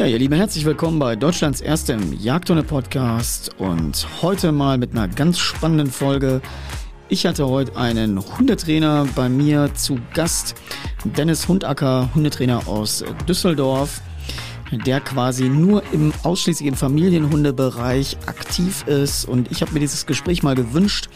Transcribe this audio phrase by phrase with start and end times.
[0.00, 5.38] Ja, ihr Lieben, herzlich willkommen bei Deutschlands erstem Jagdhunde-Podcast und heute mal mit einer ganz
[5.38, 6.40] spannenden Folge.
[7.10, 10.54] Ich hatte heute einen Hundetrainer bei mir zu Gast,
[11.04, 14.00] Dennis Hundacker, Hundetrainer aus Düsseldorf,
[14.86, 20.42] der quasi nur im ausschließlich im Familienhundebereich aktiv ist und ich habe mir dieses Gespräch
[20.42, 21.10] mal gewünscht,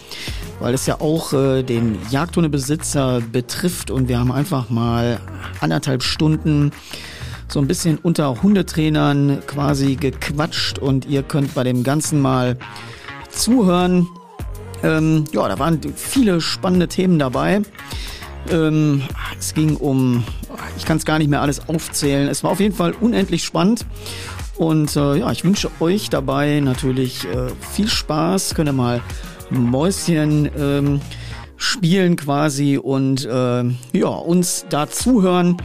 [0.61, 5.21] weil es ja auch äh, den Jagdhundebesitzer betrifft und wir haben einfach mal
[5.61, 6.71] anderthalb Stunden
[7.55, 12.59] so ein bisschen unter Hundetrainern quasi gequatscht und ihr könnt bei dem Ganzen mal
[13.31, 14.09] zuhören.
[14.83, 17.63] Ähm, ja, da waren viele spannende Themen dabei.
[18.51, 19.03] Ähm,
[19.39, 20.25] es ging um,
[20.77, 22.29] ich kann es gar nicht mehr alles aufzählen.
[22.29, 23.87] Es war auf jeden Fall unendlich spannend.
[24.57, 28.57] Und äh, ja, ich wünsche euch dabei natürlich äh, viel Spaß.
[28.57, 29.01] Könnt ihr mal
[29.51, 31.01] Mäuschen ähm,
[31.57, 33.63] spielen quasi und äh,
[33.93, 35.57] ja, uns da zuhören.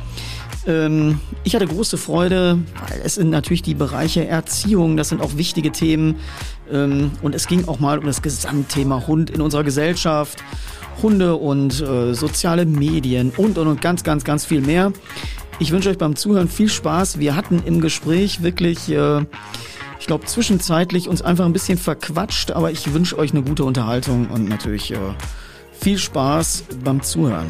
[0.70, 5.36] Ähm, ich hatte große Freude, weil es sind natürlich die Bereiche Erziehung, das sind auch
[5.36, 6.18] wichtige Themen.
[6.72, 10.44] Ähm, und es ging auch mal um das Gesamtthema Hund in unserer Gesellschaft,
[11.02, 14.94] Hunde und äh, soziale Medien und, und, und ganz, ganz, ganz viel mehr.
[15.60, 17.20] Ich wünsche euch beim Zuhören viel Spaß.
[17.20, 19.26] Wir hatten im Gespräch wirklich, äh,
[20.00, 24.28] ich glaube, zwischenzeitlich uns einfach ein bisschen verquatscht, aber ich wünsche euch eine gute Unterhaltung
[24.28, 24.98] und natürlich äh,
[25.72, 27.48] viel Spaß beim Zuhören.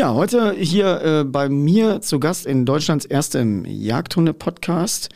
[0.00, 5.10] Ja, heute hier äh, bei mir zu Gast in Deutschlands erstem Jagdhunde-Podcast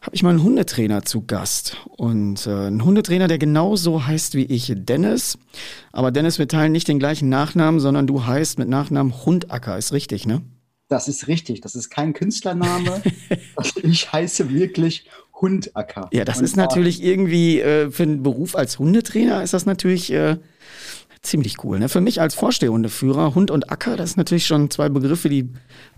[0.00, 1.76] habe ich mal einen Hundetrainer zu Gast.
[1.96, 5.38] Und äh, ein Hundetrainer, der genauso heißt wie ich, Dennis.
[5.92, 9.78] Aber Dennis, wir teilen nicht den gleichen Nachnamen, sondern du heißt mit Nachnamen Hundacker.
[9.78, 10.42] Ist richtig, ne?
[10.88, 11.60] Das ist richtig.
[11.60, 13.02] Das ist kein Künstlername.
[13.84, 15.08] ich heiße wirklich
[15.40, 16.08] Hundacker.
[16.12, 20.12] Ja, das Und ist natürlich irgendwie äh, für einen Beruf als Hundetrainer ist das natürlich
[20.12, 20.38] äh,
[21.26, 21.78] ziemlich cool.
[21.78, 21.88] Ne?
[21.88, 25.50] Für mich als Vorstehhundeführer, Hund und Acker, das sind natürlich schon zwei Begriffe, die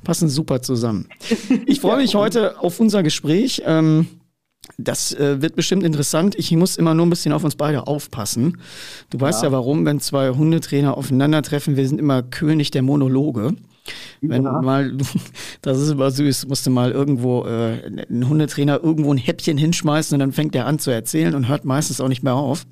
[0.05, 1.09] passen super zusammen.
[1.67, 3.63] Ich freue mich heute auf unser Gespräch.
[3.65, 4.07] Ähm,
[4.77, 6.35] das äh, wird bestimmt interessant.
[6.37, 8.59] Ich muss immer nur ein bisschen auf uns beide aufpassen.
[9.11, 13.55] Du weißt ja, ja warum, wenn zwei Hundetrainer aufeinandertreffen, wir sind immer König der Monologe.
[14.21, 14.61] Wenn ja.
[14.63, 14.93] mal,
[15.63, 20.21] das ist immer süß, musste mal irgendwo äh, ein Hundetrainer irgendwo ein Häppchen hinschmeißen und
[20.21, 22.67] dann fängt er an zu erzählen und hört meistens auch nicht mehr auf.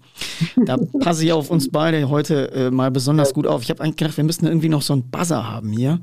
[0.64, 3.62] Da passe ich auf uns beide heute äh, mal besonders gut auf.
[3.62, 6.00] Ich habe eigentlich gedacht, wir müssten irgendwie noch so einen Buzzer haben hier.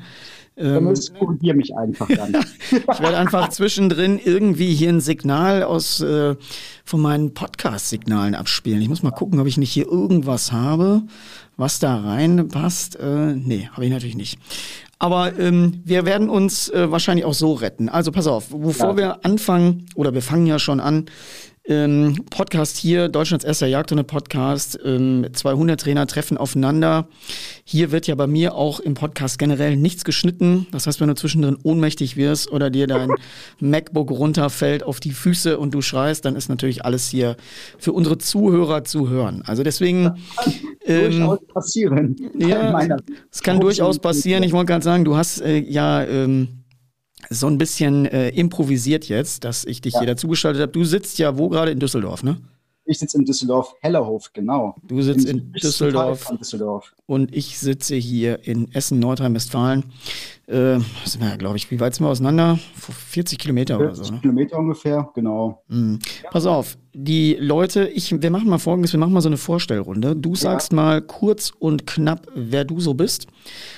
[0.56, 2.35] Ähm, korrigier mich einfach dann.
[2.72, 6.35] ich werde einfach zwischendrin irgendwie hier ein Signal aus äh,
[6.85, 8.81] von meinen Podcast-Signalen abspielen.
[8.81, 11.02] Ich muss mal gucken, ob ich nicht hier irgendwas habe,
[11.58, 12.97] was da reinpasst.
[13.00, 14.40] Äh, nee, habe ich natürlich nicht.
[15.00, 17.90] Aber ähm, wir werden uns äh, wahrscheinlich auch so retten.
[17.90, 18.97] Also pass auf, bevor ja.
[18.97, 21.06] wir anfangen, oder wir fangen ja schon an,
[21.66, 24.78] ähm, Podcast hier, Deutschlands erster Jagdhunde-Podcast.
[24.84, 27.07] Ähm, zwei Hundetrainer treffen aufeinander.
[27.63, 30.68] Hier wird ja bei mir auch im Podcast generell nichts geschnitten.
[30.72, 33.09] Das heißt, wenn du zwischendrin ohnmächtig wirst oder dir dein
[33.59, 37.38] MacBook runterfällt auf die Füße und du schreist, dann ist natürlich alles hier
[37.78, 39.44] für unsere Zuhörer zu hören.
[39.46, 40.12] Also deswegen.
[40.85, 42.16] Ähm, durchaus passieren.
[42.38, 42.97] Ja,
[43.31, 44.44] es kann durchaus passieren.
[44.44, 46.03] Ich wollte gerade sagen, du hast äh, ja.
[46.03, 46.62] Ähm,
[47.33, 49.99] so ein bisschen äh, improvisiert jetzt, dass ich dich ja.
[49.99, 50.71] hier dazugeschaltet habe.
[50.71, 52.38] Du sitzt ja wo gerade in Düsseldorf, ne?
[52.85, 54.75] Ich sitze in Düsseldorf, Hellerhof, genau.
[54.83, 59.85] Du sitzt in, in Düsseldorf, Düsseldorf, und ich sitze hier in Essen, Nordrhein-Westfalen.
[60.47, 62.59] Äh, sind wir, glaube ich, wie weit sind wir auseinander?
[62.75, 64.13] 40 Kilometer 40 oder so.
[64.13, 64.19] Ne?
[64.19, 65.63] Kilometer ungefähr, genau.
[65.69, 65.99] Mhm.
[66.29, 70.15] Pass auf, die Leute, ich, wir machen mal folgendes, wir machen mal so eine Vorstellrunde.
[70.15, 70.75] Du sagst ja.
[70.75, 73.25] mal kurz und knapp, wer du so bist,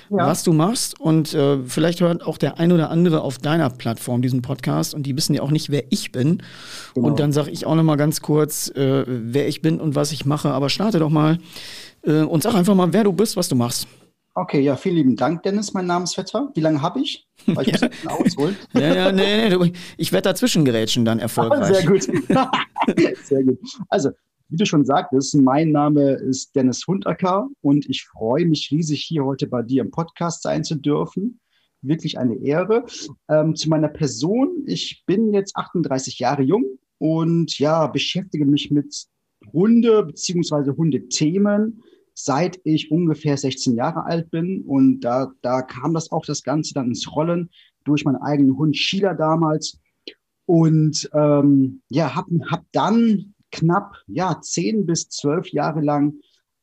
[0.10, 0.28] ja.
[0.28, 4.22] was du machst und äh, vielleicht hört auch der ein oder andere auf deiner Plattform
[4.22, 6.42] diesen Podcast und die wissen ja auch nicht, wer ich bin.
[6.94, 7.08] Genau.
[7.08, 10.12] Und dann sage ich auch noch mal ganz kurz, äh, wer ich bin und was
[10.12, 10.50] ich mache.
[10.50, 11.38] Aber starte doch mal
[12.04, 13.88] äh, und sag einfach mal, wer du bist, was du machst.
[14.38, 16.52] Okay, ja, vielen lieben Dank, Dennis, mein Namensvetter.
[16.56, 17.26] Wie lange habe ich?
[17.46, 17.90] Weil ich ja.
[18.08, 18.58] ausholen.
[18.74, 21.74] ja, ja, nee, nee, ich werde dazwischen gerätschen dann erfolgreich.
[21.74, 22.04] sehr gut.
[23.24, 23.58] sehr gut.
[23.88, 24.10] Also,
[24.50, 29.24] wie du schon sagtest, mein Name ist Dennis Hundacker und ich freue mich riesig, hier
[29.24, 31.40] heute bei dir im Podcast sein zu dürfen.
[31.82, 32.84] Wirklich eine Ehre.
[33.30, 36.66] Ähm, zu meiner Person, ich bin jetzt 38 Jahre jung
[36.98, 39.06] und ja, beschäftige mich mit
[39.54, 40.72] Hunde bzw.
[40.76, 41.82] Hundethemen
[42.16, 44.64] seit ich ungefähr 16 Jahre alt bin.
[44.66, 47.52] Und da, da kam das auch das Ganze dann ins Rollen
[47.84, 49.80] durch meinen eigenen Hund Sheila damals.
[50.48, 56.16] Und ähm, ja, habe hab dann knapp ja, zehn bis zwölf Jahre lang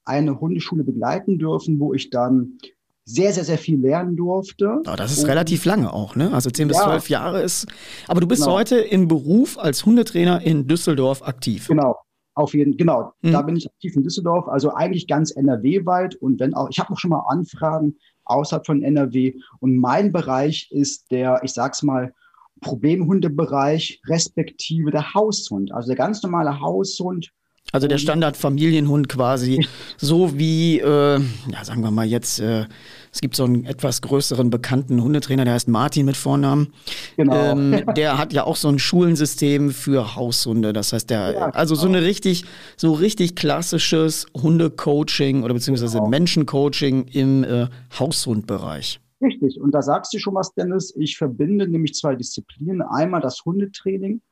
[0.04, 2.58] eine Hundeschule begleiten dürfen, wo ich dann
[3.04, 4.80] sehr, sehr, sehr viel lernen durfte.
[4.86, 6.32] Oh, das ist und, relativ lange auch, ne?
[6.32, 7.66] Also zehn bis zwölf Jahre ist.
[8.06, 8.54] Aber du bist genau.
[8.54, 11.66] heute im Beruf als Hundetrainer in Düsseldorf aktiv.
[11.66, 11.96] Genau.
[12.34, 13.12] Auf jeden genau.
[13.20, 13.32] Mhm.
[13.32, 16.14] Da bin ich aktiv in Düsseldorf, also eigentlich ganz NRW-weit.
[16.16, 19.34] Und wenn auch, ich habe auch schon mal Anfragen außerhalb von NRW.
[19.60, 22.12] Und mein Bereich ist der, ich sag's mal,
[22.60, 25.72] Problemhundebereich respektive der Haushund.
[25.72, 27.30] Also der ganz normale Haushund.
[27.72, 31.18] Also der Standard-Familienhund quasi, so wie, äh,
[31.50, 32.66] ja, sagen wir mal jetzt, äh,
[33.12, 36.72] es gibt so einen etwas größeren bekannten Hundetrainer, der heißt Martin mit Vornamen.
[37.18, 37.52] Genau.
[37.52, 40.72] Ähm, der hat ja auch so ein Schulensystem für Haushunde.
[40.72, 41.98] Das heißt, der, ja, also so genau.
[41.98, 42.44] eine richtig,
[42.78, 46.08] so richtig klassisches Hundecoaching oder beziehungsweise genau.
[46.08, 47.66] Menschencoaching im äh,
[47.98, 48.98] Haushundbereich.
[49.20, 49.60] Richtig.
[49.60, 50.94] Und da sagst du schon was, Dennis.
[50.96, 52.80] Ich verbinde nämlich zwei Disziplinen.
[52.80, 54.22] Einmal das Hundetraining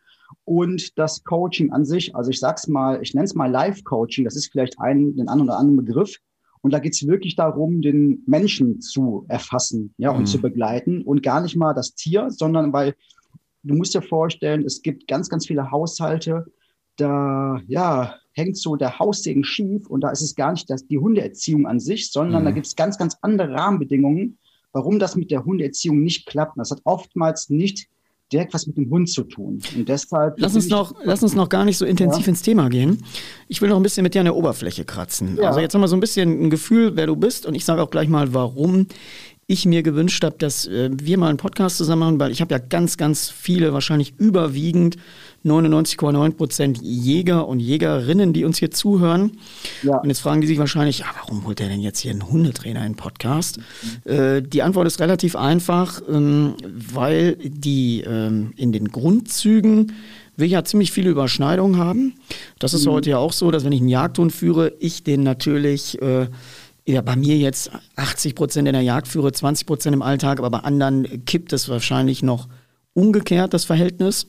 [0.45, 2.17] und das Coaching an sich.
[2.17, 4.25] Also ich sag's mal, ich nenne es mal Live-Coaching.
[4.25, 6.17] Das ist vielleicht ein, den anderen oder anderen Begriff.
[6.63, 10.27] Und da geht es wirklich darum, den Menschen zu erfassen ja, und mhm.
[10.27, 12.95] zu begleiten und gar nicht mal das Tier, sondern weil
[13.63, 16.47] du musst dir vorstellen, es gibt ganz, ganz viele Haushalte,
[16.97, 20.99] da ja, hängt so der Haussegen schief und da ist es gar nicht das, die
[20.99, 22.47] Hundeerziehung an sich, sondern mhm.
[22.47, 24.39] da gibt es ganz, ganz andere Rahmenbedingungen,
[24.73, 26.57] warum das mit der Hundeerziehung nicht klappt.
[26.57, 27.89] Und das hat oftmals nicht
[28.33, 29.61] direkt was mit dem Hund zu tun.
[29.77, 30.35] Und deshalb.
[30.39, 32.29] Lass uns noch, lass uns noch gar nicht so intensiv ja.
[32.29, 33.03] ins Thema gehen.
[33.49, 35.37] Ich will noch ein bisschen mit dir an der Oberfläche kratzen.
[35.37, 35.49] Ja.
[35.49, 37.47] Also jetzt haben wir so ein bisschen ein Gefühl, wer du bist.
[37.47, 38.87] Und ich sage auch gleich mal, warum
[39.51, 42.55] ich mir gewünscht habe, dass äh, wir mal einen Podcast zusammen machen, weil ich habe
[42.55, 44.97] ja ganz, ganz viele, wahrscheinlich überwiegend
[45.45, 49.39] 99,9 Prozent Jäger und Jägerinnen, die uns hier zuhören.
[49.83, 49.97] Ja.
[49.97, 52.81] Und jetzt fragen die sich wahrscheinlich, ja, warum holt der denn jetzt hier einen Hundetrainer
[52.87, 53.59] in den Podcast?
[53.59, 54.13] Mhm.
[54.13, 59.93] Äh, die Antwort ist relativ einfach, ähm, weil die ähm, in den Grundzügen
[60.37, 62.15] wir ja ziemlich viele Überschneidungen haben.
[62.59, 62.93] Das ist mhm.
[62.93, 66.29] heute ja auch so, dass wenn ich einen Jagdhund führe, ich den natürlich äh,
[66.91, 70.51] ja, bei mir jetzt 80 Prozent in der Jagd führe, 20 Prozent im Alltag, aber
[70.51, 72.49] bei anderen kippt es wahrscheinlich noch
[72.95, 74.27] umgekehrt, das Verhältnis.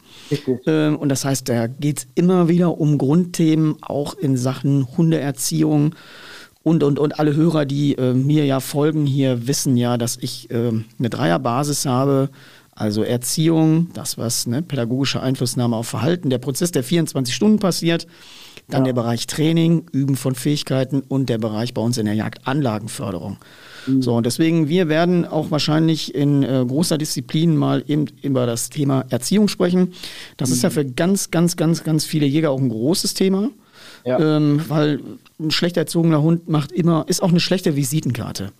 [0.67, 5.95] Ähm, und das heißt, da geht es immer wieder um Grundthemen, auch in Sachen Hundeerziehung.
[6.63, 10.51] Und, und, und alle Hörer, die äh, mir ja folgen hier, wissen ja, dass ich
[10.51, 12.29] äh, eine Dreierbasis habe.
[12.73, 18.07] Also Erziehung, das was, ne, pädagogische Einflussnahme auf Verhalten, der Prozess, der 24 Stunden passiert.
[18.71, 18.85] Dann ja.
[18.85, 23.37] der Bereich Training, Üben von Fähigkeiten und der Bereich bei uns in der Jagd Anlagenförderung.
[23.87, 24.01] Mhm.
[24.01, 28.69] So, und deswegen, wir werden auch wahrscheinlich in äh, großer Disziplin mal eben über das
[28.69, 29.93] Thema Erziehung sprechen.
[30.37, 30.55] Das mhm.
[30.55, 30.73] ist ja mhm.
[30.73, 33.49] für ganz, ganz, ganz, ganz viele Jäger auch ein großes Thema.
[34.05, 34.19] Ja.
[34.19, 34.99] Ähm, weil
[35.39, 38.51] ein schlecht erzogener Hund macht immer, ist auch eine schlechte Visitenkarte.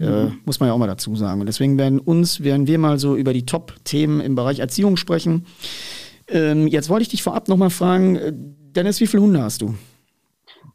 [0.00, 0.28] Äh, mhm.
[0.28, 1.40] Äh, muss man ja auch mal dazu sagen.
[1.40, 5.46] Und deswegen werden uns, werden wir mal so über die Top-Themen im Bereich Erziehung sprechen.
[6.28, 8.32] Ähm, jetzt wollte ich dich vorab nochmal fragen, äh,
[8.74, 9.74] Dennis, wie viele Hunde hast du?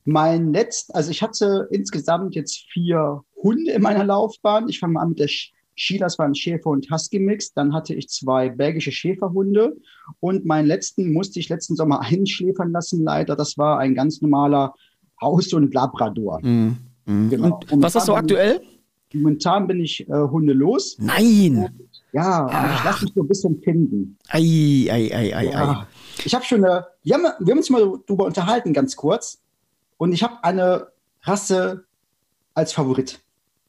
[0.05, 4.69] Mein letzt, also ich hatte insgesamt jetzt vier Hunde in meiner Laufbahn.
[4.69, 5.29] Ich fange mal an mit der
[5.75, 7.53] Sheila, das war ein Schäfer- und Husky-Mix.
[7.53, 9.75] Dann hatte ich zwei belgische Schäferhunde.
[10.19, 13.35] Und meinen letzten musste ich letzten Sommer einschläfern lassen, leider.
[13.35, 14.73] Das war ein ganz normaler
[15.21, 16.39] Haus- und Labrador.
[16.41, 16.77] Mhm.
[17.05, 17.29] Mhm.
[17.29, 17.59] Genau.
[17.69, 18.61] Und was hast du aktuell?
[19.13, 20.97] Momentan bin ich äh, hundelos.
[20.99, 21.57] Nein!
[21.57, 21.71] Und,
[22.11, 22.45] ja,
[22.75, 24.17] ich lasse mich so ein bisschen finden.
[24.29, 25.71] Ei, ei, ei, ei, ja.
[25.71, 25.85] ei.
[26.25, 29.41] Ich habe schon eine, wir haben, wir haben uns mal darüber unterhalten, ganz kurz.
[29.97, 30.87] Und ich habe eine
[31.23, 31.85] Rasse
[32.53, 33.19] als Favorit.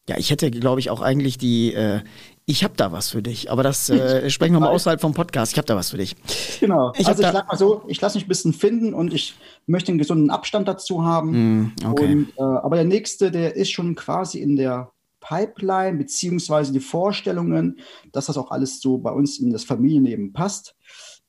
[0.09, 2.00] Ja, ich hätte, glaube ich, auch eigentlich die, äh,
[2.47, 5.52] ich habe da was für dich, aber das äh, sprechen wir mal außerhalb vom Podcast.
[5.52, 6.17] Ich habe da was für dich.
[6.61, 6.93] Genau.
[6.97, 9.35] Ich also ich sag mal so, ich lasse mich ein bisschen finden und ich
[9.67, 11.33] möchte einen gesunden Abstand dazu haben.
[11.33, 12.12] Mm, okay.
[12.12, 17.81] Und, äh, aber der nächste, der ist schon quasi in der Pipeline, beziehungsweise die Vorstellungen,
[18.12, 20.75] dass das auch alles so bei uns in das Familienleben passt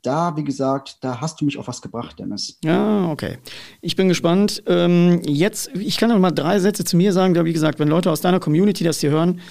[0.01, 2.57] da, wie gesagt, da hast du mich auf was gebracht, Dennis.
[2.63, 3.37] Ja, okay.
[3.81, 4.63] Ich bin gespannt.
[4.65, 7.35] Ähm, jetzt, ich kann noch mal drei Sätze zu mir sagen.
[7.45, 9.41] Wie gesagt, wenn Leute aus deiner Community das hier hören,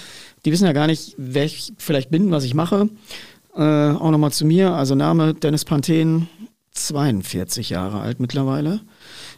[0.44, 2.88] die wissen ja gar nicht, wer ich vielleicht bin, was ich mache.
[3.54, 4.72] Äh, auch noch mal zu mir.
[4.72, 6.28] Also Name Dennis Panthen,
[6.72, 8.80] 42 Jahre alt mittlerweile.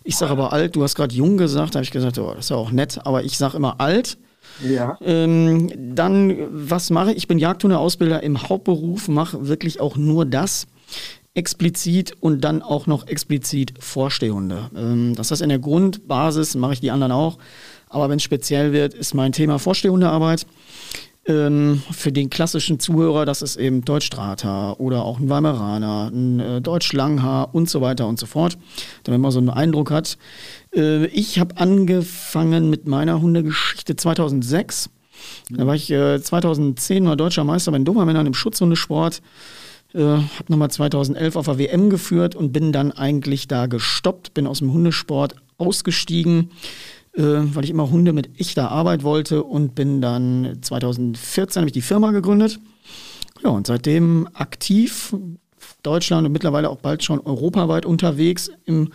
[0.04, 2.46] Ich sage aber alt, du hast gerade jung gesagt, da habe ich gesagt, oh, das
[2.46, 4.18] ist ja auch nett, aber ich sage immer alt.
[4.62, 4.98] Ja.
[5.00, 7.18] Ähm, dann, was mache ich?
[7.18, 10.66] Ich bin Jagdhundeausbilder im Hauptberuf, mache wirklich auch nur das
[11.34, 14.70] explizit und dann auch noch explizit Vorstehhunde.
[14.76, 17.38] Ähm, das heißt, in der Grundbasis mache ich die anderen auch,
[17.88, 20.46] aber wenn es speziell wird, ist mein Thema Vorstehhundearbeit.
[21.26, 26.60] Ähm, für den klassischen Zuhörer, das ist eben Deutschdrahthaar oder auch ein Weimaraner, ein äh,
[26.62, 28.56] Deutschlanghaar und so weiter und so fort,
[29.04, 30.16] damit man so einen Eindruck hat.
[30.74, 34.88] Äh, ich habe angefangen mit meiner Hundegeschichte 2006.
[35.50, 39.20] Da war ich äh, 2010 mal deutscher Meister bei den Dobermännern im Schutzhundesport.
[39.92, 44.46] Äh, habe nochmal 2011 auf der WM geführt und bin dann eigentlich da gestoppt, bin
[44.46, 46.50] aus dem Hundesport ausgestiegen,
[47.14, 51.72] äh, weil ich immer Hunde mit echter Arbeit wollte und bin dann 2014 habe ich
[51.72, 52.60] die Firma gegründet.
[53.42, 55.14] Ja, und seitdem aktiv
[55.82, 58.92] Deutschland und mittlerweile auch bald schon europaweit unterwegs im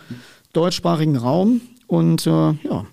[0.52, 1.60] deutschsprachigen Raum.
[1.86, 2.86] Und äh, ja,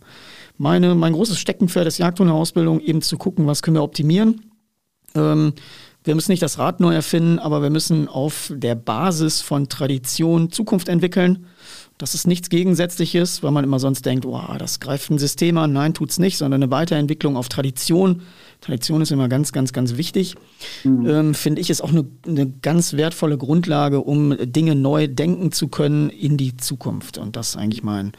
[0.58, 4.42] meine, mein großes Steckenpferd ist Jagdhundeausbildung, eben zu gucken, was können wir optimieren.
[5.16, 5.54] Ähm,
[6.04, 10.52] wir müssen nicht das Rad neu erfinden, aber wir müssen auf der Basis von Tradition
[10.52, 11.46] Zukunft entwickeln.
[11.98, 15.74] Das ist nichts Gegensätzliches, weil man immer sonst denkt, oh, das greift ein System an.
[15.74, 18.24] Nein, tut es nicht, sondern eine Weiterentwicklung auf Tradition.
[18.62, 20.36] Tradition ist immer ganz, ganz, ganz wichtig.
[20.84, 21.08] Mhm.
[21.08, 25.68] Ähm, Finde ich, ist auch eine, eine ganz wertvolle Grundlage, um Dinge neu denken zu
[25.68, 27.18] können in die Zukunft.
[27.18, 28.14] Und das ist eigentlich mein,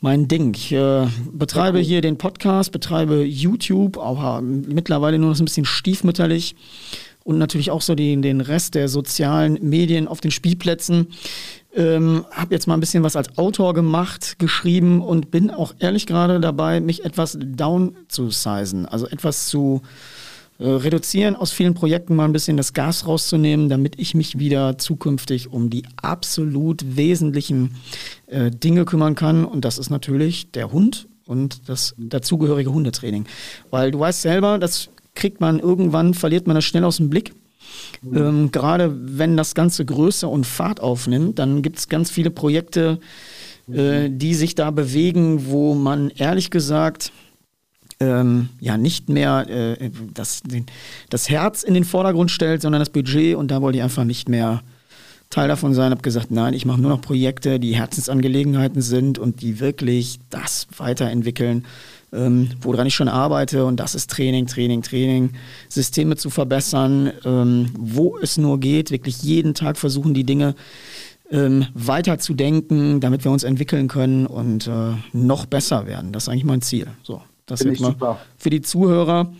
[0.00, 0.54] mein Ding.
[0.54, 6.54] Ich äh, betreibe hier den Podcast, betreibe YouTube, aber mittlerweile nur noch ein bisschen stiefmütterlich
[7.24, 11.08] und natürlich auch so die, den Rest der sozialen Medien auf den Spielplätzen.
[11.74, 16.06] Ähm, habe jetzt mal ein bisschen was als Autor gemacht, geschrieben und bin auch ehrlich
[16.06, 20.17] gerade dabei, mich etwas down zu sizen, also etwas zu äh,
[20.64, 25.52] reduzieren, aus vielen Projekten mal ein bisschen das Gas rauszunehmen, damit ich mich wieder zukünftig
[25.52, 27.76] um die absolut wesentlichen
[28.26, 29.44] äh, Dinge kümmern kann.
[29.44, 33.26] Und das ist natürlich der Hund und das dazugehörige Hundetraining.
[33.70, 37.32] Weil du weißt selber, das kriegt man irgendwann, verliert man das schnell aus dem Blick.
[38.02, 38.16] Mhm.
[38.16, 42.98] Ähm, gerade wenn das Ganze Größe und Fahrt aufnimmt, dann gibt es ganz viele Projekte,
[43.70, 47.12] äh, die sich da bewegen, wo man ehrlich gesagt
[48.00, 50.66] ähm, ja nicht mehr äh, das, den,
[51.10, 54.28] das Herz in den Vordergrund stellt, sondern das Budget und da wollte ich einfach nicht
[54.28, 54.62] mehr
[55.30, 59.42] Teil davon sein, habe gesagt, nein, ich mache nur noch Projekte, die Herzensangelegenheiten sind und
[59.42, 61.66] die wirklich das weiterentwickeln,
[62.12, 65.32] ähm, woran ich schon arbeite und das ist Training, Training, Training,
[65.68, 70.54] Systeme zu verbessern, ähm, wo es nur geht, wirklich jeden Tag versuchen, die Dinge
[71.30, 76.12] ähm, weiter zu denken, damit wir uns entwickeln können und äh, noch besser werden.
[76.12, 76.86] Das ist eigentlich mein Ziel.
[77.02, 77.20] So.
[77.48, 78.20] Das ist mal super.
[78.36, 79.32] für die Zuhörer.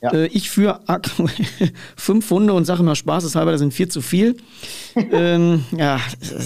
[0.00, 0.12] Ja.
[0.12, 0.80] Äh, ich führe
[1.96, 4.36] fünf Hunde und sage immer spaßeshalber, das sind vier zu viel.
[5.12, 6.00] ähm, ja,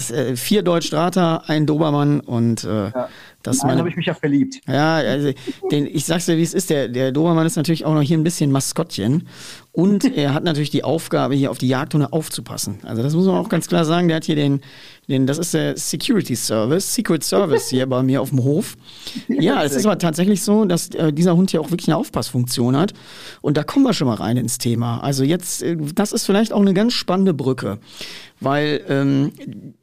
[0.09, 3.09] äh, vier Deutsch-Strata, ein Dobermann und äh, ja.
[3.43, 4.61] das habe ich mich ja verliebt.
[4.67, 5.31] Ja, also,
[5.69, 6.69] den, ich sag's dir, wie es ist.
[6.69, 9.27] Der, der Dobermann ist natürlich auch noch hier ein bisschen Maskottchen.
[9.73, 12.79] Und er hat natürlich die Aufgabe, hier auf die Jagdhunde aufzupassen.
[12.83, 14.07] Also das muss man auch ganz klar sagen.
[14.07, 14.61] Der hat hier den,
[15.07, 18.75] den das ist der Security Service, Secret Service hier bei mir auf dem Hof.
[19.27, 22.77] Ja, es ist aber tatsächlich so, dass äh, dieser Hund hier auch wirklich eine Aufpassfunktion
[22.77, 22.93] hat.
[23.41, 24.99] Und da kommen wir schon mal rein ins Thema.
[24.99, 27.79] Also jetzt, äh, das ist vielleicht auch eine ganz spannende Brücke.
[28.39, 29.31] Weil ähm,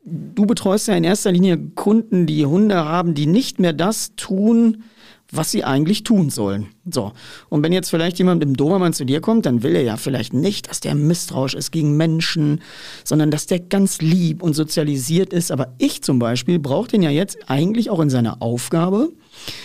[0.04, 4.84] du betreust ja in erster Linie Kunden, die Hunde haben, die nicht mehr das tun,
[5.30, 6.68] was sie eigentlich tun sollen.
[6.90, 7.12] So.
[7.50, 10.32] Und wenn jetzt vielleicht jemand im Dobermann zu dir kommt, dann will er ja vielleicht
[10.32, 12.62] nicht, dass der misstrauisch ist gegen Menschen,
[13.04, 15.52] sondern dass der ganz lieb und sozialisiert ist.
[15.52, 19.10] Aber ich zum Beispiel brauche den ja jetzt eigentlich auch in seiner Aufgabe,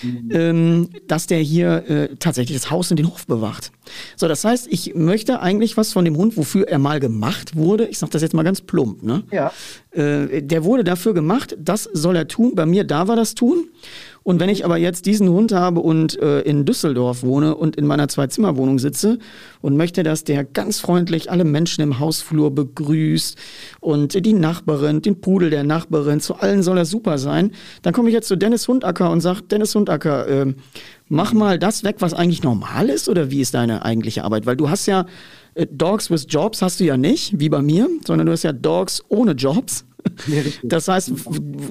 [0.01, 0.29] mhm.
[0.32, 3.72] ähm, dass der hier äh, tatsächlich das Haus und den Hof bewacht.
[4.17, 7.88] So, das heißt, ich möchte eigentlich was von dem Hund, wofür er mal gemacht wurde.
[7.88, 9.01] Ich sage das jetzt mal ganz plump.
[9.01, 9.24] Ne?
[9.32, 9.53] Ja.
[9.91, 12.53] Äh, der wurde dafür gemacht, das soll er tun.
[12.53, 13.70] Bei mir da war das tun.
[14.24, 17.86] Und wenn ich aber jetzt diesen Hund habe und äh, in Düsseldorf wohne und in
[17.86, 19.20] meiner Zwei-Zimmer-Wohnung sitze
[19.62, 23.38] und möchte, dass der ganz freundlich alle Menschen im Hausflur begrüßt
[23.82, 27.51] und die Nachbarin, den Pudel der Nachbarin, zu allen soll er super sein,
[27.82, 30.53] dann komme ich jetzt zu Dennis Hundacker und sage, Dennis Hundacker, äh,
[31.10, 34.46] mach mal das weg, was eigentlich normal ist oder wie ist deine eigentliche Arbeit?
[34.46, 35.06] Weil du hast ja
[35.56, 38.53] äh, Dogs with Jobs hast du ja nicht, wie bei mir, sondern du hast ja
[38.53, 39.86] Dogs ohne Jobs.
[40.64, 41.12] Das heißt,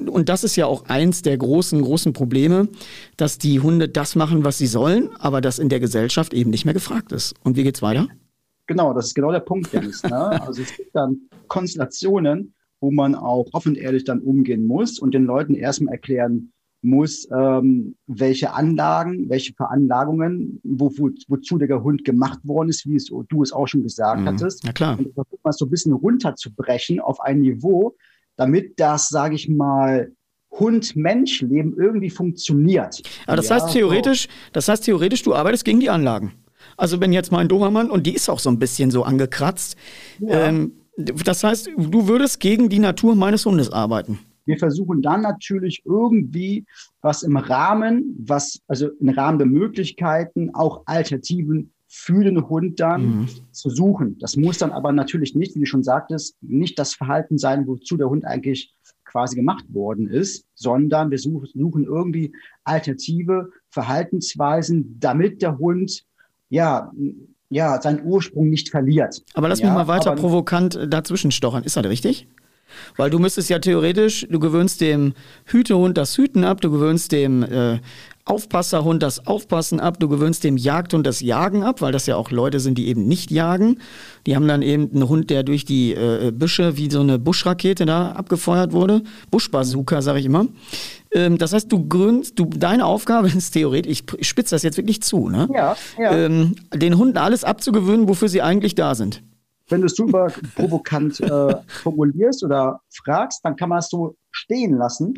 [0.09, 2.69] und das ist ja auch eins der großen, großen Probleme,
[3.17, 6.65] dass die Hunde das machen, was sie sollen, aber das in der Gesellschaft eben nicht
[6.65, 7.35] mehr gefragt ist.
[7.43, 8.09] Und wie geht's weiter?
[8.67, 10.03] Genau, das ist genau der Punkt, Dennis.
[10.03, 10.43] Ne?
[10.43, 15.15] Also es gibt dann Konstellationen, wo man auch offen und ehrlich dann umgehen muss und
[15.15, 22.05] den Leuten erstmal erklären muss, ähm, welche Anlagen, welche Veranlagungen, wo, wo, wozu der Hund
[22.05, 24.27] gemacht worden ist, wie es, du es auch schon gesagt mhm.
[24.27, 24.65] hattest.
[24.65, 24.99] Na klar.
[24.99, 27.97] Und das mal so ein bisschen runterzubrechen auf ein Niveau,
[28.43, 30.13] damit das, sage ich mal,
[30.53, 33.03] Hund-Mensch-Leben irgendwie funktioniert.
[33.27, 36.33] Aber das ja, heißt theoretisch, das heißt theoretisch, du arbeitest gegen die Anlagen.
[36.77, 39.77] Also wenn jetzt mal ein Dobermann, und die ist auch so ein bisschen so angekratzt,
[40.21, 40.49] ja.
[40.49, 44.19] ähm, das heißt, du würdest gegen die Natur meines Hundes arbeiten.
[44.45, 46.67] Wir versuchen dann natürlich irgendwie
[47.01, 53.03] was im Rahmen, was, also im Rahmen der Möglichkeiten, auch Alternativen für den Hund dann
[53.03, 53.29] mhm.
[53.51, 54.17] zu suchen.
[54.19, 57.99] Das muss dann aber natürlich nicht, wie du schon sagtest, nicht das Verhalten sein, wozu
[57.99, 62.33] der Hund eigentlich quasi gemacht worden ist, sondern wir suchen irgendwie
[62.65, 66.07] alternative Verhaltensweisen, damit der Hund
[66.49, 66.91] ja
[67.51, 69.23] ja, seinen Ursprung nicht verliert.
[69.35, 71.65] Aber lass ja, mich mal weiter provokant äh, dazwischen stochern.
[71.65, 72.27] Ist das richtig?
[72.97, 75.13] Weil du müsstest ja theoretisch, du gewöhnst dem
[75.45, 77.81] Hütehund das Hüten ab, du gewöhnst dem äh,
[78.25, 82.31] Aufpasserhund das Aufpassen ab, du gewöhnst dem Jagdhund das Jagen ab, weil das ja auch
[82.31, 83.81] Leute sind, die eben nicht jagen.
[84.27, 87.85] Die haben dann eben einen Hund, der durch die äh, Büsche wie so eine Buschrakete
[87.85, 89.03] da abgefeuert wurde.
[89.33, 90.47] Buschbazooka, sage ich immer.
[91.13, 95.03] Ähm, das heißt, du gründest, du, deine Aufgabe ist theoretisch, ich spitze das jetzt wirklich
[95.03, 95.49] zu, ne?
[95.53, 96.17] Ja, ja.
[96.17, 99.23] Ähm, den Hunden alles abzugewöhnen, wofür sie eigentlich da sind.
[99.69, 104.77] Wenn du es super provokant äh, formulierst oder fragst, dann kann man es so stehen
[104.77, 105.15] lassen.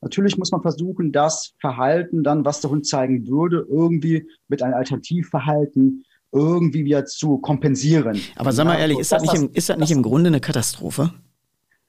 [0.00, 4.74] Natürlich muss man versuchen, das Verhalten dann, was der Hund zeigen würde, irgendwie mit einem
[4.74, 8.20] Alternativverhalten irgendwie wieder zu kompensieren.
[8.36, 10.28] Aber sag mal ja, ehrlich, ist das, das, nicht, im, ist das nicht im Grunde
[10.28, 11.12] eine Katastrophe?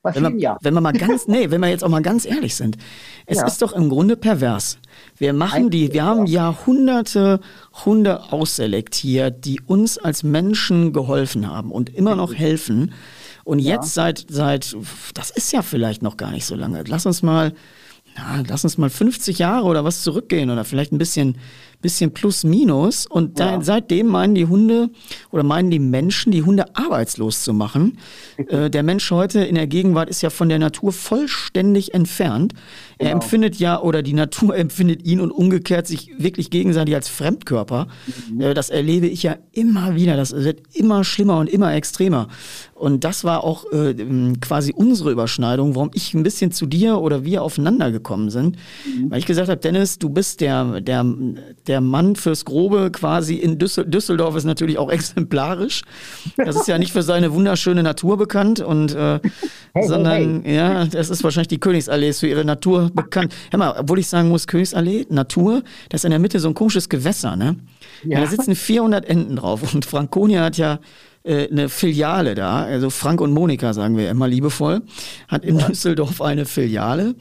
[0.02, 0.58] Bei wenn, man, ja.
[0.62, 2.78] wenn wir mal ganz, nee, wenn wir jetzt auch mal ganz ehrlich sind.
[3.26, 3.48] Es ja.
[3.48, 4.78] ist doch im Grunde pervers.
[5.18, 7.42] Wir machen die, wir haben Jahrhunderte
[7.86, 12.94] Hunde ausselektiert, die uns als Menschen geholfen haben und immer noch helfen.
[13.44, 14.04] Und jetzt ja.
[14.04, 14.78] seit, seit,
[15.16, 16.82] das ist ja vielleicht noch gar nicht so lange.
[16.88, 17.54] Lass uns mal
[18.18, 21.38] ja, lass uns mal 50 Jahre oder was zurückgehen oder vielleicht ein bisschen,
[21.82, 23.06] bisschen plus minus.
[23.06, 23.58] Und ja.
[23.58, 24.90] da, seitdem meinen die Hunde
[25.32, 27.98] oder meinen die Menschen, die Hunde arbeitslos zu machen.
[28.38, 32.54] äh, der Mensch heute in der Gegenwart ist ja von der Natur vollständig entfernt.
[32.98, 33.22] Er genau.
[33.22, 37.88] empfindet ja oder die Natur empfindet ihn und umgekehrt sich wirklich gegenseitig als Fremdkörper.
[38.30, 38.42] Mhm.
[38.42, 40.18] Äh, das erlebe ich ja immer wieder.
[40.18, 42.28] Das wird immer schlimmer und immer extremer.
[42.76, 43.94] Und das war auch äh,
[44.42, 48.58] quasi unsere Überschneidung, warum ich ein bisschen zu dir oder wir aufeinander gekommen sind.
[48.86, 49.12] Mhm.
[49.12, 51.04] Weil ich gesagt habe, Dennis, du bist der, der,
[51.70, 55.84] der Mann fürs Grobe quasi in Düssel Düsseldorf ist natürlich auch exemplarisch.
[56.36, 59.20] Das ist ja nicht für seine wunderschöne Natur bekannt und äh,
[59.74, 60.56] hey, sondern hey, hey.
[60.56, 63.34] ja, das ist wahrscheinlich die Königsallee ist für ihre Natur bekannt.
[63.52, 66.56] Hör mal, obwohl ich sagen muss, Königsallee, Natur, das ist in der Mitte so ein
[66.56, 67.56] komisches Gewässer, ne?
[68.04, 68.22] Ja.
[68.22, 70.80] Da sitzen 400 Enten drauf und Franconia hat ja
[71.24, 74.82] äh, eine Filiale da, also Frank und Monika sagen wir immer liebevoll,
[75.28, 75.68] hat in ja.
[75.68, 77.16] Düsseldorf eine Filiale.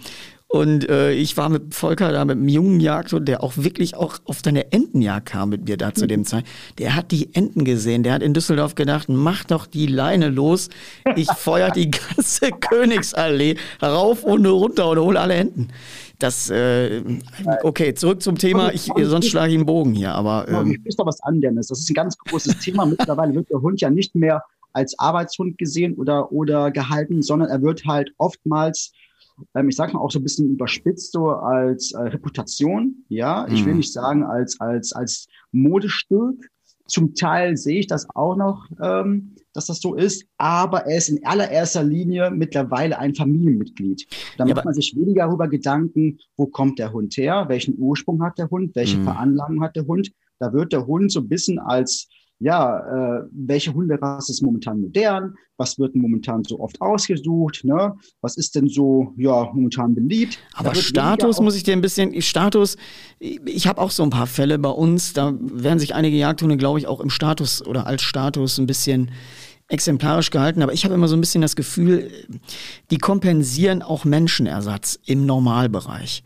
[0.50, 4.18] Und äh, ich war mit Volker da mit einem jungen Jagdhund, der auch wirklich auch
[4.24, 6.44] auf seine Entenjagd kam mit mir da zu dem Zeit.
[6.78, 8.02] Der hat die Enten gesehen.
[8.02, 10.70] Der hat in Düsseldorf gedacht, mach doch die Leine los.
[11.16, 15.68] Ich feuer die ganze Königsallee rauf und runter und hole alle Enten.
[16.18, 17.02] Das, äh,
[17.62, 18.72] okay, zurück zum Thema.
[18.72, 20.48] Ich, sonst schlage ich einen Bogen hier, aber.
[20.48, 21.68] Ähm, ich doch was an, Dennis.
[21.68, 22.86] Das ist ein ganz großes Thema.
[22.86, 27.62] Mittlerweile wird der Hund ja nicht mehr als Arbeitshund gesehen oder, oder gehalten, sondern er
[27.62, 28.92] wird halt oftmals,
[29.54, 33.04] ähm, ich sage mal auch so ein bisschen überspitzt, so als äh, Reputation.
[33.08, 33.78] Ja, ich will mhm.
[33.78, 36.50] nicht sagen als, als, als Modestück.
[36.86, 41.08] Zum Teil sehe ich das auch noch, ähm, dass das so ist, aber er ist
[41.08, 44.06] in allererster Linie mittlerweile ein Familienmitglied.
[44.38, 48.22] Da ja, macht man sich weniger darüber Gedanken, wo kommt der Hund her, welchen Ursprung
[48.22, 49.04] hat der Hund, welche mhm.
[49.04, 50.12] Veranlagung hat der Hund.
[50.38, 52.08] Da wird der Hund so ein bisschen als
[52.40, 57.94] ja, äh, welche Hunderasse ist momentan modern, was wird momentan so oft ausgesucht, ne?
[58.20, 60.38] was ist denn so ja, momentan beliebt.
[60.54, 62.76] Aber Status muss ich dir ein bisschen, Status,
[63.18, 66.78] ich habe auch so ein paar Fälle bei uns, da werden sich einige Jagdhunde, glaube
[66.78, 69.10] ich, auch im Status oder als Status ein bisschen
[69.68, 72.10] exemplarisch gehalten, aber ich habe immer so ein bisschen das Gefühl,
[72.90, 76.22] die kompensieren auch Menschenersatz im Normalbereich.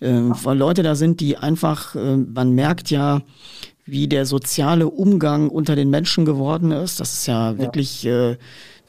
[0.00, 3.22] Ähm, weil Leute da sind, die einfach, äh, man merkt ja,
[3.86, 7.00] wie der soziale Umgang unter den Menschen geworden ist.
[7.00, 7.58] Das ist ja, ja.
[7.58, 8.36] wirklich, äh,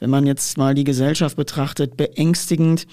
[0.00, 2.86] wenn man jetzt mal die Gesellschaft betrachtet, beängstigend.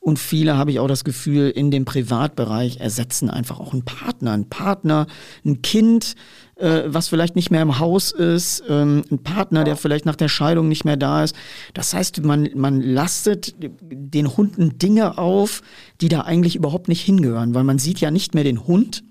[0.00, 4.32] Und viele, habe ich auch das Gefühl, in dem Privatbereich ersetzen einfach auch einen Partner,
[4.32, 5.06] einen Partner,
[5.44, 6.14] ein Kind,
[6.56, 9.64] äh, was vielleicht nicht mehr im Haus ist, ähm, ein Partner, ja.
[9.64, 11.36] der vielleicht nach der Scheidung nicht mehr da ist.
[11.74, 15.62] Das heißt, man, man lastet den Hunden Dinge auf,
[16.00, 19.04] die da eigentlich überhaupt nicht hingehören, weil man sieht ja nicht mehr den Hund,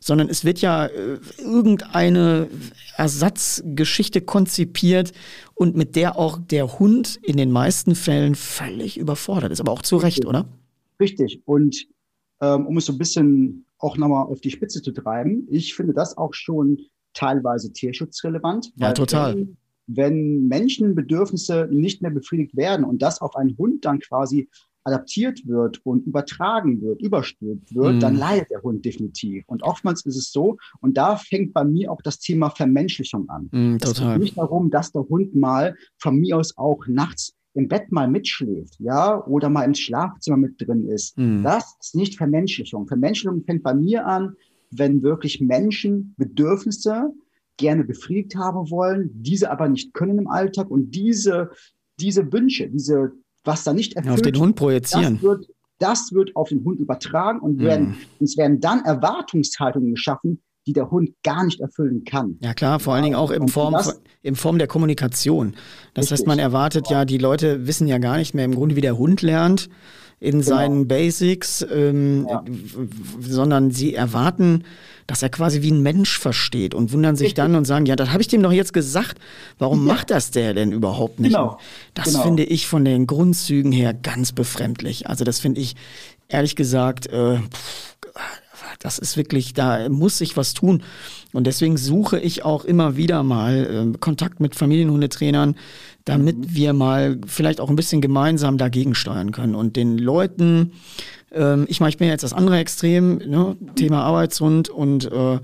[0.00, 2.48] sondern es wird ja äh, irgendeine
[2.96, 5.12] Ersatzgeschichte konzipiert
[5.54, 9.82] und mit der auch der Hund in den meisten Fällen völlig überfordert ist, aber auch
[9.82, 10.46] zu Recht, oder?
[10.98, 11.42] Richtig.
[11.44, 11.86] Und
[12.40, 15.94] ähm, um es so ein bisschen auch nochmal auf die Spitze zu treiben, ich finde
[15.94, 16.78] das auch schon
[17.14, 18.72] teilweise tierschutzrelevant.
[18.76, 19.34] Ja, total.
[19.36, 24.48] Wenn, wenn Menschenbedürfnisse nicht mehr befriedigt werden und das auf einen Hund dann quasi
[24.84, 28.00] adaptiert wird und übertragen wird, überstülpt wird, mhm.
[28.00, 29.44] dann leidet der Hund definitiv.
[29.46, 33.48] Und oftmals ist es so, und da fängt bei mir auch das Thema Vermenschlichung an.
[33.52, 33.92] Mhm, total.
[33.92, 37.90] Es geht nicht darum, dass der Hund mal von mir aus auch nachts im Bett
[37.90, 41.18] mal mitschläft, ja, oder mal im Schlafzimmer mit drin ist.
[41.18, 41.42] Mhm.
[41.42, 42.86] Das ist nicht Vermenschlichung.
[42.86, 44.34] Vermenschlichung fängt bei mir an,
[44.70, 47.10] wenn wirklich Menschen Bedürfnisse
[47.56, 51.50] gerne befriedigt haben wollen, diese aber nicht können im Alltag und diese,
[51.98, 53.12] diese Wünsche, diese
[53.44, 55.14] was da nicht erfüllt Auf den Hund projizieren.
[55.14, 55.46] Das wird,
[55.78, 58.24] das wird auf den Hund übertragen und werden, mm.
[58.24, 62.36] es werden dann Erwartungshaltungen geschaffen, die der Hund gar nicht erfüllen kann.
[62.40, 63.76] Ja klar, vor allen Dingen auch in Form,
[64.22, 65.54] in Form der Kommunikation.
[65.94, 66.12] Das richtig.
[66.12, 68.98] heißt, man erwartet ja, die Leute wissen ja gar nicht mehr im Grunde, wie der
[68.98, 69.68] Hund lernt
[70.20, 70.44] in genau.
[70.44, 72.44] seinen Basics, ähm, ja.
[73.20, 74.64] sondern sie erwarten,
[75.06, 78.10] dass er quasi wie ein Mensch versteht und wundern sich dann und sagen, ja, das
[78.10, 79.18] habe ich dem doch jetzt gesagt.
[79.58, 79.94] Warum ja.
[79.94, 81.32] macht das der denn überhaupt nicht?
[81.32, 81.58] Genau.
[81.94, 82.22] Das genau.
[82.22, 85.08] finde ich von den Grundzügen her ganz befremdlich.
[85.08, 85.74] Also das finde ich
[86.28, 87.96] ehrlich gesagt, äh, pff,
[88.78, 90.82] das ist wirklich, da muss sich was tun.
[91.32, 95.56] Und deswegen suche ich auch immer wieder mal äh, Kontakt mit Familienhundetrainern,
[96.04, 96.54] damit mhm.
[96.54, 100.72] wir mal vielleicht auch ein bisschen gemeinsam dagegen steuern können und den Leuten,
[101.32, 105.38] ähm, ich meine, ich bin jetzt das andere Extrem, ne, Thema Arbeitshund und äh,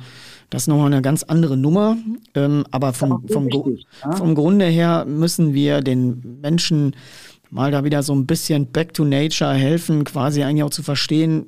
[0.50, 1.96] das ist nochmal eine ganz andere Nummer.
[2.34, 4.12] Ähm, aber vom, vom, wichtig, ja?
[4.12, 6.94] vom Grunde her müssen wir den Menschen
[7.50, 11.46] mal da wieder so ein bisschen back to nature helfen, quasi eigentlich auch zu verstehen,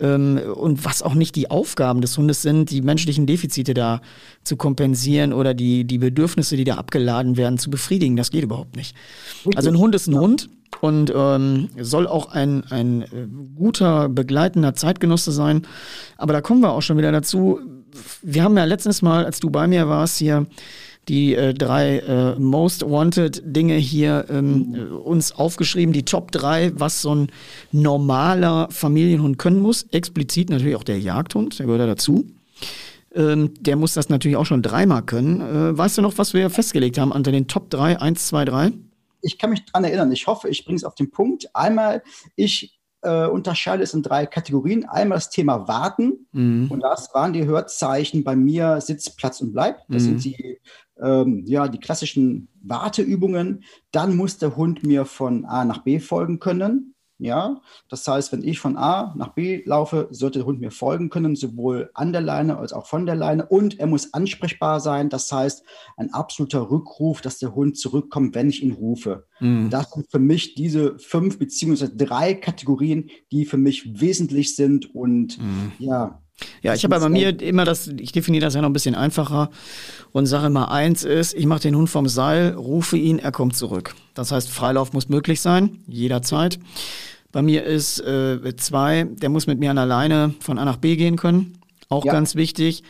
[0.00, 4.00] ähm, und was auch nicht die Aufgaben des Hundes sind, die menschlichen Defizite da
[4.44, 8.16] zu kompensieren oder die, die Bedürfnisse, die da abgeladen werden, zu befriedigen.
[8.16, 8.94] Das geht überhaupt nicht.
[9.54, 10.20] Also ein Hund ist ein ja.
[10.20, 10.48] Hund
[10.80, 13.06] und ähm, soll auch ein, ein äh,
[13.54, 15.62] guter, begleitender Zeitgenosse sein.
[16.16, 17.60] Aber da kommen wir auch schon wieder dazu.
[18.22, 20.46] Wir haben ja letztens mal, als du bei mir warst, hier
[21.08, 26.72] die äh, drei äh, Most Wanted Dinge hier ähm, äh, uns aufgeschrieben, die Top 3,
[26.74, 27.28] was so ein
[27.72, 29.84] normaler Familienhund können muss.
[29.92, 32.26] Explizit natürlich auch der Jagdhund, der gehört da dazu.
[33.14, 35.40] Ähm, der muss das natürlich auch schon dreimal können.
[35.40, 38.72] Äh, weißt du noch, was wir festgelegt haben unter den Top 3, 1, 2, 3?
[39.22, 40.12] Ich kann mich daran erinnern.
[40.12, 41.48] Ich hoffe, ich bringe es auf den Punkt.
[41.54, 42.02] Einmal,
[42.34, 44.84] ich äh, unterscheide es in drei Kategorien.
[44.84, 46.26] Einmal das Thema Warten.
[46.32, 46.66] Mhm.
[46.70, 49.78] Und das waren die Hörzeichen bei mir Sitz, Platz und Bleib.
[49.88, 50.18] Das mhm.
[50.18, 50.58] sind die
[51.00, 53.64] ähm, ja, die klassischen Warteübungen.
[53.92, 56.94] Dann muss der Hund mir von A nach B folgen können.
[57.18, 61.08] Ja, das heißt, wenn ich von A nach B laufe, sollte der Hund mir folgen
[61.08, 63.46] können, sowohl an der Leine als auch von der Leine.
[63.46, 65.08] Und er muss ansprechbar sein.
[65.08, 65.64] Das heißt,
[65.96, 69.26] ein absoluter Rückruf, dass der Hund zurückkommt, wenn ich ihn rufe.
[69.40, 69.70] Mhm.
[69.70, 75.38] Das sind für mich diese fünf beziehungsweise drei Kategorien, die für mich wesentlich sind und
[75.38, 75.72] mhm.
[75.78, 76.20] ja,
[76.62, 79.50] ja, ich habe bei mir immer das, ich definiere das ja noch ein bisschen einfacher
[80.12, 83.56] und sage immer, eins ist, ich mache den Hund vom Seil, rufe ihn, er kommt
[83.56, 83.94] zurück.
[84.14, 86.58] Das heißt, Freilauf muss möglich sein, jederzeit.
[87.32, 90.76] Bei mir ist äh, zwei, der muss mit mir an der Leine von A nach
[90.76, 91.58] B gehen können.
[91.88, 92.12] Auch ja.
[92.12, 92.82] ganz wichtig.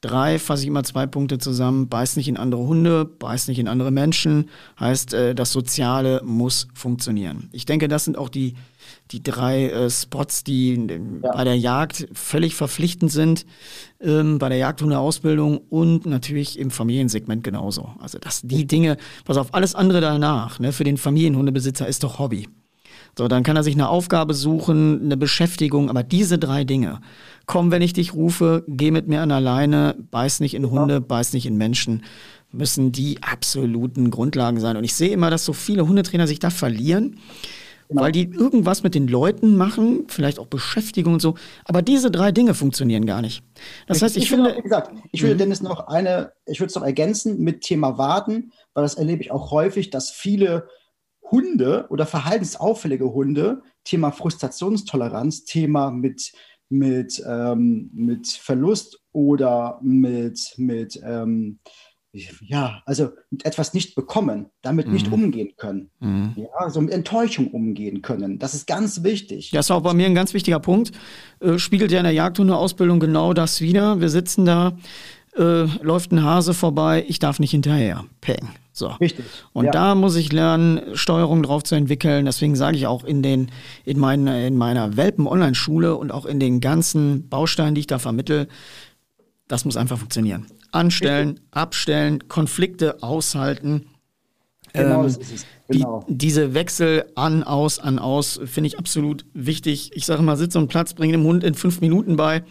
[0.00, 3.68] Drei, fasse ich immer zwei Punkte zusammen, beißt nicht in andere Hunde, beißt nicht in
[3.68, 7.48] andere Menschen, heißt, äh, das Soziale muss funktionieren.
[7.52, 8.54] Ich denke, das sind auch die
[9.12, 11.32] die drei äh, Spots, die ja.
[11.32, 13.46] bei der Jagd völlig verpflichtend sind,
[14.00, 17.90] ähm, bei der Jagdhundeausbildung und natürlich im Familiensegment genauso.
[18.00, 22.18] Also das, die Dinge, pass auf, alles andere danach, ne, für den Familienhundebesitzer ist doch
[22.18, 22.48] Hobby.
[23.16, 27.00] So, dann kann er sich eine Aufgabe suchen, eine Beschäftigung, aber diese drei Dinge,
[27.44, 31.00] komm, wenn ich dich rufe, geh mit mir an alleine, beiß nicht in Hunde, ja.
[31.00, 32.04] beiß nicht in Menschen,
[32.52, 34.78] müssen die absoluten Grundlagen sein.
[34.78, 37.18] Und ich sehe immer, dass so viele Hundetrainer sich da verlieren
[37.92, 38.04] Genau.
[38.04, 41.34] Weil die irgendwas mit den Leuten machen, vielleicht auch Beschäftigung und so.
[41.66, 43.44] Aber diese drei Dinge funktionieren gar nicht.
[43.86, 44.56] Das heißt, ich, ich finde.
[44.56, 45.38] wie gesagt, ich würde mhm.
[45.38, 49.30] Dennis noch eine, ich würde es noch ergänzen mit Thema Warten, weil das erlebe ich
[49.30, 50.68] auch häufig, dass viele
[51.30, 56.32] Hunde oder verhaltensauffällige Hunde, Thema Frustrationstoleranz, Thema mit,
[56.70, 61.58] mit, ähm, mit Verlust oder mit, mit ähm,
[62.42, 64.92] ja, also mit etwas nicht bekommen, damit mhm.
[64.92, 65.90] nicht umgehen können.
[66.00, 66.32] Mhm.
[66.36, 68.38] Ja, also mit Enttäuschung umgehen können.
[68.38, 69.50] Das ist ganz wichtig.
[69.50, 70.92] Das ist auch bei mir ein ganz wichtiger Punkt.
[71.40, 74.00] Äh, spiegelt ja in der Jagdhundeausbildung genau das wieder.
[74.00, 74.76] Wir sitzen da,
[75.36, 78.04] äh, läuft ein Hase vorbei, ich darf nicht hinterher.
[78.20, 78.50] Peng.
[78.74, 78.88] So.
[78.88, 79.24] Richtig.
[79.54, 79.70] Und ja.
[79.70, 82.26] da muss ich lernen, Steuerung drauf zu entwickeln.
[82.26, 83.50] Deswegen sage ich auch in den,
[83.84, 88.48] in meiner, in meiner Welpen-Online-Schule und auch in den ganzen Bausteinen, die ich da vermittel,
[89.48, 93.86] das muss einfach funktionieren anstellen, abstellen, Konflikte aushalten.
[94.72, 95.46] Genau, ähm, das ist es.
[95.68, 96.04] Genau.
[96.08, 99.90] Die, diese Wechsel an, aus, an, aus finde ich absolut wichtig.
[99.94, 102.42] Ich sage mal, Sitz und Platz bringen dem Hund in fünf Minuten bei.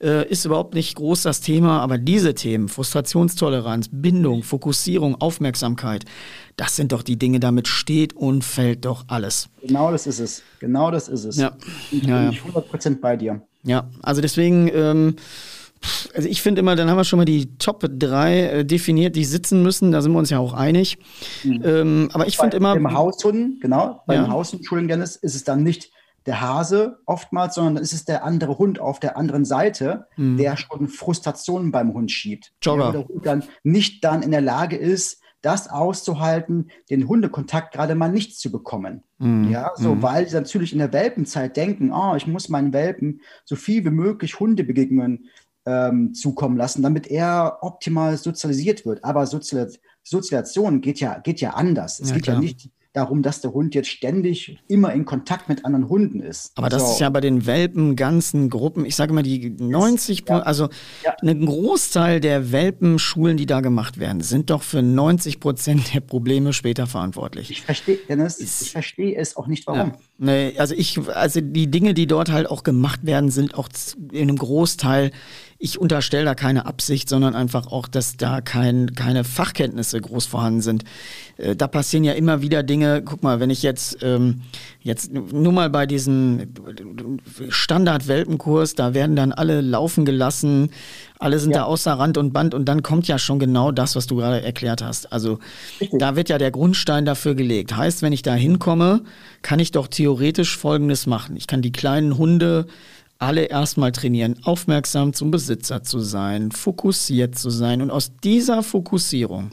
[0.00, 6.04] Äh, ist überhaupt nicht groß das Thema, aber diese Themen, Frustrationstoleranz, Bindung, Fokussierung, Aufmerksamkeit,
[6.56, 9.48] das sind doch die Dinge, damit steht und fällt doch alles.
[9.62, 10.42] Genau das ist es.
[10.60, 11.36] Genau das ist es.
[11.36, 11.56] Ja.
[11.90, 12.30] Ich bin ja, ja.
[12.30, 13.40] 100% bei dir.
[13.62, 14.68] Ja, also deswegen.
[14.74, 15.16] Ähm,
[16.14, 19.24] also ich finde immer, dann haben wir schon mal die Top 3 äh, definiert, die
[19.24, 19.92] sitzen müssen.
[19.92, 20.98] Da sind wir uns ja auch einig.
[21.42, 21.62] Mhm.
[21.64, 22.74] Ähm, aber ich finde immer.
[22.74, 24.30] Beim Haushund, genau, beim ja.
[24.30, 25.90] Haushund, Dennis, ist es dann nicht
[26.26, 30.38] der Hase oftmals, sondern ist es der andere Hund auf der anderen Seite, mhm.
[30.38, 32.52] der schon Frustrationen beim Hund schiebt.
[32.62, 32.92] Jogger.
[32.92, 38.08] Der Hund dann nicht dann in der Lage ist, das auszuhalten, den Hundekontakt gerade mal
[38.08, 39.02] nicht zu bekommen.
[39.18, 40.02] Mm, ja, so, mm.
[40.02, 43.90] weil sie natürlich in der Welpenzeit denken, oh, ich muss meinen Welpen so viel wie
[43.90, 45.26] möglich Hundebegegnungen
[45.66, 49.04] ähm, zukommen lassen, damit er optimal sozialisiert wird.
[49.04, 49.70] Aber Sozial
[50.06, 51.98] Sozialisation geht ja, geht ja anders.
[51.98, 52.36] Es ja, geht klar.
[52.36, 56.52] ja nicht darum, dass der Hund jetzt ständig immer in Kontakt mit anderen Hunden ist.
[56.54, 56.92] Aber das so.
[56.92, 60.38] ist ja bei den Welpen ganzen Gruppen, ich sage mal, die 90, ja.
[60.40, 60.68] also
[61.04, 61.14] ja.
[61.20, 66.52] ein Großteil der Welpenschulen, die da gemacht werden, sind doch für 90 Prozent der Probleme
[66.52, 67.50] später verantwortlich.
[67.50, 69.88] Ich verstehe, Dennis, ist, ich verstehe es auch nicht, warum.
[69.88, 69.98] Ja.
[70.18, 73.68] Nee, also ich, also die Dinge, die dort halt auch gemacht werden, sind auch
[74.12, 75.10] in einem Großteil
[75.64, 80.60] ich unterstelle da keine Absicht, sondern einfach auch, dass da kein, keine Fachkenntnisse groß vorhanden
[80.60, 80.84] sind.
[81.38, 83.00] Äh, da passieren ja immer wieder Dinge.
[83.02, 84.42] Guck mal, wenn ich jetzt, ähm,
[84.82, 86.52] jetzt nur mal bei diesem
[87.48, 90.68] Standard-Welpenkurs, da werden dann alle laufen gelassen,
[91.18, 91.60] alle sind ja.
[91.60, 94.42] da außer Rand und Band und dann kommt ja schon genau das, was du gerade
[94.42, 95.14] erklärt hast.
[95.14, 95.38] Also
[95.80, 95.98] Richtig.
[95.98, 97.74] da wird ja der Grundstein dafür gelegt.
[97.74, 99.02] Heißt, wenn ich da hinkomme,
[99.40, 101.38] kann ich doch theoretisch Folgendes machen.
[101.38, 102.66] Ich kann die kleinen Hunde
[103.18, 109.50] alle erstmal trainieren, aufmerksam zum Besitzer zu sein, fokussiert zu sein und aus dieser Fokussierung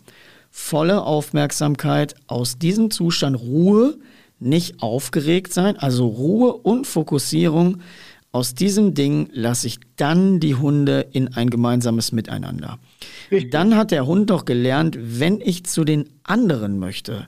[0.52, 3.98] volle Aufmerksamkeit, aus diesem Zustand Ruhe,
[4.40, 7.78] nicht aufgeregt sein, also Ruhe und Fokussierung.
[8.34, 12.80] Aus diesem Ding lasse ich dann die Hunde in ein gemeinsames Miteinander.
[13.30, 13.52] Richtig.
[13.52, 17.28] Dann hat der Hund doch gelernt, wenn ich zu den anderen möchte,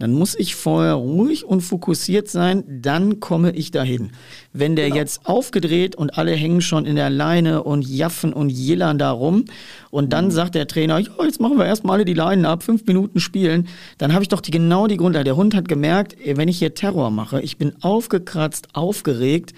[0.00, 4.12] dann muss ich vorher ruhig und fokussiert sein, dann komme ich dahin.
[4.52, 4.96] Wenn der genau.
[4.96, 9.44] jetzt aufgedreht und alle hängen schon in der Leine und jaffen und jillern da rum
[9.90, 10.30] und dann mhm.
[10.30, 13.68] sagt der Trainer, ja, jetzt machen wir erstmal alle die Leinen ab, fünf Minuten spielen,
[13.98, 15.24] dann habe ich doch die, genau die Grundlage.
[15.24, 19.52] Der Hund hat gemerkt, wenn ich hier Terror mache, ich bin aufgekratzt, aufgeregt,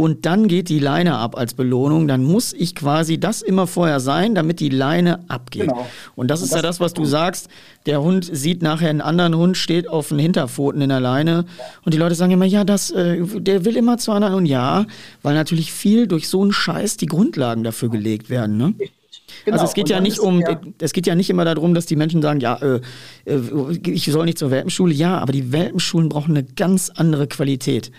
[0.00, 4.00] und dann geht die Leine ab als Belohnung, dann muss ich quasi das immer vorher
[4.00, 5.68] sein, damit die Leine abgeht.
[5.68, 5.86] Genau.
[6.16, 7.48] Und das und ist das ja das, was du sagst.
[7.86, 11.44] Der Hund sieht nachher einen anderen Hund, steht auf den Hinterpfoten in der Leine
[11.84, 14.86] und die Leute sagen immer, ja, das, äh, der will immer zu anderen und ja,
[15.22, 18.56] weil natürlich viel durch so einen Scheiß die Grundlagen dafür gelegt werden.
[18.56, 18.74] Ne?
[19.44, 19.54] Genau.
[19.54, 20.60] Also es geht ja nicht um, ja.
[20.80, 22.80] es geht ja nicht immer darum, dass die Menschen sagen, ja, äh,
[23.86, 24.92] ich soll nicht zur Welpenschule.
[24.92, 27.92] Ja, aber die Welpenschulen brauchen eine ganz andere Qualität.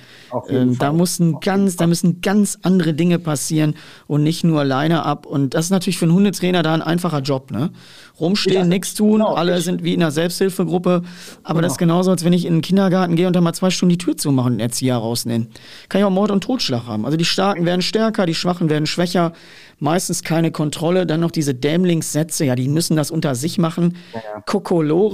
[0.50, 3.76] Ähm, da müssen ganz, da müssen ganz andere Dinge passieren
[4.08, 5.26] und nicht nur Leine ab.
[5.26, 7.72] Und das ist natürlich für einen Hundetrainer da ein einfacher Job, ne?
[8.20, 9.64] Rumstehen, ja, nichts tun, genau, alle ich.
[9.64, 11.02] sind wie in einer Selbsthilfegruppe.
[11.44, 11.62] Aber genau.
[11.62, 13.92] das ist genauso, als wenn ich in den Kindergarten gehe und dann mal zwei Stunden
[13.92, 15.48] die Tür zumachen und den Erzieher rausnehmen.
[15.90, 17.06] Kann ich auch Mord und Totschlag haben.
[17.06, 19.34] Also die Starken werden stärker, die Schwachen werden schwächer
[19.82, 21.06] meistens keine Kontrolle.
[21.06, 23.98] Dann noch diese Dämlingssätze, ja, die müssen das unter sich machen.
[24.14, 24.42] Ja.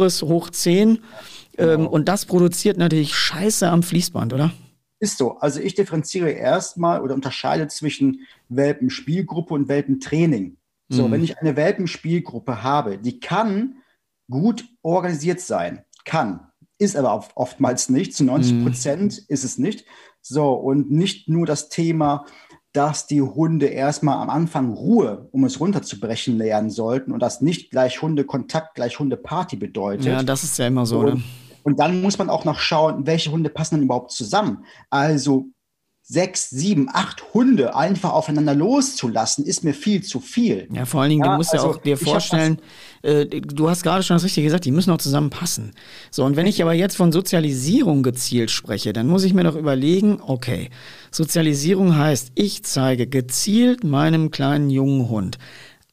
[0.07, 0.89] Kokolores hoch 10.
[0.89, 1.73] Ja, genau.
[1.73, 4.51] ähm, und das produziert natürlich Scheiße am Fließband, oder?
[4.99, 5.37] Ist so.
[5.37, 10.57] Also ich differenziere erstmal oder unterscheide zwischen Welpenspielgruppe und Welpentraining.
[10.89, 11.11] So, mhm.
[11.11, 13.75] wenn ich eine Welpenspielgruppe habe, die kann
[14.29, 15.83] gut organisiert sein.
[16.05, 16.47] Kann.
[16.79, 18.15] Ist aber oftmals nicht.
[18.15, 18.63] Zu 90 mhm.
[18.63, 19.25] Prozent mhm.
[19.27, 19.85] ist es nicht.
[20.21, 22.25] So, und nicht nur das Thema
[22.77, 27.71] dass die Hunde erstmal am Anfang Ruhe, um es runterzubrechen, lernen sollten und das nicht
[27.71, 30.05] gleich Hundekontakt, gleich Hundeparty bedeutet.
[30.05, 30.99] Ja, das ist ja immer so.
[30.99, 31.23] Und, ne?
[31.63, 34.63] und dann muss man auch noch schauen, welche Hunde passen denn überhaupt zusammen.
[34.91, 35.47] Also
[36.09, 40.67] sechs, sieben, acht Hunde einfach aufeinander loszulassen, ist mir viel zu viel.
[40.71, 42.59] Ja, vor allen Dingen, ja, du musst also, ja auch dir vorstellen,
[43.01, 45.73] äh, du hast gerade schon das Richtige gesagt, die müssen auch zusammenpassen.
[46.09, 49.55] So, und wenn ich aber jetzt von Sozialisierung gezielt spreche, dann muss ich mir doch
[49.55, 50.69] überlegen, okay,
[51.11, 55.37] Sozialisierung heißt, ich zeige gezielt meinem kleinen jungen Hund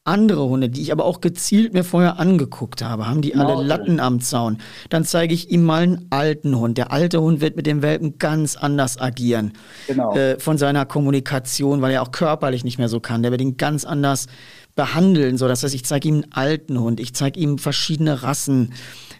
[0.05, 3.65] andere Hunde, die ich aber auch gezielt mir vorher angeguckt habe, haben die alle okay.
[3.65, 4.59] Latten am Zaun.
[4.89, 6.77] Dann zeige ich ihm mal einen alten Hund.
[6.77, 9.53] Der alte Hund wird mit dem Welpen ganz anders agieren.
[9.87, 10.15] Genau.
[10.15, 13.23] Äh, von seiner Kommunikation, weil er auch körperlich nicht mehr so kann.
[13.23, 14.27] Der wird ihn ganz anders
[14.75, 15.37] behandeln.
[15.37, 18.73] So, das heißt, ich zeige ihm einen alten Hund, ich zeige ihm verschiedene Rassen.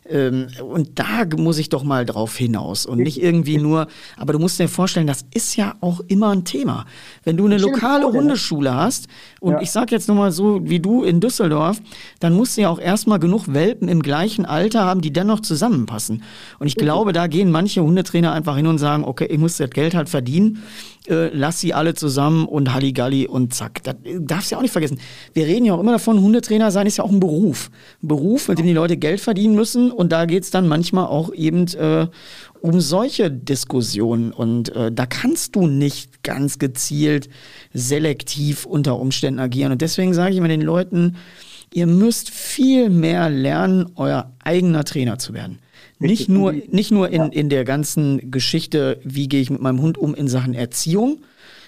[0.08, 3.88] Ähm, und da muss ich doch mal drauf hinaus und nicht irgendwie nur,
[4.18, 6.86] aber du musst dir vorstellen, das ist ja auch immer ein Thema.
[7.24, 9.08] Wenn du eine lokale Hundeschule hast
[9.40, 9.62] und ja.
[9.62, 11.82] ich sag jetzt nur mal so wie du in Düsseldorf,
[12.20, 16.22] dann musst du ja auch erstmal genug Welpen im gleichen Alter haben, die dennoch zusammenpassen.
[16.60, 19.72] Und ich glaube, da gehen manche Hundetrainer einfach hin und sagen, okay, ich muss das
[19.72, 20.62] Geld halt verdienen
[21.10, 23.84] äh, lass sie alle zusammen und Halligalli und zack.
[23.84, 25.00] Das darfst du ja auch nicht vergessen.
[25.34, 27.70] Wir reden ja auch immer davon, Hundetrainer sein ist ja auch ein Beruf.
[28.04, 31.08] Ein Beruf, mit dem die Leute Geld verdienen müssen und da geht es dann manchmal
[31.08, 32.08] auch eben äh,
[32.62, 37.30] um solche Diskussionen und äh, da kannst du nicht ganz gezielt
[37.74, 41.16] selektiv unter Umständen agieren und deswegen sage ich immer den Leuten,
[41.74, 45.60] ihr müsst viel mehr lernen, euer eigener Trainer zu werden.
[46.00, 49.98] Nicht nur, nicht nur in, in der ganzen Geschichte, wie gehe ich mit meinem Hund
[49.98, 51.22] um in Sachen Erziehung,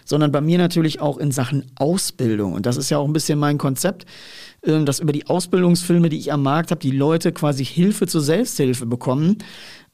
[0.03, 2.53] sondern bei mir natürlich auch in Sachen Ausbildung.
[2.53, 4.05] Und das ist ja auch ein bisschen mein Konzept,
[4.63, 8.21] ähm, dass über die Ausbildungsfilme, die ich am Markt habe, die Leute quasi Hilfe zur
[8.21, 9.37] Selbsthilfe bekommen.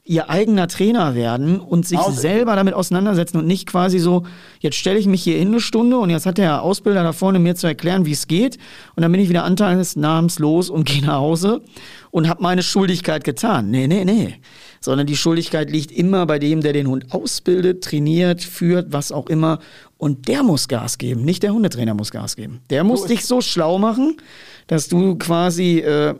[0.06, 2.10] Ihr eigener Trainer werden und sich Genau.
[2.10, 4.24] selber damit auseinandersetzen und nicht quasi so,
[4.60, 7.38] jetzt stelle ich mich hier in eine Stunde und jetzt hat der Ausbilder da vorne
[7.38, 8.58] mir zu erklären, wie es geht
[8.96, 11.62] und dann bin ich wieder anteilsnahmslos und gehe nach Hause
[12.10, 13.70] und habe meine Schuldigkeit getan.
[13.70, 14.34] Nee, nee, nee.
[14.80, 19.28] Sondern die Schuldigkeit liegt immer bei dem, der den Hund ausbildet, trainiert, führt, was auch
[19.28, 19.58] immer.
[19.96, 22.60] Und der muss Gas geben, nicht der Hundetrainer muss Gas geben.
[22.68, 24.18] Der muss ist dich so schlau machen,
[24.66, 26.14] dass du quasi äh,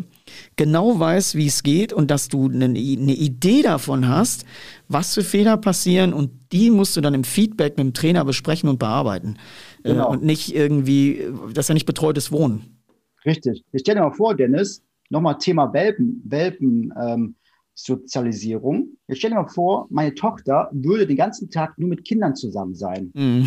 [0.57, 4.45] genau weißt, wie es geht und dass du eine, eine Idee davon hast,
[4.89, 8.69] was für Fehler passieren und die musst du dann im Feedback mit dem Trainer besprechen
[8.69, 9.37] und bearbeiten.
[9.83, 10.11] Äh, Genau.
[10.11, 12.81] und nicht irgendwie, das ist ja nicht betreutes Wohnen.
[13.27, 13.63] Richtig.
[13.73, 17.35] Ich stell dir mal vor, Dennis, nochmal Thema Welpen, Welpen ähm,
[17.75, 18.89] Sozialisierung.
[19.09, 22.75] Ich stell dir mal vor, meine Tochter würde den ganzen Tag nur mit Kindern zusammen
[22.75, 23.11] sein.
[23.15, 23.47] Mhm.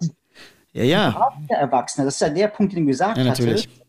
[0.72, 3.64] ja, ja, Erwachsene, das ist ja der Punkt, den du gesagt Ja, natürlich.
[3.64, 3.81] hattest.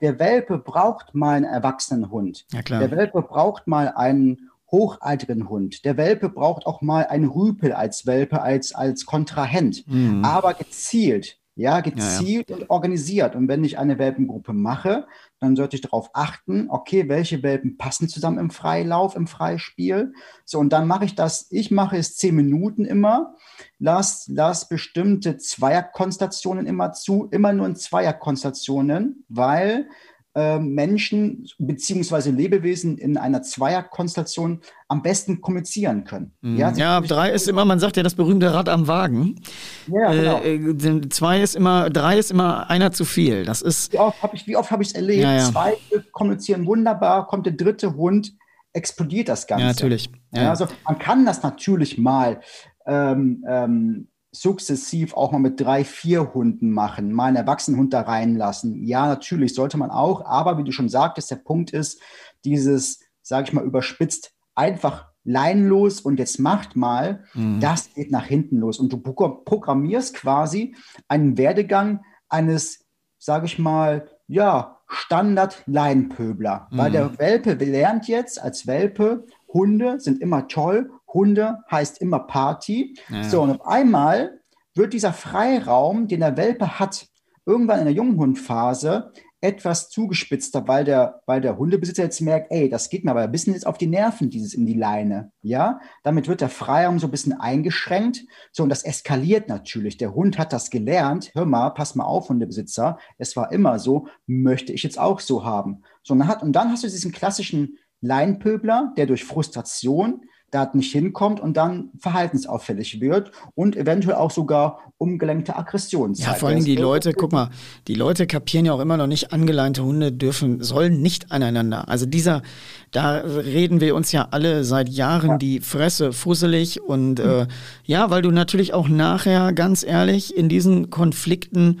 [0.00, 2.46] Der Welpe braucht mal einen erwachsenen Hund.
[2.52, 2.80] ja klar.
[2.80, 5.84] Der Welpe braucht mal einen hochaltrigen Hund.
[5.84, 9.84] Der Welpe braucht auch mal einen Rüpel als Welpe, als, als Kontrahent.
[9.86, 10.24] Mhm.
[10.24, 11.38] aber gezielt.
[11.56, 13.36] Ja, gezielt und organisiert.
[13.36, 15.06] Und wenn ich eine Welpengruppe mache,
[15.40, 20.12] dann sollte ich darauf achten, okay, welche Welpen passen zusammen im Freilauf, im Freispiel.
[20.44, 23.34] So, und dann mache ich das, ich mache es zehn Minuten immer,
[23.78, 29.88] lass, lass bestimmte Zweierkonstellationen immer zu, immer nur in Zweierkonstellationen, weil
[30.32, 36.32] Menschen beziehungsweise Lebewesen in einer Zweierkonstellation am besten kommunizieren können.
[36.40, 36.56] Mhm.
[36.56, 39.40] Ja, Ja, drei ist immer, man sagt ja das berühmte Rad am Wagen.
[39.88, 40.40] ja, genau.
[40.40, 43.44] Äh, äh, zwei ist immer, drei ist immer einer zu viel.
[43.44, 45.22] Das ist, Wie oft habe ich es erlebt?
[45.22, 45.50] Ja, ja.
[45.50, 45.76] Zwei
[46.12, 48.32] kommunizieren wunderbar, kommt der dritte Hund,
[48.72, 49.62] explodiert das Ganze.
[49.64, 50.10] ja, natürlich.
[50.32, 52.40] Ja, also man kann das natürlich mal
[52.86, 58.84] ähm, ähm, sukzessiv auch mal mit drei, vier Hunden machen, mal einen Erwachsenenhund da reinlassen.
[58.84, 62.00] Ja, natürlich sollte man auch, aber wie du schon sagtest, der Punkt ist,
[62.44, 67.60] dieses, sage ich mal, überspitzt, einfach leinlos und jetzt macht mal, Mhm.
[67.60, 68.78] das geht nach hinten los.
[68.78, 70.74] Und du pro- programmierst quasi
[71.08, 72.86] einen Werdegang eines,
[73.18, 76.68] sage ich mal, ja, Standard-Leinpöbler.
[76.70, 76.92] Weil Mhm.
[76.92, 82.96] der Welpe lernt jetzt als Welpe, Hunde sind immer toll, Hunde heißt immer Party.
[83.08, 84.40] Ja, So, und auf einmal
[84.74, 87.06] wird dieser Freiraum, den der Welpe hat,
[87.46, 92.90] irgendwann in der Junghundphase etwas zugespitzter, weil der, weil der Hundebesitzer jetzt merkt, ey, das
[92.90, 95.32] geht mir aber ein bisschen jetzt auf die Nerven, dieses in die Leine.
[95.40, 98.26] Ja, damit wird der Freiraum so ein bisschen eingeschränkt.
[98.52, 99.96] So, und das eskaliert natürlich.
[99.96, 101.30] Der Hund hat das gelernt.
[101.34, 102.98] Hör mal, pass mal auf, Hundebesitzer.
[103.16, 105.84] Es war immer so, möchte ich jetzt auch so haben.
[106.02, 110.68] So, und dann, hat, und dann hast du diesen klassischen Leinpöbler, der durch Frustration da
[110.74, 116.40] nicht hinkommt und dann verhaltensauffällig wird und eventuell auch sogar umgelenkte Aggressionen Ja, zeigt.
[116.40, 117.50] vor allem die Leute, guck mal,
[117.86, 121.88] die Leute kapieren ja auch immer noch nicht, angeleinte Hunde dürfen, sollen nicht aneinander.
[121.88, 122.42] Also dieser,
[122.90, 127.46] da reden wir uns ja alle seit Jahren die Fresse fusselig und äh,
[127.84, 131.80] ja, weil du natürlich auch nachher, ganz ehrlich, in diesen Konflikten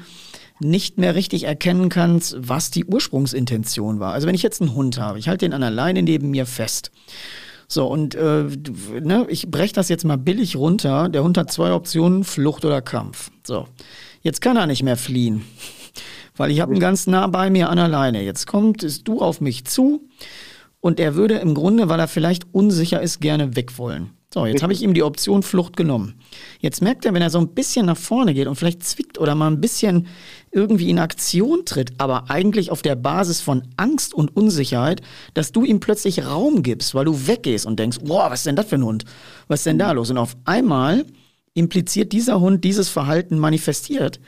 [0.60, 4.12] nicht mehr richtig erkennen kannst, was die Ursprungsintention war.
[4.12, 6.46] Also wenn ich jetzt einen Hund habe, ich halte den an der Leine neben mir
[6.46, 6.90] fest.
[7.72, 8.46] So, und äh,
[9.00, 11.08] ne, ich breche das jetzt mal billig runter.
[11.08, 13.30] Der Hund hat zwei Optionen, Flucht oder Kampf.
[13.46, 13.68] So,
[14.22, 15.44] jetzt kann er nicht mehr fliehen,
[16.36, 18.24] weil ich habe ihn ganz nah bei mir an der Leine.
[18.24, 20.08] Jetzt kommt es du auf mich zu
[20.80, 24.10] und er würde im Grunde, weil er vielleicht unsicher ist, gerne weg wollen.
[24.34, 26.20] So, jetzt habe ich ihm die Option Flucht genommen.
[26.58, 29.36] Jetzt merkt er, wenn er so ein bisschen nach vorne geht und vielleicht zwickt oder
[29.36, 30.08] mal ein bisschen
[30.52, 35.00] irgendwie in Aktion tritt, aber eigentlich auf der Basis von Angst und Unsicherheit,
[35.34, 38.56] dass du ihm plötzlich Raum gibst, weil du weggehst und denkst, boah, was ist denn
[38.56, 39.04] das für ein Hund?
[39.48, 40.10] Was ist denn da los?
[40.10, 41.04] Und auf einmal
[41.54, 44.20] impliziert dieser Hund dieses Verhalten manifestiert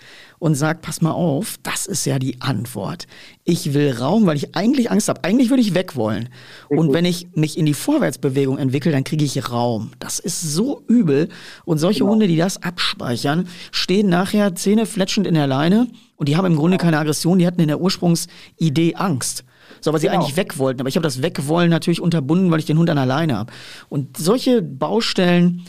[0.43, 3.07] und sagt, pass mal auf, das ist ja die Antwort.
[3.45, 5.23] Ich will Raum, weil ich eigentlich Angst habe.
[5.23, 6.31] Eigentlich würde ich weg wollen.
[6.69, 9.93] Und wenn ich mich in die Vorwärtsbewegung entwickle, dann kriege ich Raum.
[10.01, 11.29] Das ist so übel.
[11.65, 16.47] Und solche Hunde, die das abspeichern, stehen nachher zähnefletschend in der Leine und die haben
[16.47, 19.45] im Grunde keine Aggression, die hatten in der Ursprungsidee Angst.
[19.81, 20.21] So, weil sie Genau.
[20.21, 20.81] eigentlich weg wollten.
[20.81, 23.53] Aber ich habe das Wegwollen natürlich unterbunden, weil ich den Hund an der Leine habe.
[23.89, 25.63] Und solche Baustellen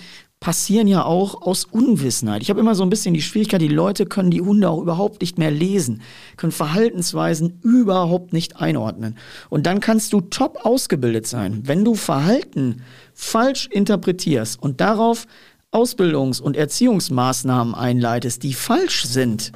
[0.44, 2.42] passieren ja auch aus Unwissenheit.
[2.42, 5.22] Ich habe immer so ein bisschen die Schwierigkeit, die Leute können die Hunde auch überhaupt
[5.22, 6.02] nicht mehr lesen,
[6.36, 9.18] können Verhaltensweisen überhaupt nicht einordnen.
[9.50, 11.62] Und dann kannst du top ausgebildet sein.
[11.64, 12.82] Wenn du Verhalten
[13.14, 15.28] falsch interpretierst und darauf
[15.72, 19.54] Ausbildungs- und Erziehungsmaßnahmen einleitest, die falsch sind,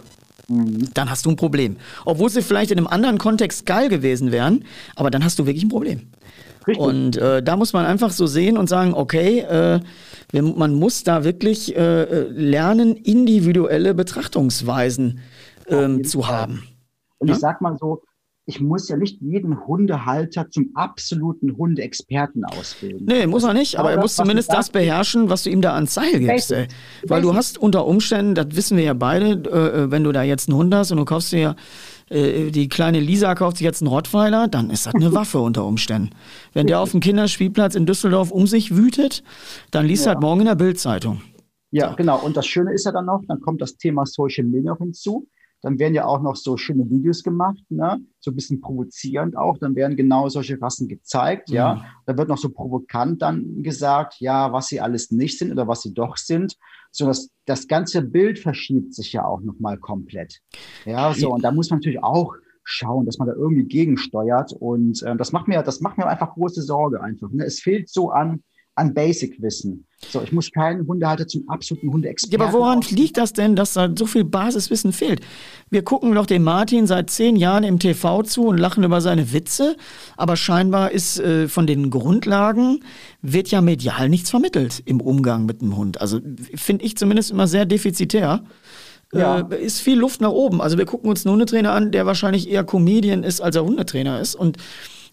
[0.48, 1.76] dann hast du ein Problem.
[2.06, 4.64] Obwohl sie vielleicht in einem anderen Kontext geil gewesen wären,
[4.96, 6.04] aber dann hast du wirklich ein Problem.
[6.68, 6.86] Richtig.
[6.86, 9.80] Und äh, da muss man einfach so sehen und sagen, okay, äh,
[10.32, 15.20] wir, man muss da wirklich äh, äh, lernen, individuelle Betrachtungsweisen
[15.68, 16.64] ähm, zu haben.
[17.20, 17.36] Und Ja?
[17.36, 18.02] ich sag mal so,
[18.50, 23.06] ich muss ja nicht jeden Hundehalter zum absoluten Hundeexperten ausbilden.
[23.06, 25.94] Nee, muss er nicht, aber er muss zumindest das beherrschen, was du ihm da ans
[25.94, 26.54] Seil gibst.
[26.54, 26.70] Ey.
[27.06, 30.24] Weil du hast unter Umständen, das wissen wir ja beide, äh, äh, wenn du da
[30.24, 31.56] jetzt einen Hund hast und du kaufst dir ja
[32.10, 35.66] äh, die kleine Lisa kauft sich jetzt einen Rottweiler, dann ist das eine Waffe unter
[35.66, 36.12] Umständen.
[36.54, 39.24] Wenn der auf dem Kinderspielplatz in Düsseldorf um sich wütet,
[39.72, 40.12] dann liest ja.
[40.12, 41.22] er halt morgen in der Bildzeitung.
[41.72, 42.20] Ja, genau.
[42.20, 45.28] Und das Schöne ist ja dann noch, dann kommt das Thema Social Media hinzu.
[45.62, 48.00] Dann werden ja auch noch so schöne Videos gemacht, ne?
[48.20, 49.58] so ein bisschen provozierend auch.
[49.58, 51.76] Dann werden genau solche Rassen gezeigt, ja.
[51.76, 51.82] Mhm.
[52.06, 55.82] Da wird noch so provokant dann gesagt, ja, was sie alles nicht sind oder was
[55.82, 56.56] sie doch sind.
[56.92, 60.42] So das, das ganze Bild verschiebt sich ja auch nochmal komplett.
[60.86, 61.34] Ja, so.
[61.34, 64.54] Und da muss man natürlich auch schauen, dass man da irgendwie gegensteuert.
[64.54, 67.32] Und äh, das macht mir, das macht mir einfach große Sorge einfach.
[67.32, 67.46] Ne?
[67.46, 68.44] Es fehlt so an,
[68.78, 69.86] an Basic-Wissen.
[70.10, 72.40] So, ich muss keinen Hundehalter zum absoluten Hundeexperten.
[72.40, 75.22] Ja, aber woran liegt das denn, dass da so viel Basiswissen fehlt?
[75.72, 79.34] Wir gucken doch dem Martin seit zehn Jahren im TV zu und lachen über seine
[79.34, 79.76] Witze,
[80.16, 82.84] aber scheinbar ist äh, von den Grundlagen
[83.24, 86.00] wird ja medial nichts vermittelt im Umgang mit dem Hund.
[86.00, 86.20] Also
[86.54, 88.44] finde ich zumindest immer sehr defizitär.
[89.12, 89.40] Ja.
[89.40, 90.62] Äh, ist viel Luft nach oben.
[90.62, 94.22] Also wir gucken uns einen Hundetrainer an, der wahrscheinlich eher Comedian ist, als er Hundetrainer
[94.22, 94.58] ist und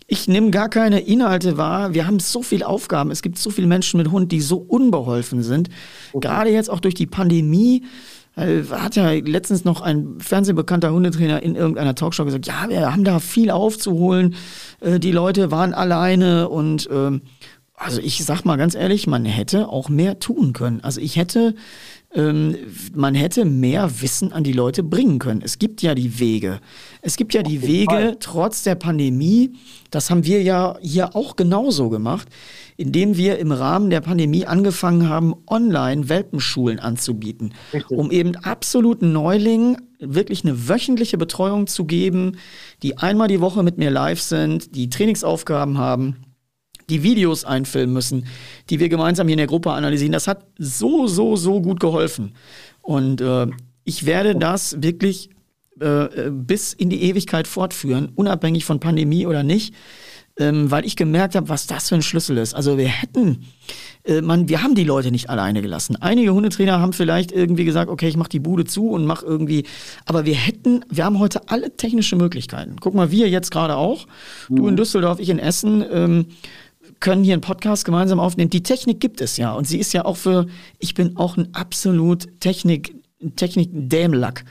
[0.07, 1.95] ich nehme gar keine Inhalte wahr.
[1.95, 3.11] Wir haben so viele Aufgaben.
[3.11, 5.69] Es gibt so viele Menschen mit Hund, die so unbeholfen sind.
[6.13, 6.29] Okay.
[6.29, 7.85] Gerade jetzt auch durch die Pandemie.
[8.37, 13.05] Äh, hat ja letztens noch ein fernsehbekannter Hundetrainer in irgendeiner Talkshow gesagt, ja, wir haben
[13.05, 14.35] da viel aufzuholen.
[14.81, 17.23] Äh, die Leute waren alleine und ähm,
[17.77, 20.81] also ich sag mal ganz ehrlich, man hätte auch mehr tun können.
[20.83, 21.55] Also ich hätte
[22.15, 22.57] ähm,
[22.95, 25.43] man hätte mehr Wissen an die Leute bringen können.
[25.43, 26.61] Es gibt ja die Wege.
[27.03, 28.17] Es gibt ja die Wege, Fall.
[28.21, 29.53] trotz der Pandemie,
[29.91, 32.29] das haben wir ja hier auch genauso gemacht,
[32.77, 37.99] indem wir im Rahmen der Pandemie angefangen haben, online Welpenschulen anzubieten, Richtig.
[37.99, 42.37] um eben absoluten Neulingen wirklich eine wöchentliche Betreuung zu geben,
[42.83, 46.17] die einmal die Woche mit mir live sind, die Trainingsaufgaben haben
[46.89, 48.27] die Videos einfilmen müssen,
[48.71, 50.13] die wir gemeinsam hier in der Gruppe analysieren.
[50.13, 52.35] Das hat so, so, so gut geholfen.
[52.83, 53.47] Und äh,
[53.85, 55.31] ich werde das wirklich
[55.81, 59.75] äh, bis in die Ewigkeit fortführen, unabhängig von Pandemie oder nicht,
[60.37, 62.55] ähm, weil ich gemerkt habe, was das für ein Schlüssel ist.
[62.55, 63.45] Also wir hätten,
[64.05, 65.97] äh, man, wir haben die Leute nicht alleine gelassen.
[66.01, 69.65] Einige Hundetrainer haben vielleicht irgendwie gesagt, okay, ich mache die Bude zu und mache irgendwie,
[70.07, 72.77] aber wir hätten, wir haben heute alle technische Möglichkeiten.
[72.81, 74.07] Guck mal, wir jetzt gerade auch,
[74.49, 74.57] mhm.
[74.57, 74.79] du in mhm.
[74.79, 75.85] Düsseldorf, ich in Essen.
[75.91, 76.27] Ähm,
[77.05, 78.49] können hier einen Podcast gemeinsam aufnehmen.
[78.49, 80.47] Die Technik gibt es ja und sie ist ja auch für,
[80.79, 82.95] ich bin auch ein absolut Technik,
[83.37, 84.47] Technik-Dämlack.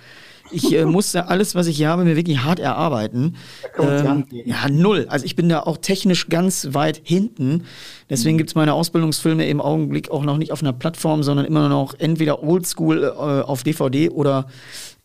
[0.52, 3.38] Ich äh, musste alles, was ich hier habe, mir wirklich hart erarbeiten.
[3.80, 5.08] Ähm, ja, null.
[5.10, 7.64] Also ich bin da auch technisch ganz weit hinten.
[8.08, 8.38] Deswegen mhm.
[8.38, 11.96] gibt es meine Ausbildungsfilme im Augenblick auch noch nicht auf einer Plattform, sondern immer noch
[11.98, 14.46] entweder oldschool äh, auf DVD oder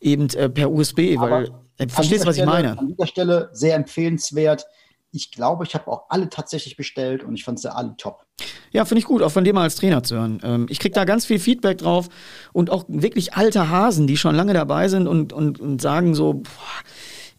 [0.03, 1.17] eben äh, per USB.
[1.17, 2.79] Aber weil, äh, verstehst du, was ich meine?
[2.79, 4.67] An dieser Stelle sehr empfehlenswert
[5.11, 8.27] ich glaube, ich habe auch alle tatsächlich bestellt und ich fand sie alle top.
[8.71, 10.41] Ja, finde ich gut, auch von dir mal als Trainer zu hören.
[10.43, 12.09] Ähm, ich kriege da ganz viel Feedback drauf
[12.53, 16.35] und auch wirklich alte Hasen, die schon lange dabei sind und, und, und sagen so,
[16.35, 16.45] boah,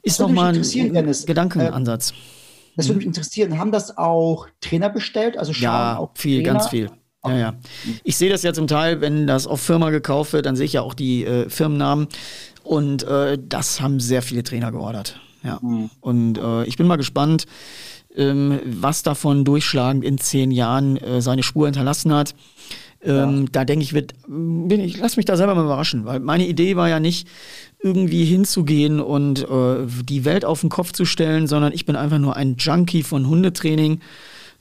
[0.02, 2.12] ist doch mal ein, ein Gedankenansatz.
[2.12, 2.14] Äh,
[2.76, 3.60] das würde mich interessieren.
[3.60, 5.38] Haben das auch Trainer bestellt?
[5.38, 6.54] Also ja, auch viel, Trainer?
[6.54, 6.90] ganz viel.
[7.26, 7.54] Ja, ja.
[8.06, 10.74] Ich sehe das ja zum Teil, wenn das auf Firma gekauft wird, dann sehe ich
[10.74, 12.08] ja auch die äh, Firmennamen.
[12.64, 15.60] Und äh, das haben sehr viele Trainer geordert ja.
[15.62, 15.90] Mhm.
[16.02, 17.46] Und äh, ich bin mal gespannt,
[18.16, 22.36] ähm, was davon durchschlagend in zehn Jahren äh, seine Spur hinterlassen hat.
[23.02, 23.48] Ähm, ja.
[23.52, 26.76] Da denke ich, wird, bin ich, lass mich da selber mal überraschen, weil meine Idee
[26.76, 27.28] war ja nicht,
[27.82, 32.20] irgendwie hinzugehen und äh, die Welt auf den Kopf zu stellen, sondern ich bin einfach
[32.20, 34.02] nur ein Junkie von Hundetraining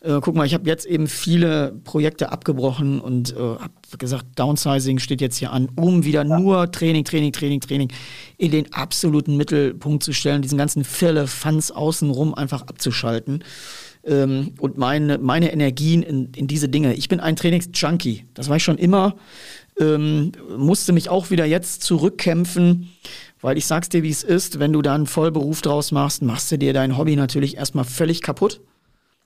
[0.01, 4.99] äh, guck mal, ich habe jetzt eben viele Projekte abgebrochen und äh, habe gesagt, Downsizing
[4.99, 6.39] steht jetzt hier an, um wieder ja.
[6.39, 7.93] nur Training, Training, Training, Training
[8.37, 13.43] in den absoluten Mittelpunkt zu stellen, diesen ganzen Firlefanz außenrum einfach abzuschalten.
[14.05, 16.95] Ähm, und meine, meine Energien in, in diese Dinge.
[16.95, 19.17] Ich bin ein Trainingsjunkie, das war ich schon immer.
[19.81, 22.91] Ähm, musste mich auch wieder jetzt zurückkämpfen,
[23.41, 26.51] weil ich sag's dir, wie es ist, wenn du da einen Vollberuf draus machst, machst
[26.51, 28.61] du dir dein Hobby natürlich erstmal völlig kaputt.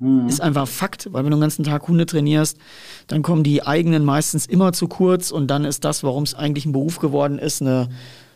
[0.03, 0.27] Mhm.
[0.27, 2.59] Ist einfach Fakt, weil wenn du den ganzen Tag Hunde trainierst,
[3.07, 6.67] dann kommen die eigenen meistens immer zu kurz und dann ist das, warum es eigentlich
[6.67, 7.89] ein Beruf geworden ist, eine,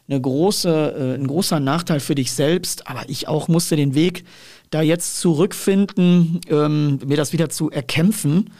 [0.08, 2.86] eine große, äh, ein großer Nachteil für dich selbst.
[2.86, 4.24] Aber ich auch musste den Weg
[4.70, 8.50] da jetzt zurückfinden, ähm, mir das wieder zu erkämpfen.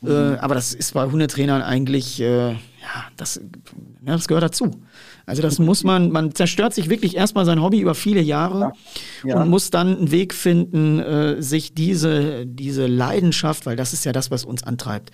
[0.00, 0.08] Mhm.
[0.08, 2.56] Äh, aber das ist bei Hundetrainern eigentlich, äh, ja,
[3.18, 3.42] das,
[4.06, 4.70] ja, das gehört dazu.
[5.28, 8.72] Also das muss man, man zerstört sich wirklich erstmal sein Hobby über viele Jahre
[9.22, 9.28] ja.
[9.28, 9.42] Ja.
[9.42, 14.12] und muss dann einen Weg finden, äh, sich diese, diese Leidenschaft, weil das ist ja
[14.12, 15.10] das, was uns antreibt.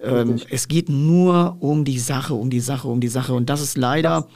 [0.00, 3.32] Ähm, es geht nur um die Sache, um die Sache, um die Sache.
[3.32, 4.28] Und das ist leider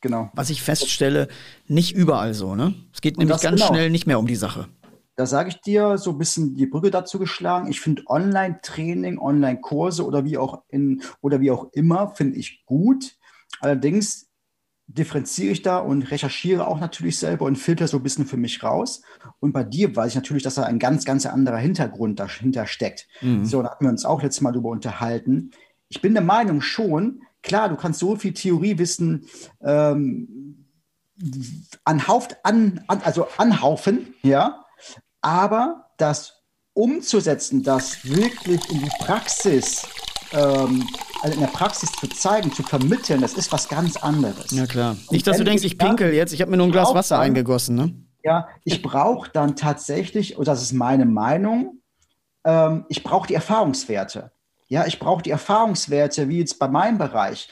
[0.00, 0.30] genau.
[0.34, 1.28] Was ich feststelle,
[1.66, 2.74] nicht überall so, ne?
[2.92, 3.72] Es geht nämlich ganz genau.
[3.72, 4.68] schnell nicht mehr um die Sache.
[5.16, 7.68] Da sage ich dir so ein bisschen die Brücke dazu geschlagen.
[7.70, 13.16] Ich finde Online-Training, Online-Kurse oder wie auch in oder wie auch immer, finde ich gut.
[13.60, 14.29] Allerdings
[14.94, 18.62] differenziere ich da und recherchiere auch natürlich selber und filter so ein bisschen für mich
[18.62, 19.02] raus.
[19.38, 23.06] Und bei dir weiß ich natürlich, dass da ein ganz, ganz anderer Hintergrund dahinter steckt.
[23.20, 23.44] Mhm.
[23.44, 25.52] So, da hatten wir uns auch letztes Mal darüber unterhalten.
[25.88, 29.26] Ich bin der Meinung schon, klar, du kannst so viel Theoriewissen
[29.62, 30.66] ähm,
[31.84, 34.64] anhauft, an, an, also anhaufen, ja,
[35.20, 39.86] aber das umzusetzen, das wirklich in die Praxis
[40.32, 40.86] ähm,
[41.22, 44.50] also in der Praxis zu zeigen, zu vermitteln, das ist was ganz anderes.
[44.50, 44.96] Ja klar.
[45.10, 47.26] Nicht, dass du denkst, ich pinkel jetzt, ich habe mir nur ein Glas Wasser dann,
[47.26, 47.94] eingegossen, ne?
[48.22, 51.80] Ja, ich brauche dann tatsächlich, und das ist meine Meinung,
[52.44, 54.32] ähm, ich brauche die Erfahrungswerte.
[54.68, 57.48] Ja, ich brauche die Erfahrungswerte, wie jetzt bei meinem Bereich.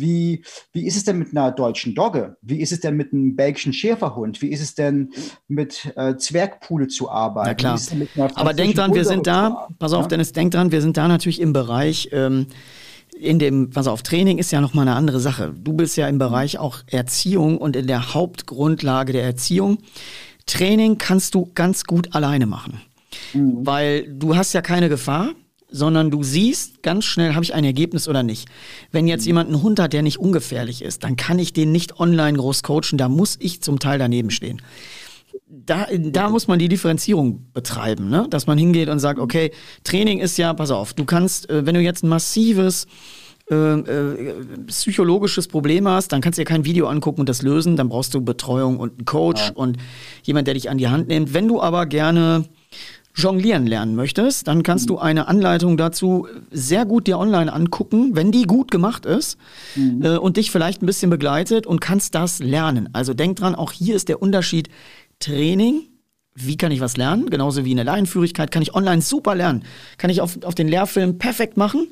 [0.00, 2.36] Wie, wie ist es denn mit einer deutschen Dogge?
[2.42, 4.40] Wie ist es denn mit einem belgischen Schäferhund?
[4.42, 5.10] Wie ist es denn
[5.48, 7.48] mit äh, Zwergpule zu arbeiten?
[7.48, 8.30] Ja, klar.
[8.34, 10.08] Aber denk dran, wir sind da, pass auf, ja?
[10.08, 12.46] Dennis, denk dran, wir sind da natürlich im Bereich, ähm,
[13.18, 15.52] in dem, pass auf, Training ist ja nochmal eine andere Sache.
[15.56, 19.78] Du bist ja im Bereich auch Erziehung und in der Hauptgrundlage der Erziehung.
[20.46, 22.80] Training kannst du ganz gut alleine machen.
[23.34, 23.66] Mhm.
[23.66, 25.30] Weil du hast ja keine Gefahr,
[25.70, 28.48] sondern du siehst ganz schnell, habe ich ein Ergebnis oder nicht.
[28.90, 29.28] Wenn jetzt mhm.
[29.28, 32.62] jemand einen Hund hat, der nicht ungefährlich ist, dann kann ich den nicht online groß
[32.62, 34.62] coachen, da muss ich zum Teil daneben stehen
[35.48, 38.26] da, da muss man die Differenzierung betreiben, ne?
[38.28, 39.50] dass man hingeht und sagt, okay,
[39.84, 42.86] Training ist ja, pass auf, du kannst, äh, wenn du jetzt ein massives
[43.50, 47.76] äh, äh, psychologisches Problem hast, dann kannst du dir kein Video angucken und das lösen,
[47.76, 49.54] dann brauchst du Betreuung und einen Coach ja.
[49.54, 49.78] und
[50.22, 51.32] jemand, der dich an die Hand nimmt.
[51.32, 52.44] Wenn du aber gerne
[53.14, 58.30] jonglieren lernen möchtest, dann kannst du eine Anleitung dazu sehr gut dir online angucken, wenn
[58.30, 59.38] die gut gemacht ist
[59.74, 60.02] mhm.
[60.02, 62.88] äh, und dich vielleicht ein bisschen begleitet und kannst das lernen.
[62.92, 64.68] Also denk dran, auch hier ist der Unterschied
[65.18, 65.82] Training.
[66.34, 67.30] Wie kann ich was lernen?
[67.30, 69.64] Genauso wie in der Laienführigkeit kann ich online super lernen.
[69.96, 71.88] Kann ich auf, auf den Lehrfilm perfekt machen.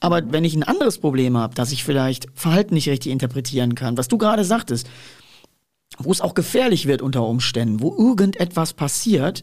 [0.00, 3.96] Aber wenn ich ein anderes Problem habe, dass ich vielleicht Verhalten nicht richtig interpretieren kann,
[3.96, 4.88] was du gerade sagtest,
[5.98, 9.42] wo es auch gefährlich wird unter Umständen, wo irgendetwas passiert,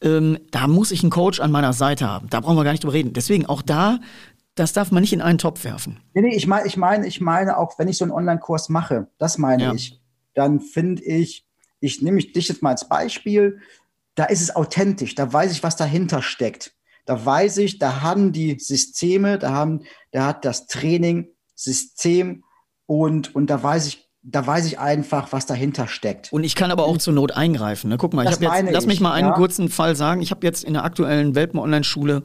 [0.00, 2.28] ähm, da muss ich einen Coach an meiner Seite haben.
[2.28, 3.12] Da brauchen wir gar nicht drüber reden.
[3.12, 3.98] Deswegen auch da,
[4.54, 6.00] das darf man nicht in einen Topf werfen.
[6.14, 9.08] Nee, nee, ich meine, ich meine, ich meine auch, wenn ich so einen Online-Kurs mache,
[9.18, 9.72] das meine ja.
[9.74, 10.00] ich,
[10.34, 11.46] dann finde ich,
[11.80, 13.60] ich nehme dich jetzt mal als Beispiel,
[14.14, 16.74] da ist es authentisch, da weiß ich, was dahinter steckt.
[17.04, 22.44] Da weiß ich, da haben die Systeme, da haben, da hat das Training System
[22.86, 26.32] und, und da weiß ich, da weiß ich einfach, was dahinter steckt.
[26.32, 27.88] Und ich kann aber auch zur Not eingreifen.
[27.90, 27.96] Ne?
[27.96, 29.34] Guck mal, ich jetzt, lass ich, mich mal einen ja.
[29.34, 30.20] kurzen Fall sagen.
[30.20, 32.24] Ich habe jetzt in der aktuellen Welpen-Online-Schule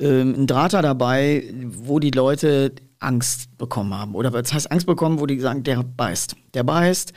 [0.00, 4.14] ähm, einen Drater dabei, wo die Leute Angst bekommen haben.
[4.14, 6.36] Oder was heißt Angst bekommen, wo die sagen, der beißt.
[6.54, 7.12] Der beißt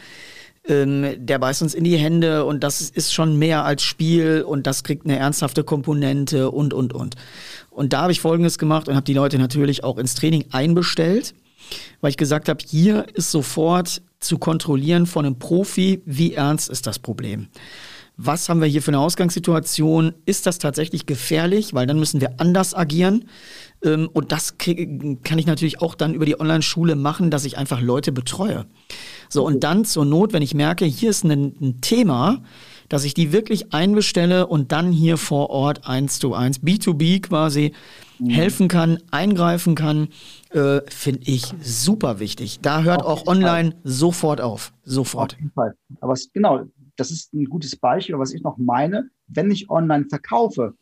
[0.67, 4.67] ähm, der beißt uns in die Hände und das ist schon mehr als Spiel und
[4.67, 7.15] das kriegt eine ernsthafte Komponente und, und, und.
[7.69, 11.33] Und da habe ich Folgendes gemacht und habe die Leute natürlich auch ins Training einbestellt,
[12.01, 16.87] weil ich gesagt habe, hier ist sofort zu kontrollieren von einem Profi, wie ernst ist
[16.87, 17.47] das Problem.
[18.19, 20.15] Was haben wir hier für eine Ausgangssituation?
[20.25, 21.75] Ist das tatsächlich gefährlich?
[21.75, 23.25] Weil dann müssen wir anders agieren.
[23.83, 27.79] Ähm, und das kann ich natürlich auch dann über die Online-Schule machen, dass ich einfach
[27.79, 28.65] Leute betreue.
[29.29, 32.41] So, und dann zur Not, wenn ich merke, hier ist ein, ein Thema,
[32.89, 37.73] dass ich die wirklich einbestelle und dann hier vor Ort eins zu eins, B2B quasi,
[38.17, 38.29] mhm.
[38.29, 40.07] helfen kann, eingreifen kann,
[40.51, 42.59] äh, finde ich super wichtig.
[42.61, 43.81] Da hört auch online Fall.
[43.83, 44.73] sofort auf.
[44.83, 45.33] Sofort.
[45.33, 45.75] Auf jeden Fall.
[46.01, 49.09] Aber es, genau, das ist ein gutes Beispiel, was ich noch meine.
[49.27, 50.73] Wenn ich online verkaufe,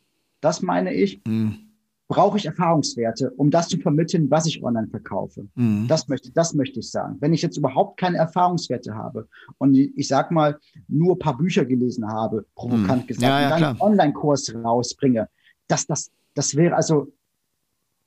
[0.41, 1.65] das meine ich, mhm
[2.07, 5.47] brauche ich Erfahrungswerte, um das zu vermitteln, was ich online verkaufe.
[5.55, 5.87] Mhm.
[5.87, 7.17] Das möchte, das möchte ich sagen.
[7.19, 11.65] Wenn ich jetzt überhaupt keine Erfahrungswerte habe und ich sag mal nur ein paar Bücher
[11.65, 13.07] gelesen habe, provokant mhm.
[13.07, 15.29] gesagt, ja, ja, und dann einen Online-Kurs rausbringe,
[15.67, 17.11] das, das, das wäre also,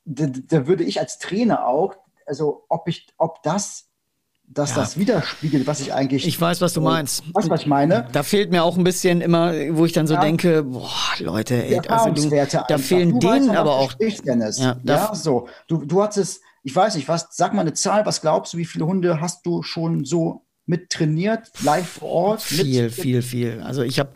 [0.09, 1.95] da, da würde ich als Trainer auch,
[2.27, 3.85] also ob ich, ob das
[4.51, 4.77] dass ja.
[4.77, 6.27] das widerspiegelt, was ich eigentlich.
[6.27, 7.23] Ich weiß, was du meinst.
[7.35, 8.09] Weißt was ich meine?
[8.13, 10.21] Da fehlt mir auch ein bisschen immer, wo ich dann so ja.
[10.21, 10.89] denke, boah,
[11.19, 13.93] Leute, ey, also du, da fehlen du denen aber auch.
[13.99, 14.59] Ich, Dennis.
[14.59, 15.49] Ja, ja, so.
[15.67, 18.65] Du, du hattest, ich weiß nicht, was, sag mal eine Zahl, was glaubst du, wie
[18.65, 22.43] viele Hunde hast du schon so mit trainiert, live vor Ort?
[22.43, 23.61] Viel, mit, viel, viel.
[23.61, 24.13] Also ich habe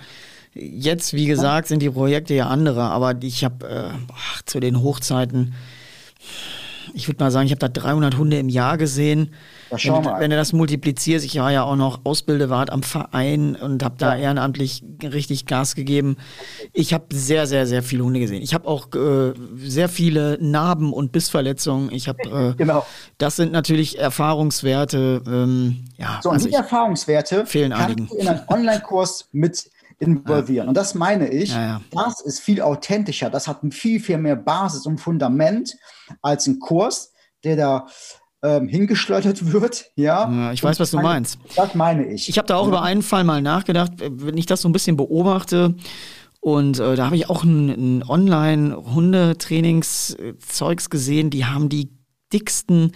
[0.54, 3.90] jetzt, wie gesagt, sind die Projekte ja andere, aber ich habe äh,
[4.46, 5.52] zu den Hochzeiten
[6.94, 9.34] ich würde mal sagen, ich habe da 300 Hunde im Jahr gesehen.
[9.70, 13.56] Ja, wenn, du, wenn, du das multiplizierst, ich war ja auch noch Ausbildewart am Verein
[13.56, 14.24] und habe da ja.
[14.24, 16.16] ehrenamtlich richtig Gas gegeben.
[16.72, 18.42] Ich habe sehr, sehr, sehr viele Hunde gesehen.
[18.42, 21.90] Ich habe auch äh, sehr viele Narben und Bissverletzungen.
[21.92, 22.84] Ich habe, äh, genau.
[23.18, 25.22] das sind natürlich Erfahrungswerte.
[25.26, 28.08] Ähm, ja, so, und also die Erfahrungswerte fehlen kannst einigen.
[28.08, 29.70] du in einem Online-Kurs mit
[30.02, 30.66] involvieren.
[30.66, 30.68] Ja.
[30.68, 31.80] Und das meine ich, ja, ja.
[31.90, 35.74] das ist viel authentischer, das hat viel, viel mehr Basis und Fundament
[36.20, 37.86] als ein Kurs, der da
[38.42, 39.86] ähm, hingeschleudert wird.
[39.94, 41.38] Ja, ich weiß, was du meinst.
[41.56, 42.28] Das meine ich.
[42.28, 44.96] Ich habe da auch über einen Fall mal nachgedacht, wenn ich das so ein bisschen
[44.96, 45.76] beobachte.
[46.40, 51.92] Und äh, da habe ich auch ein, ein Online-Hundetrainings-Zeugs gesehen, die haben die
[52.32, 52.90] dicksten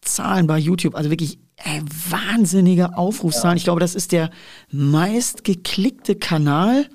[0.00, 1.80] Zahlen bei YouTube, also wirklich äh,
[2.10, 3.56] wahnsinnige Aufrufszahlen.
[3.56, 3.58] Ja.
[3.58, 4.30] Ich glaube, das ist der
[4.70, 6.86] meistgeklickte Kanal.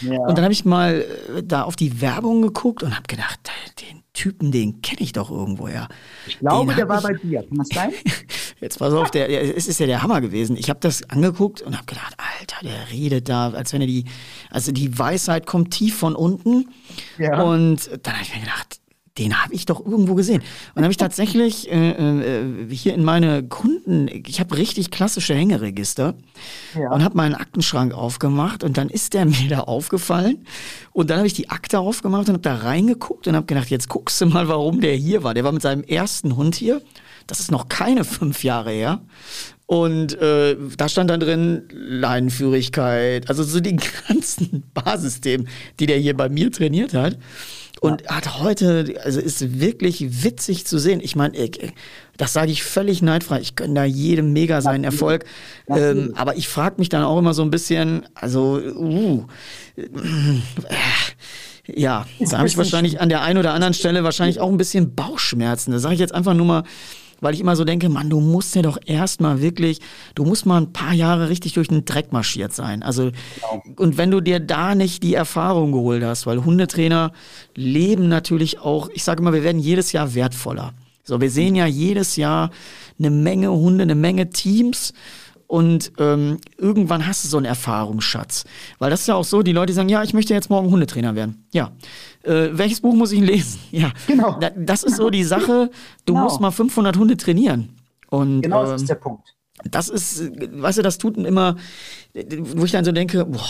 [0.00, 0.18] Ja.
[0.20, 1.04] Und dann habe ich mal
[1.36, 3.40] äh, da auf die Werbung geguckt und habe gedacht,
[3.80, 5.88] den Typen, den kenne ich doch irgendwoher.
[6.28, 7.02] Ich glaube, der war ich...
[7.02, 7.42] bei dir.
[7.42, 7.92] Kann das sein?
[8.60, 10.56] Jetzt pass auf, der, der, es ist ja der Hammer gewesen.
[10.56, 14.04] Ich habe das angeguckt und habe gedacht, Alter, der redet da, als wenn er die,
[14.50, 16.70] also die Weisheit kommt tief von unten.
[17.18, 17.42] Ja.
[17.42, 18.80] Und dann habe ich mir gedacht,
[19.18, 20.40] den habe ich doch irgendwo gesehen.
[20.40, 25.34] Und dann habe ich tatsächlich äh, äh, hier in meine Kunden, ich habe richtig klassische
[25.34, 26.14] Hängeregister
[26.74, 26.90] ja.
[26.90, 30.44] und habe meinen Aktenschrank aufgemacht und dann ist der mir da aufgefallen
[30.92, 33.88] und dann habe ich die Akte aufgemacht und habe da reingeguckt und habe gedacht, jetzt
[33.88, 35.32] guckst du mal, warum der hier war.
[35.32, 36.82] Der war mit seinem ersten Hund hier.
[37.26, 39.00] Das ist noch keine fünf Jahre her.
[39.66, 43.76] Und äh, da stand dann drin Leinenführigkeit, also so die
[44.08, 45.48] ganzen Basisthemen,
[45.80, 47.16] die der hier bei mir trainiert hat.
[47.84, 48.16] Und ja.
[48.16, 51.00] hat heute, also ist wirklich witzig zu sehen.
[51.02, 51.36] Ich meine,
[52.16, 53.40] das sage ich völlig neidfrei.
[53.40, 55.26] Ich gönne da jedem mega seinen Erfolg.
[55.68, 59.26] Ähm, aber ich frage mich dann auch immer so ein bisschen, also, uh,
[59.76, 59.84] äh,
[61.66, 64.94] ja, da habe ich wahrscheinlich an der einen oder anderen Stelle wahrscheinlich auch ein bisschen
[64.94, 65.72] Bauchschmerzen.
[65.72, 66.64] Da sage ich jetzt einfach nur mal,
[67.20, 69.80] weil ich immer so denke, Mann, du musst ja doch erstmal wirklich,
[70.14, 72.82] du musst mal ein paar Jahre richtig durch den Dreck marschiert sein.
[72.82, 73.62] Also, genau.
[73.76, 77.12] und wenn du dir da nicht die Erfahrung geholt hast, weil Hundetrainer
[77.54, 80.74] leben natürlich auch, ich sage immer, wir werden jedes Jahr wertvoller.
[81.02, 82.50] So, wir sehen ja jedes Jahr
[82.98, 84.94] eine Menge Hunde, eine Menge Teams
[85.46, 88.44] und ähm, irgendwann hast du so einen Erfahrungsschatz.
[88.78, 91.14] Weil das ist ja auch so, die Leute sagen, ja, ich möchte jetzt morgen Hundetrainer
[91.14, 91.46] werden.
[91.52, 91.72] Ja.
[92.22, 93.60] Äh, welches Buch muss ich lesen?
[93.70, 93.92] Ja.
[94.06, 94.38] Genau.
[94.56, 95.70] das ist so die Sache,
[96.06, 96.24] du genau.
[96.24, 97.76] musst mal 500 Hunde trainieren.
[98.08, 99.34] Und, genau, das ähm, ist der Punkt.
[99.64, 100.30] Das ist,
[100.60, 101.56] weißt du, das tut immer,
[102.12, 103.40] wo ich dann so denke, boah.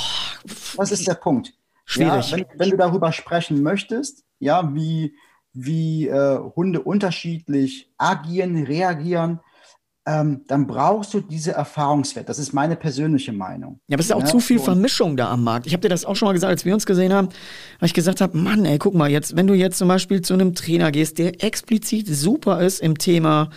[0.77, 1.55] Was ist der Punkt?
[1.85, 2.31] Schwierig.
[2.31, 5.15] Ja, wenn, wenn, du darüber sprechen möchtest, ja, wie,
[5.53, 9.41] wie äh, Hunde unterschiedlich agieren, reagieren,
[10.07, 12.27] ähm, dann brauchst du diese Erfahrungswerte.
[12.27, 13.81] Das ist meine persönliche Meinung.
[13.89, 15.67] Ja, aber es ist auch ja, zu viel Vermischung da am Markt.
[15.67, 17.29] Ich habe dir das auch schon mal gesagt, als wir uns gesehen haben,
[17.81, 20.35] weil ich gesagt habe, Mann, ey, guck mal, jetzt, wenn du jetzt zum Beispiel zu
[20.35, 23.49] einem Trainer gehst, der explizit super ist im Thema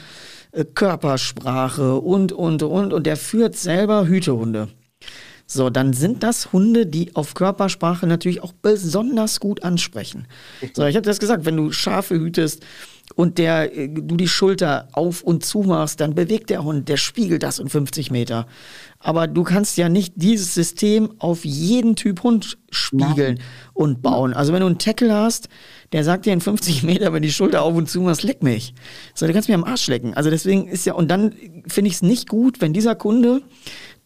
[0.54, 4.70] äh, Körpersprache und, und, und, und der führt selber Hütehunde.
[5.50, 10.28] So, dann sind das Hunde, die auf Körpersprache natürlich auch besonders gut ansprechen.
[10.74, 12.66] So, ich habe das gesagt, wenn du Schafe hütest,
[13.18, 16.97] und der, äh, du die Schulter auf und zu machst, dann bewegt der Hund, der
[16.97, 18.45] spiegelt das in 50 Meter.
[18.99, 23.45] Aber du kannst ja nicht dieses System auf jeden Typ Hund spiegeln Nein.
[23.74, 24.34] und bauen.
[24.34, 25.49] Also wenn du einen Tackle hast,
[25.93, 28.76] der sagt dir in 50 Meter, wenn die Schulter auf und zu machst, leck mich.
[29.15, 30.13] So, du kannst mir am Arsch lecken.
[30.13, 31.34] Also deswegen ist ja, und dann
[31.68, 33.41] finde ich es nicht gut, wenn dieser Kunde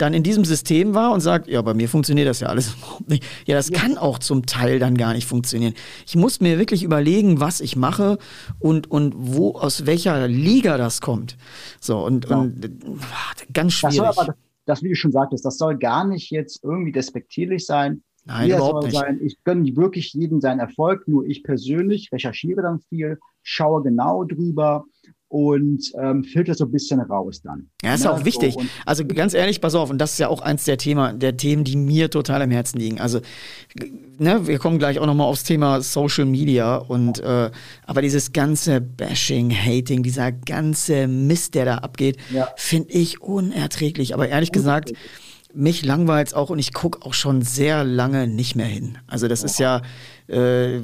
[0.01, 3.09] dann in diesem System war und sagt, ja, bei mir funktioniert das ja alles überhaupt
[3.09, 3.23] nicht.
[3.45, 3.77] Ja, das ja.
[3.77, 5.73] kann auch zum Teil dann gar nicht funktionieren.
[6.07, 8.17] Ich muss mir wirklich überlegen, was ich mache
[8.59, 11.37] und, und wo, aus welcher Liga das kommt.
[11.79, 12.37] So, und, ja.
[12.37, 12.71] und
[13.53, 13.97] ganz schwierig.
[13.97, 14.35] Das, aber,
[14.65, 18.03] das, wie du schon sagtest, das soll gar nicht jetzt irgendwie despektierlich sein.
[18.25, 18.95] Nein, Jeder überhaupt nicht.
[18.95, 24.23] Sein, ich gönne wirklich jedem seinen Erfolg, nur ich persönlich recherchiere dann viel, schaue genau
[24.23, 24.85] drüber
[25.31, 27.69] und ähm, filtert so ein bisschen raus dann.
[27.81, 28.55] Ja, ist ja auch wichtig.
[28.55, 31.37] So, also ganz ehrlich, pass auf, und das ist ja auch eins der Thema, der
[31.37, 32.99] Themen, die mir total am Herzen liegen.
[32.99, 33.21] Also,
[34.19, 37.49] ne, wir kommen gleich auch nochmal aufs Thema Social Media und äh,
[37.85, 42.49] aber dieses ganze Bashing, Hating, dieser ganze Mist, der da abgeht, ja.
[42.57, 44.13] finde ich unerträglich.
[44.13, 44.91] Aber ehrlich gesagt,
[45.53, 48.97] mich langweilt es auch und ich gucke auch schon sehr lange nicht mehr hin.
[49.07, 49.81] Also das ist ja,
[50.31, 50.79] äh,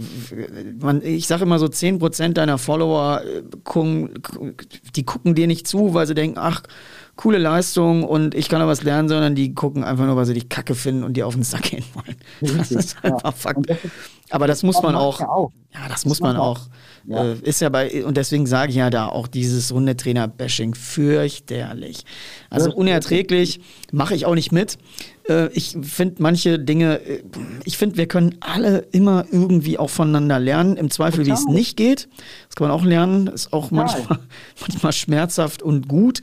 [0.79, 3.21] man, ich sage immer so 10% deiner Follower,
[3.63, 4.21] gucken,
[4.95, 6.63] die gucken dir nicht zu, weil sie denken, ach,
[7.15, 10.33] coole Leistung und ich kann da was lernen, sondern die gucken einfach nur, weil sie
[10.33, 12.15] dich kacke finden und dir auf den Sack gehen wollen.
[12.57, 13.65] Das ist einfach Fakt.
[14.29, 15.19] Aber das muss man auch,
[15.73, 16.59] ja, das muss man auch.
[17.05, 17.23] Ja.
[17.23, 22.03] Äh, ist ja bei, und deswegen sage ich ja da auch dieses Hundetrainer-Bashing fürchterlich.
[22.49, 24.77] Also unerträglich, mache ich auch nicht mit.
[25.29, 27.23] Äh, ich finde manche Dinge, äh,
[27.65, 30.77] ich finde, wir können alle immer irgendwie auch voneinander lernen.
[30.77, 32.07] Im Zweifel, wie es nicht geht.
[32.47, 33.27] Das kann man auch lernen.
[33.27, 34.19] Ist auch manchmal,
[34.61, 36.21] manchmal schmerzhaft und gut.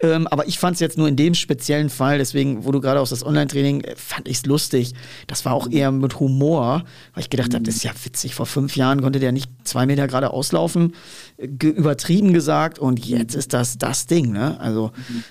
[0.00, 3.00] Ähm, aber ich fand es jetzt nur in dem speziellen Fall, deswegen, wo du gerade
[3.00, 4.92] aus das Online-Training, äh, fand ich es lustig.
[5.28, 6.84] Das war auch eher mit Humor,
[7.14, 8.34] weil ich gedacht habe, das ist ja witzig.
[8.34, 10.94] Vor fünf Jahren konnte der nicht zwei Meter gerade auslaufen,
[11.38, 14.32] ge übertrieben gesagt, und jetzt ist das das Ding.
[14.32, 14.58] Ne?
[14.60, 14.90] Also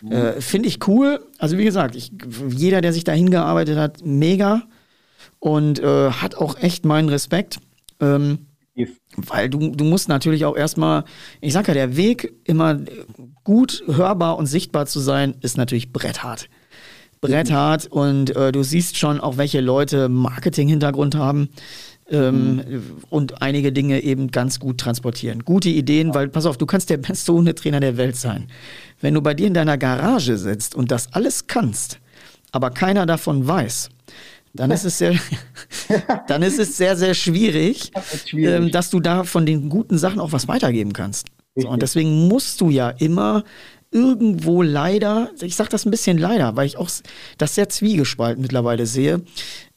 [0.09, 1.19] äh, finde ich cool.
[1.39, 2.13] Also wie gesagt, ich,
[2.49, 4.63] jeder, der sich da hingearbeitet hat, mega
[5.39, 7.59] und äh, hat auch echt meinen Respekt.
[7.99, 8.47] Ähm,
[9.17, 11.03] weil du, du musst natürlich auch erstmal,
[11.41, 12.79] ich sag ja, der Weg immer
[13.43, 16.49] gut hörbar und sichtbar zu sein, ist natürlich bretthart.
[17.21, 21.49] Bretthart und äh, du siehst schon auch, welche Leute Marketing-Hintergrund haben.
[22.11, 22.63] Ähm, mhm.
[23.09, 25.45] und einige Dinge eben ganz gut transportieren.
[25.45, 28.49] Gute Ideen, weil pass auf, du kannst der beste Hundetrainer der Welt sein.
[28.99, 31.99] Wenn du bei dir in deiner Garage sitzt und das alles kannst,
[32.51, 33.89] aber keiner davon weiß,
[34.53, 35.15] dann ist es sehr,
[36.27, 38.61] dann ist es sehr, sehr schwierig, das schwierig.
[38.61, 41.27] Ähm, dass du da von den guten Sachen auch was weitergeben kannst.
[41.55, 43.43] So, und deswegen musst du ja immer
[43.91, 46.89] irgendwo leider, ich sage das ein bisschen leider, weil ich auch
[47.37, 49.21] das sehr zwiegespalten mittlerweile sehe.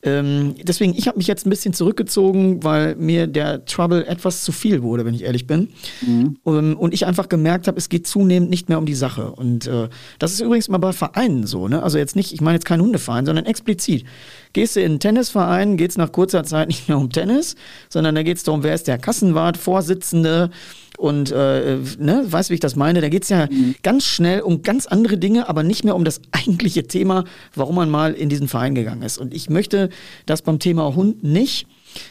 [0.06, 4.52] Ähm, deswegen, ich habe mich jetzt ein bisschen zurückgezogen, weil mir der Trouble etwas zu
[4.52, 5.68] viel wurde, wenn ich ehrlich bin.
[6.06, 6.36] Mhm.
[6.44, 9.32] Um, ähm, und ich einfach gemerkt habe, es geht zunehmend nicht mehr um die Sache.
[9.32, 9.88] Und äh,
[10.18, 11.82] das ist übrigens mal bei Vereinen so, ne?
[11.82, 14.04] Also jetzt nicht, ich meine jetzt kein Hundeverein, sondern explizit.
[14.52, 17.56] Gehst du in einen Tennisverein, geht es nach kurzer Zeit nicht mehr um Tennis,
[17.88, 20.50] sondern da geht es darum, wer ist der Kassenwart, Vorsitzende,
[20.98, 23.00] und äh, ne, weißt du, wie ich das meine?
[23.00, 23.74] Da geht es ja mhm.
[23.82, 27.24] ganz schnell um ganz andere Dinge, aber nicht mehr um das eigentliche Thema,
[27.54, 29.18] warum man mal in diesen Verein gegangen ist.
[29.18, 29.90] Und ich möchte
[30.26, 31.66] das beim Thema Hund nicht,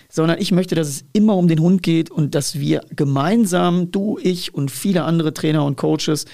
[0.09, 4.17] sondern ich möchte, dass es immer um den Hund geht und dass wir gemeinsam, du,
[4.21, 6.25] ich und viele andere Trainer und Coaches,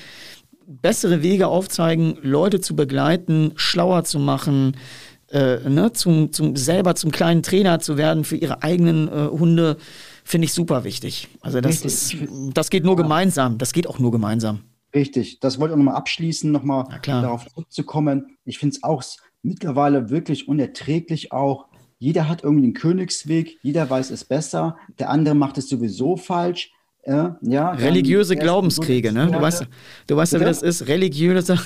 [0.67, 4.77] bessere Wege aufzeigen, Leute zu begleiten, schlauer zu machen,
[5.31, 9.77] äh, ne, zum, zum, selber zum kleinen Trainer zu werden für ihre eigenen äh, Hunde
[10.23, 11.27] finde ich super wichtig.
[11.41, 12.15] Also das, ist,
[12.53, 13.57] das geht nur gemeinsam.
[13.57, 14.61] Das geht auch nur gemeinsam.
[14.93, 15.39] Richtig.
[15.39, 18.37] Das wollte ich auch nochmal abschließen, nochmal darauf zurückzukommen.
[18.45, 19.03] Ich finde es auch
[19.41, 21.67] mittlerweile wirklich unerträglich auch.
[21.97, 26.71] Jeder hat irgendwie den Königsweg, jeder weiß es besser, der andere macht es sowieso falsch.
[27.05, 29.31] Ja, ja, Religiöse Glaubenskriege, ne?
[29.31, 29.65] Du weißt,
[30.05, 30.87] du weißt ja, wie das ist.
[30.87, 31.57] Religiöser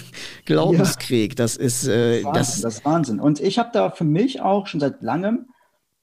[0.45, 1.35] Glaubenskrieg, ja.
[1.35, 1.87] das ist.
[1.87, 3.19] Äh, das, das, das ist Wahnsinn.
[3.19, 5.47] Und ich habe da für mich auch schon seit langem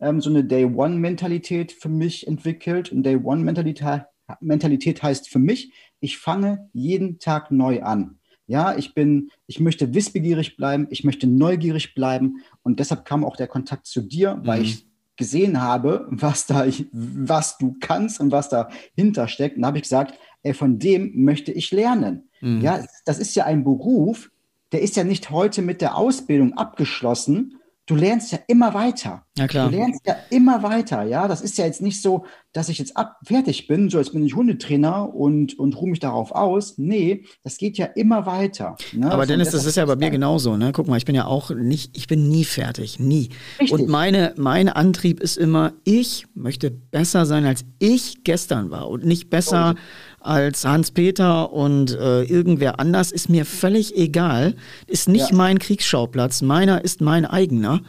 [0.03, 2.93] ähm, so eine Day-One-Mentalität für mich entwickelt.
[2.93, 4.05] Und Day-One-Mentalität
[4.41, 8.19] Mentalität heißt für mich, ich fange jeden Tag neu an.
[8.47, 13.37] Ja, ich bin, ich möchte wissbegierig bleiben, ich möchte neugierig bleiben und deshalb kam auch
[13.37, 14.65] der Kontakt zu dir, weil mhm.
[14.65, 14.87] ich
[15.17, 19.57] gesehen habe, was da, was du kannst und was dahinter steckt.
[19.57, 22.29] Und da habe ich gesagt, ey, von dem möchte ich lernen.
[22.41, 22.61] Mhm.
[22.61, 24.31] Ja, das ist ja ein Beruf,
[24.73, 29.25] der ist ja nicht heute mit der Ausbildung abgeschlossen, du lernst ja immer weiter.
[29.37, 29.71] Ja, klar.
[29.71, 31.27] Du lernst ja immer weiter, ja.
[31.27, 34.25] Das ist ja jetzt nicht so, dass ich jetzt ab fertig bin, so jetzt bin
[34.25, 36.79] ich Hundetrainer und, und ruhe mich darauf aus.
[36.79, 38.77] Nee, das geht ja immer weiter.
[38.93, 39.11] Ne?
[39.11, 40.71] Aber Dennis, das ist ja bei mir genauso, ne?
[40.73, 43.31] Guck mal, ich bin ja auch nicht, ich bin nie fertig, nie.
[43.59, 43.73] Richtig.
[43.73, 49.05] Und meine, mein Antrieb ist immer, ich möchte besser sein, als ich gestern war und
[49.05, 49.75] nicht besser.
[49.77, 49.81] Oh
[50.25, 54.55] als Hans-Peter und äh, irgendwer anders, ist mir völlig egal.
[54.87, 55.37] Ist nicht ja.
[55.37, 56.43] mein Kriegsschauplatz.
[56.43, 57.81] Meiner ist mein eigener.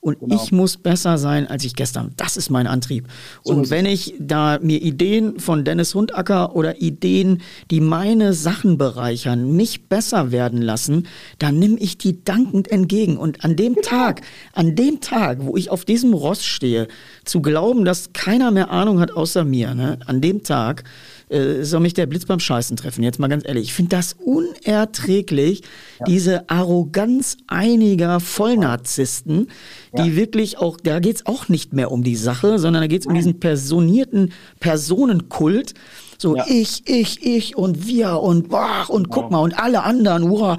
[0.00, 0.42] Und genau.
[0.42, 2.12] ich muss besser sein, als ich gestern.
[2.16, 3.06] Das ist mein Antrieb.
[3.44, 8.78] So und wenn ich da mir Ideen von Dennis Hundacker oder Ideen, die meine Sachen
[8.78, 11.06] bereichern, mich besser werden lassen,
[11.38, 13.16] dann nehme ich die dankend entgegen.
[13.16, 13.88] Und an dem genau.
[13.88, 14.22] Tag,
[14.52, 16.88] an dem Tag, wo ich auf diesem Ross stehe,
[17.24, 20.84] zu glauben, dass keiner mehr Ahnung hat außer mir, ne, an dem Tag,
[21.32, 23.02] äh, soll mich der Blitz beim Scheißen treffen.
[23.02, 25.62] Jetzt mal ganz ehrlich, ich finde das unerträglich,
[25.98, 26.04] ja.
[26.06, 29.48] diese Arroganz einiger Vollnarzissten,
[29.96, 30.16] die ja.
[30.16, 33.06] wirklich auch, da geht es auch nicht mehr um die Sache, sondern da geht es
[33.06, 35.74] um diesen personierten Personenkult.
[36.18, 36.44] So ja.
[36.46, 40.56] ich, ich, ich und wir und boah, und guck mal und alle anderen, wow.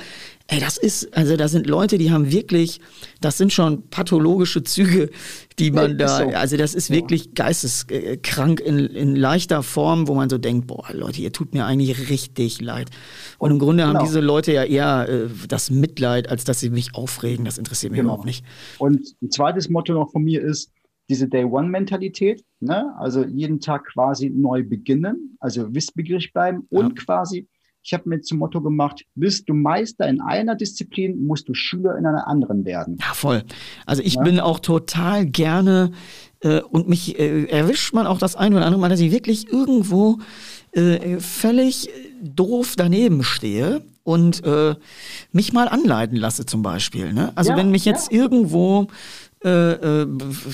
[0.53, 2.79] Ey, das ist, also da sind Leute, die haben wirklich,
[3.21, 5.09] das sind schon pathologische Züge,
[5.57, 6.23] die man ja, da, so.
[6.25, 11.21] also das ist wirklich geisteskrank in, in leichter Form, wo man so denkt, boah, Leute,
[11.21, 12.91] ihr tut mir eigentlich richtig leid.
[13.39, 13.97] Und im Grunde genau.
[13.97, 17.45] haben diese Leute ja eher äh, das Mitleid, als dass sie mich aufregen.
[17.45, 18.11] Das interessiert mich genau.
[18.11, 18.45] überhaupt nicht.
[18.77, 20.71] Und ein zweites Motto noch von mir ist,
[21.09, 22.93] diese Day-One-Mentalität, ne?
[22.99, 27.05] also jeden Tag quasi neu beginnen, also wissbegierig bleiben und ja.
[27.05, 27.47] quasi
[27.84, 31.97] Ich habe mir zum Motto gemacht, bist du Meister in einer Disziplin, musst du Schüler
[31.97, 32.97] in einer anderen werden.
[33.01, 33.43] Ja, voll.
[33.86, 34.23] Also ich ja?
[34.23, 35.91] bin auch total gerne
[36.39, 39.51] äh, und mich äh, erwischt man auch das ein oder andere Mal, dass ich wirklich
[39.51, 40.19] irgendwo
[40.71, 41.89] äh, völlig
[42.21, 44.75] doof daneben stehe und äh,
[45.31, 47.13] mich mal anleiten lasse zum Beispiel.
[47.13, 47.31] Ne?
[47.36, 48.19] Also ja, wenn mich jetzt ja.
[48.19, 48.88] irgendwo
[49.43, 50.07] äh, äh,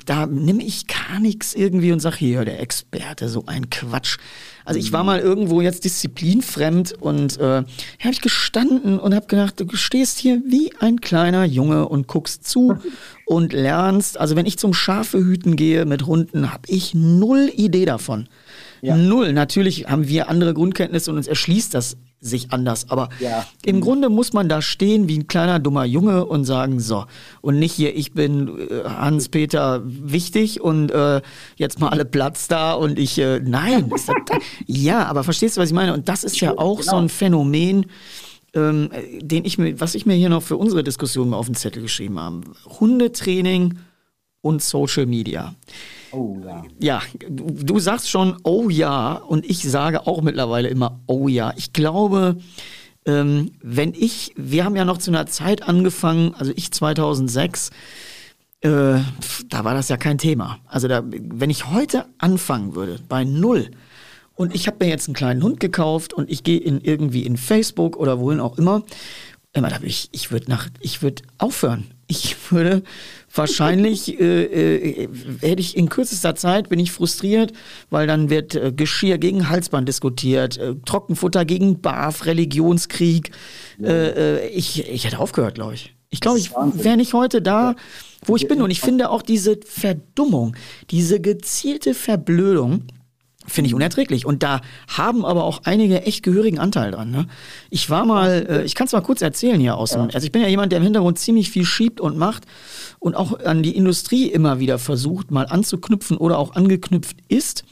[0.05, 4.17] da nehme ich gar nichts irgendwie und sage, hier, der Experte, so ein Quatsch.
[4.65, 9.59] Also ich war mal irgendwo jetzt disziplinfremd und äh, habe ich gestanden und habe gedacht,
[9.59, 12.77] du stehst hier wie ein kleiner Junge und guckst zu
[13.25, 14.19] und lernst.
[14.19, 18.27] Also wenn ich zum Schafehüten gehe mit Hunden, habe ich null Idee davon.
[18.81, 18.95] Ja.
[18.95, 19.33] Null.
[19.33, 22.89] Natürlich haben wir andere Grundkenntnisse und uns erschließt das sich anders.
[22.89, 23.45] Aber ja.
[23.63, 23.80] im.
[23.82, 27.05] Grunde muss man da stehen wie ein kleiner dummer Junge und sagen, so,
[27.41, 31.22] und nicht hier, ich bin äh, Hans-Peter wichtig und äh,
[31.55, 33.89] jetzt mal alle Platz da und ich, äh, nein.
[33.99, 35.93] Das, ja, aber verstehst du, was ich meine?
[35.93, 36.91] Und das ist ja auch genau.
[36.91, 37.86] so ein Phänomen,
[38.53, 38.89] ähm,
[39.20, 41.82] den ich mir, was ich mir hier noch für unsere Diskussion mal auf den Zettel
[41.82, 42.41] geschrieben habe.
[42.80, 43.78] Hundetraining
[44.41, 45.55] und Social Media.
[46.12, 46.64] Oh ja.
[46.80, 51.53] Ja, du, du, sagst schon, oh ja, und ich sage auch mittlerweile immer, oh ja.
[51.55, 52.38] Ich glaube,
[53.05, 57.70] ähm, wenn ich, wir haben ja noch zu einer Zeit angefangen, also ich 2006,
[58.62, 60.60] äh, da war das ja kein Thema.
[60.66, 63.70] Also da, wenn ich heute anfangen würde, bei null,
[64.39, 67.36] und ich habe mir jetzt einen kleinen Hund gekauft und ich gehe in irgendwie in
[67.36, 68.84] Facebook oder wohin auch immer,
[69.51, 71.91] immer da ich, ich würde nach, ich würde aufhören.
[72.12, 72.82] Ich würde
[73.32, 75.10] wahrscheinlich äh, äh,
[75.41, 77.53] hätte ich in kürzester Zeit bin ich frustriert,
[77.91, 83.30] weil dann wird äh, Geschirr gegen Halsband diskutiert, äh, Trockenfutter gegen BAF, Religionskrieg.
[83.78, 83.89] Ja.
[83.89, 85.93] Äh, äh, ich, ich hätte aufgehört, glaube ich.
[86.10, 87.76] Ich glaube, ich wäre nicht heute da,
[88.26, 88.64] wo ich bin.
[88.64, 90.55] Und ich finde auch diese Verdummung,
[90.89, 92.86] diese gezielte Verblödung,
[93.49, 94.25] finde ich unerträglich.
[94.25, 97.11] Und da haben aber auch einige echt gehörigen Anteil dran.
[97.11, 97.27] Ne?
[97.69, 100.31] Ich war mal, äh, ich kann es mal kurz erzählen hier aus dem, also ich
[100.31, 102.45] bin ja jemand, der im Hintergrund ziemlich viel schiebt und macht
[102.99, 107.63] und auch an die Industrie immer wieder versucht, mal anzuknüpfen oder auch angeknüpft ist.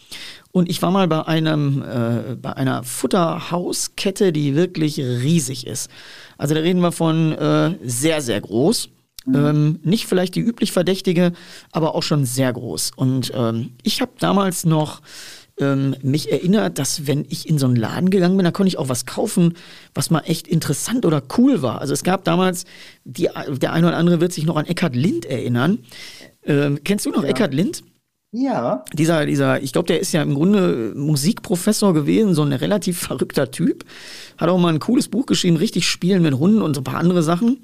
[0.51, 5.89] Und ich war mal bei einem, äh, bei einer Futterhauskette, die wirklich riesig ist.
[6.37, 8.89] Also da reden wir von äh, sehr, sehr groß.
[9.27, 9.35] Mhm.
[9.35, 11.33] Ähm, nicht vielleicht die üblich Verdächtige,
[11.71, 12.91] aber auch schon sehr groß.
[12.95, 15.01] Und ähm, ich habe damals noch
[15.59, 18.77] ähm, mich erinnert, dass wenn ich in so einen Laden gegangen bin, da konnte ich
[18.77, 19.55] auch was kaufen,
[19.93, 21.81] was mal echt interessant oder cool war.
[21.81, 22.65] Also es gab damals,
[23.03, 25.79] die, der eine oder andere wird sich noch an Eckhard Lind erinnern.
[26.45, 27.29] Ähm, kennst du noch ja.
[27.29, 27.83] Eckhard Lind?
[28.31, 28.83] Ja.
[28.93, 33.51] Dieser, dieser, ich glaube, der ist ja im Grunde Musikprofessor gewesen, so ein relativ verrückter
[33.51, 33.85] Typ.
[34.37, 36.99] Hat auch mal ein cooles Buch geschrieben, richtig Spielen mit Hunden und so ein paar
[36.99, 37.59] andere Sachen.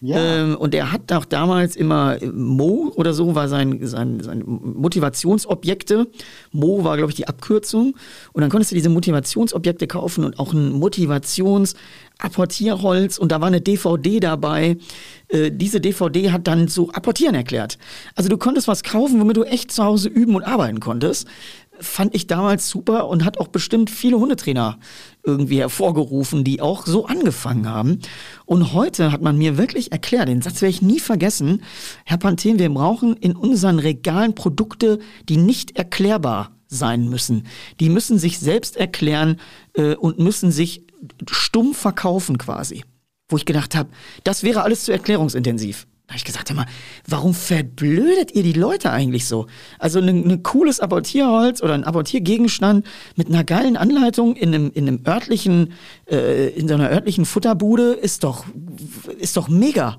[0.00, 0.18] Ja.
[0.18, 6.08] Ähm, und der hat auch damals immer Mo oder so war sein, sein, sein Motivationsobjekte.
[6.50, 7.94] Mo war, glaube ich, die Abkürzung.
[8.32, 11.74] Und dann konntest du diese Motivationsobjekte kaufen und auch ein Motivations-
[12.18, 14.76] Apportierholz und da war eine DVD dabei.
[15.28, 17.78] Äh, diese DVD hat dann so Apportieren erklärt.
[18.14, 21.28] Also du konntest was kaufen, womit du echt zu Hause üben und arbeiten konntest.
[21.80, 24.80] Fand ich damals super und hat auch bestimmt viele Hundetrainer
[25.22, 28.00] irgendwie hervorgerufen, die auch so angefangen haben.
[28.46, 31.62] Und heute hat man mir wirklich erklärt, den Satz werde ich nie vergessen,
[32.04, 34.98] Herr Panthen, wir brauchen in unseren Regalen Produkte,
[35.28, 37.46] die nicht erklärbar sein müssen.
[37.78, 39.36] Die müssen sich selbst erklären
[39.74, 40.87] äh, und müssen sich
[41.30, 42.84] stumm verkaufen quasi.
[43.28, 43.90] Wo ich gedacht habe,
[44.24, 45.86] das wäre alles zu erklärungsintensiv.
[46.08, 46.64] Da habe ich gesagt, mal,
[47.06, 49.46] warum verblödet ihr die Leute eigentlich so?
[49.78, 52.86] Also ein ne cooles Apportierholz oder ein Apportiergegenstand
[53.16, 55.74] mit einer geilen Anleitung in einem, in einem örtlichen,
[56.10, 58.46] äh, in so einer örtlichen Futterbude ist doch,
[59.18, 59.98] ist doch mega.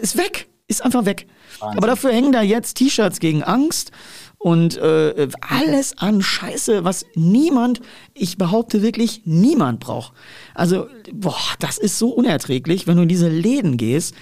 [0.00, 0.48] Ist weg.
[0.66, 1.28] Ist einfach weg.
[1.60, 1.78] Wahnsinn.
[1.78, 3.92] Aber dafür hängen da jetzt T-Shirts gegen Angst
[4.38, 7.80] und äh, alles an Scheiße, was niemand,
[8.14, 10.12] ich behaupte wirklich, niemand braucht.
[10.54, 14.14] Also, boah, das ist so unerträglich, wenn du in diese Läden gehst.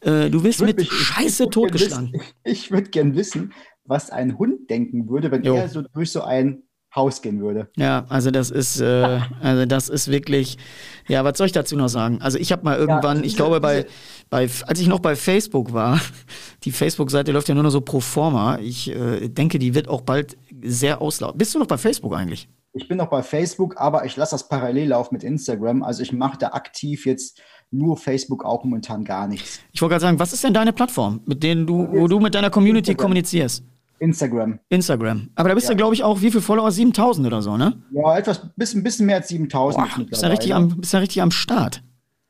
[0.00, 2.12] Äh, du wirst mit mich, Scheiße ich, totgeschlagen.
[2.12, 3.52] Wissen, ich würde gern wissen,
[3.84, 5.54] was ein Hund denken würde, wenn jo.
[5.54, 6.64] er so durch so ein
[6.94, 7.68] Haus gehen würde.
[7.76, 10.58] Ja, also das ist, äh, also das ist wirklich,
[11.06, 12.20] ja, was soll ich dazu noch sagen?
[12.20, 13.86] Also ich habe mal irgendwann, ja, diese, ich glaube bei,
[14.28, 16.00] bei, als ich noch bei Facebook war,
[16.64, 18.58] die Facebook-Seite läuft ja nur noch so pro forma.
[18.58, 21.38] Ich äh, denke, die wird auch bald sehr auslaufen.
[21.38, 22.48] Bist du noch bei Facebook eigentlich?
[22.72, 25.82] Ich bin noch bei Facebook, aber ich lasse das parallel laufen mit Instagram.
[25.82, 29.60] Also ich mache da aktiv jetzt nur Facebook auch momentan gar nichts.
[29.72, 32.34] Ich wollte gerade sagen, was ist denn deine Plattform, mit denen du, wo du mit
[32.34, 33.08] deiner Community Instagram.
[33.08, 33.64] kommunizierst?
[34.00, 34.58] Instagram.
[34.70, 35.28] Instagram.
[35.34, 35.74] Aber da bist ja.
[35.74, 36.70] du, glaube ich, auch, wie viele Follower?
[36.70, 37.82] 7000 oder so, ne?
[37.92, 40.08] Ja, etwas, bisschen, bisschen mehr als 7000.
[40.08, 41.82] Bist ja richtig am, bist ja richtig am Start.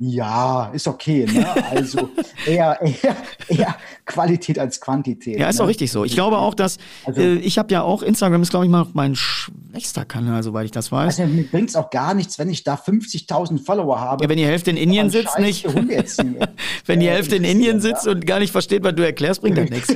[0.02, 1.26] Ja, ist okay.
[1.30, 1.46] Ne?
[1.70, 2.08] Also
[2.46, 3.16] eher, eher,
[3.48, 3.76] eher
[4.06, 5.38] Qualität als Quantität.
[5.38, 5.64] Ja, ist ne?
[5.64, 6.04] auch richtig so.
[6.06, 8.86] Ich glaube auch, dass Also- äh, ich habe ja auch Instagram ist glaube ich mal
[8.94, 11.20] mein schwächster Kanal, soweit ich das weiß.
[11.20, 14.24] Also mir bringt es auch gar nichts, wenn ich da 50.000 Follower habe.
[14.24, 15.66] ja, wenn die Hälfte in Indien sitzt, nicht.
[16.86, 17.80] Wenn die Äh, Hälfte in Indien ja.
[17.82, 19.94] sitzt und gar nicht versteht, was du erklärst, bringt das nichts.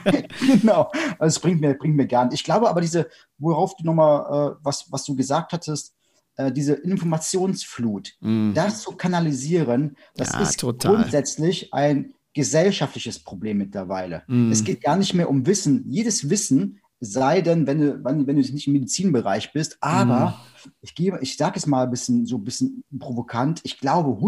[0.62, 0.90] genau.
[1.18, 2.34] Also es bringt mir, bringt mir gar nicht.
[2.34, 3.06] Ich glaube aber diese,
[3.38, 5.92] worauf du nochmal, äh, was, was du gesagt hattest,
[6.36, 8.12] äh, diese Informationsflut,
[8.54, 10.38] das zu kanalisieren, das Mhm.
[10.40, 10.94] Ja, ist total.
[10.96, 14.22] grundsätzlich ein gesellschaftliches Problem mittlerweile.
[14.26, 14.50] Mhm.
[14.50, 15.84] Es geht gar nicht mehr um Wissen.
[15.86, 20.40] Jedes Wissen, sei denn, wenn du, wenn, wenn du nicht im Medizinbereich bist, aber
[20.80, 24.20] ich gebe, ich sage es mal ein bisschen so ein bisschen provokant, ich glaube,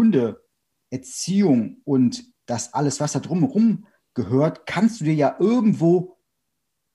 [0.91, 6.17] Hundeerziehung und das alles, was da drumherum gehört, kannst du dir ja irgendwo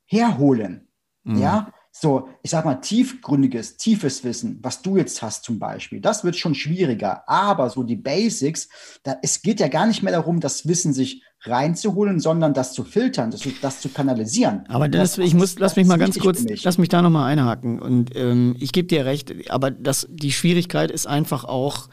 [0.06, 0.88] herholen.
[1.24, 1.38] Mhm.
[1.38, 6.22] Ja, so, ich sag mal, tiefgründiges, tiefes Wissen, was du jetzt hast zum Beispiel, das
[6.24, 7.28] wird schon schwieriger.
[7.28, 8.68] Aber so die Basics,
[9.02, 12.84] da, es geht ja gar nicht mehr darum, das Wissen sich reinzuholen, sondern das zu
[12.84, 14.64] filtern, das, das zu kanalisieren.
[14.68, 16.62] Aber Dennis, Das- ich muss, das lass mich mal ganz kurz, mich.
[16.64, 17.80] lass mich da nochmal einhaken.
[17.80, 21.88] Und ähm, ich gebe dir recht, aber das, die Schwierigkeit ist einfach auch,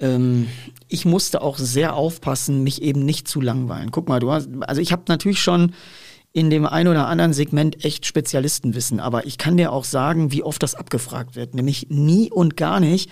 [0.00, 0.48] ähm,
[0.88, 3.90] ich musste auch sehr aufpassen, mich eben nicht zu langweilen.
[3.90, 5.72] Guck mal, du hast, also ich habe natürlich schon
[6.32, 10.44] in dem einen oder anderen Segment echt Spezialistenwissen, aber ich kann dir auch sagen, wie
[10.44, 13.10] oft das abgefragt wird, nämlich nie und gar nicht,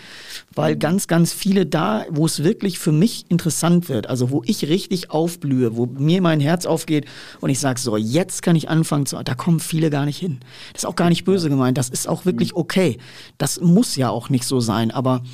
[0.55, 4.69] weil ganz, ganz viele da, wo es wirklich für mich interessant wird, also wo ich
[4.69, 7.07] richtig aufblühe, wo mir mein Herz aufgeht
[7.41, 10.39] und ich sage so, jetzt kann ich anfangen zu, da kommen viele gar nicht hin.
[10.73, 12.99] Das ist auch gar nicht böse gemeint, das ist auch wirklich okay.
[13.37, 15.25] Das muss ja auch nicht so sein, aber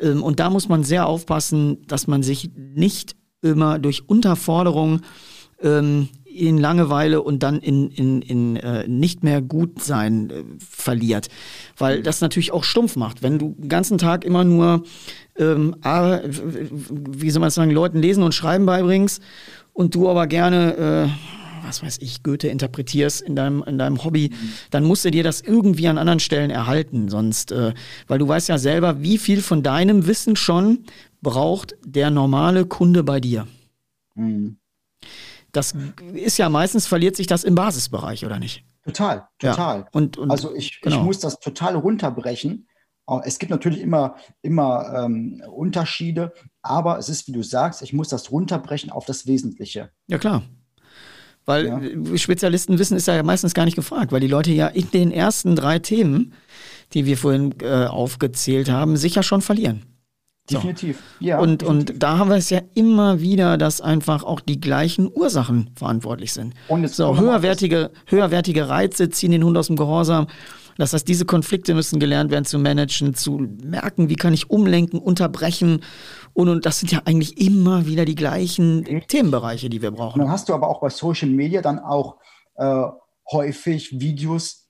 [0.00, 5.00] ähm, und da muss man sehr aufpassen, dass man sich nicht immer durch Unterforderung
[5.60, 11.28] ähm, in Langeweile und dann in, in, in äh, nicht mehr gut sein äh, verliert.
[11.76, 13.22] Weil das natürlich auch stumpf macht.
[13.22, 14.84] Wenn du den ganzen Tag immer nur,
[15.36, 19.22] ähm, wie soll man sagen, Leuten lesen und schreiben beibringst
[19.72, 24.30] und du aber gerne, äh, was weiß ich, Goethe interpretierst in deinem, in deinem Hobby,
[24.70, 27.08] dann musst du dir das irgendwie an anderen Stellen erhalten.
[27.08, 27.72] Sonst, äh,
[28.08, 30.84] weil du weißt ja selber, wie viel von deinem Wissen schon
[31.22, 33.46] braucht der normale Kunde bei dir.
[34.14, 34.56] Mhm.
[35.52, 35.74] Das
[36.14, 38.64] ist ja meistens verliert sich das im Basisbereich, oder nicht?
[38.84, 39.50] Total, Ja.
[39.52, 39.86] total.
[39.92, 40.96] Und, und Also ich, genau.
[40.96, 42.66] ich muss das total runterbrechen.
[43.06, 46.32] Auch Es gibt natürlich immer, immer ähm, Unterschiede,
[46.62, 49.90] aber es ist, wie du sagst, ich muss das runterbrechen auf das Wesentliche.
[50.08, 50.42] ja klar.
[51.44, 51.78] Weil Ja.
[51.80, 55.10] äh, Spezialisten wissen ist ja meistens gar nicht gefragt, weil die Leute ja in den
[55.10, 56.34] ersten drei Themen,
[56.92, 59.82] die wir vorhin äh, aufgezählt haben, sich ja schon verlieren.
[60.50, 60.56] So.
[60.56, 61.00] Definitiv.
[61.20, 61.94] Ja, und, definitiv.
[61.94, 66.32] und da haben wir es ja immer wieder, dass einfach auch die gleichen Ursachen verantwortlich
[66.32, 66.54] sind.
[66.68, 70.26] Und So, höherwertige, höherwertige Reize ziehen den Hund aus dem Gehorsam.
[70.78, 74.98] Das heißt, diese Konflikte müssen gelernt werden zu managen, zu merken, wie kann ich umlenken,
[74.98, 75.82] unterbrechen.
[76.32, 80.18] Und, und das sind ja eigentlich immer wieder die gleichen Themenbereiche, die wir Und brauchen.
[80.18, 82.16] dann hast du aber auch bei Social Media dann auch
[82.56, 82.84] äh,
[83.30, 84.61] häufig Videos,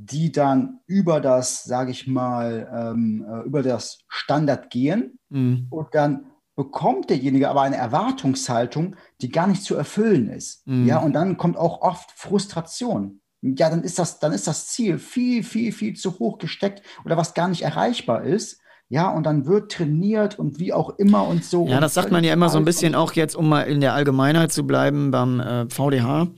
[0.00, 5.18] die dann über das, sage ich mal, ähm, äh, über das Standard gehen.
[5.28, 5.66] Mhm.
[5.70, 10.66] Und dann bekommt derjenige aber eine Erwartungshaltung, die gar nicht zu erfüllen ist.
[10.68, 10.86] Mhm.
[10.86, 13.20] Ja, und dann kommt auch oft Frustration.
[13.42, 17.16] Ja, dann ist das, dann ist das Ziel viel, viel, viel zu hoch gesteckt oder
[17.16, 18.60] was gar nicht erreichbar ist.
[18.90, 21.66] Ja, und dann wird trainiert und wie auch immer und so.
[21.66, 23.92] Ja, das sagt man ja immer so ein bisschen auch jetzt, um mal in der
[23.92, 26.28] Allgemeinheit zu bleiben, beim äh, VDH,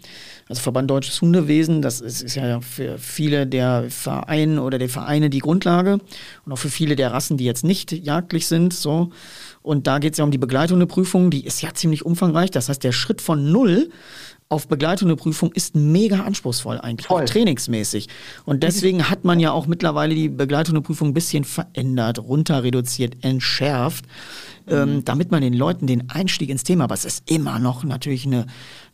[0.51, 1.80] also Verband Deutsches Hundewesen.
[1.80, 6.01] Das ist, ist ja für viele der Vereine oder der Vereine die Grundlage
[6.44, 8.74] und auch für viele der Rassen, die jetzt nicht jagdlich sind.
[8.74, 9.11] So.
[9.62, 12.51] Und da geht es ja um die Begleithundeprüfung, die ist ja ziemlich umfangreich.
[12.51, 13.90] Das heißt, der Schritt von null
[14.51, 17.22] auf Begleithundeprüfung ist mega anspruchsvoll eigentlich, Voll.
[17.22, 18.09] auch trainingsmäßig.
[18.44, 24.05] Und deswegen hat man ja auch mittlerweile die Begleithundeprüfung ein bisschen verändert, runter reduziert, entschärft,
[24.66, 28.26] ähm, damit man den Leuten den Einstieg ins Thema, aber es ist immer noch natürlich
[28.26, 28.46] eine,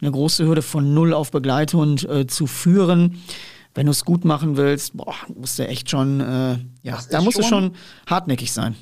[0.03, 3.23] eine große Hürde von null auf Begleithund äh, zu führen.
[3.75, 7.21] Wenn du es gut machen willst, boah, musst du echt schon, äh, ja, Das da
[7.23, 7.75] musst du schon- schon
[8.07, 8.77] hartnäckig sein.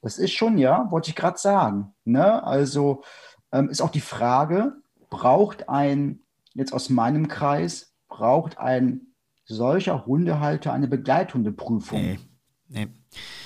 [0.00, 1.92] Das ist schon, ja, wollte ich gerade sagen.
[2.04, 2.42] Ne?
[2.44, 3.02] Also
[3.52, 4.72] ähm, ist auch die Frage,
[5.14, 6.20] braucht ein,
[6.54, 9.14] jetzt aus meinem Kreis, braucht ein
[9.46, 12.00] solcher Hundehalter eine Begleithundeprüfung?
[12.00, 12.18] Nee.
[12.68, 12.88] Nee.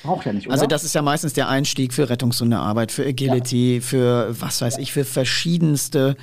[0.02, 0.54] Braucht er nicht, oder?
[0.54, 4.92] Also das ist ja meistens der Einstieg für Rettungshundearbeit, für Agility, für was weiß ich,
[4.92, 6.16] für verschiedenste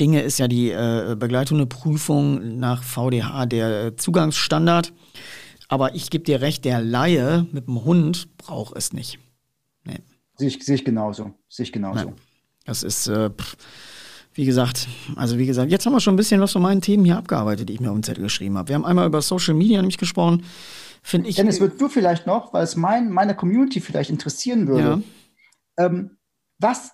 [0.00, 4.94] Dinge ist ja die äh, Begleithundeprüfung nach VDH der äh, Zugangsstandard.
[5.68, 9.18] Aber ich gebe dir recht, der Laie mit dem Hund braucht es nicht.
[9.84, 9.98] Nee.
[10.36, 11.34] Sehe ich, sehe ich genauso.
[11.48, 12.06] Sehe ich genauso.
[12.06, 12.14] Nein.
[12.64, 13.56] Das ist, äh, pff,
[14.38, 14.86] wie gesagt,
[15.16, 17.68] also wie gesagt, jetzt haben wir schon ein bisschen was von meinen Themen hier abgearbeitet,
[17.68, 18.68] die ich mir auf den Zettel geschrieben habe.
[18.68, 20.44] Wir haben einmal über Social Media nämlich gesprochen.
[21.02, 21.34] Finde ich.
[21.34, 25.02] Dennis, würdest du vielleicht noch, weil es mein, meine Community vielleicht interessieren würde,
[25.76, 26.18] ähm,
[26.60, 26.92] was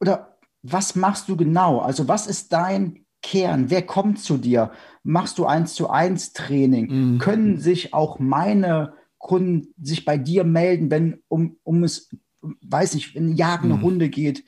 [0.00, 1.78] oder was machst du genau?
[1.78, 3.70] Also was ist dein Kern?
[3.70, 4.70] Wer kommt zu dir?
[5.02, 7.14] Machst du eins zu eins Training?
[7.14, 7.18] Mhm.
[7.18, 12.10] Können sich auch meine Kunden sich bei dir melden, wenn um, um es,
[12.42, 13.82] weiß ich, wenn jagende mhm.
[13.82, 14.44] Hunde geht?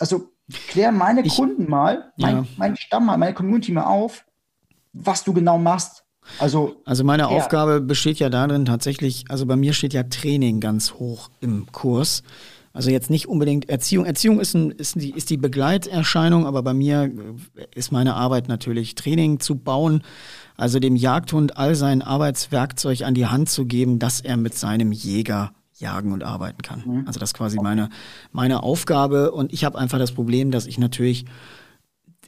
[0.00, 0.32] Also
[0.68, 2.46] klär meine ich, Kunden mal, mein, ja.
[2.56, 4.24] mein Stamm mal, meine Community mal auf,
[4.92, 6.04] was du genau machst.
[6.38, 7.28] Also, also meine ja.
[7.28, 12.22] Aufgabe besteht ja darin tatsächlich, also bei mir steht ja Training ganz hoch im Kurs.
[12.72, 14.04] Also jetzt nicht unbedingt Erziehung.
[14.04, 17.10] Erziehung ist, ein, ist, die, ist die Begleiterscheinung, aber bei mir
[17.74, 20.02] ist meine Arbeit natürlich Training zu bauen,
[20.58, 24.92] also dem Jagdhund all sein Arbeitswerkzeug an die Hand zu geben, dass er mit seinem
[24.92, 26.82] Jäger jagen und arbeiten kann.
[26.86, 27.04] Mhm.
[27.06, 27.90] Also das ist quasi meine,
[28.32, 31.26] meine Aufgabe und ich habe einfach das Problem, dass ich natürlich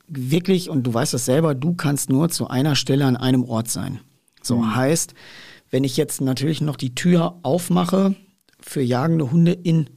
[0.07, 3.68] wirklich, und du weißt das selber, du kannst nur zu einer Stelle an einem Ort
[3.68, 4.01] sein.
[4.42, 4.76] So mhm.
[4.76, 5.14] heißt,
[5.70, 8.14] wenn ich jetzt natürlich noch die Tür aufmache
[8.61, 9.90] für jagende Hunde in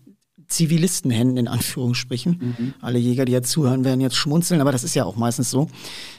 [0.52, 2.56] Zivilistenhänden in Anführungsstrichen.
[2.58, 2.74] Mhm.
[2.82, 5.68] Alle Jäger, die jetzt zuhören, werden jetzt schmunzeln, aber das ist ja auch meistens so.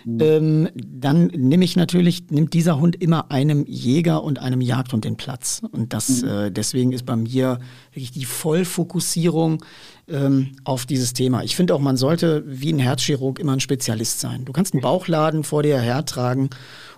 [0.05, 0.21] Mhm.
[0.21, 5.17] Ähm, dann nehme ich natürlich, nimmt dieser Hund immer einem Jäger und einem Jagdhund den
[5.17, 5.63] Platz.
[5.71, 6.29] Und das, mhm.
[6.29, 7.59] äh, deswegen ist bei mir
[7.93, 9.63] wirklich die Vollfokussierung
[10.09, 11.43] ähm, auf dieses Thema.
[11.45, 14.45] Ich finde auch, man sollte wie ein Herzchirurg immer ein Spezialist sein.
[14.45, 16.51] Du kannst einen Bauchladen vor dir hertragen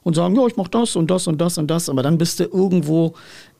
[0.03, 2.41] und sagen, ja, ich mache das und das und das und das, aber dann bist
[2.41, 3.15] du irgendwo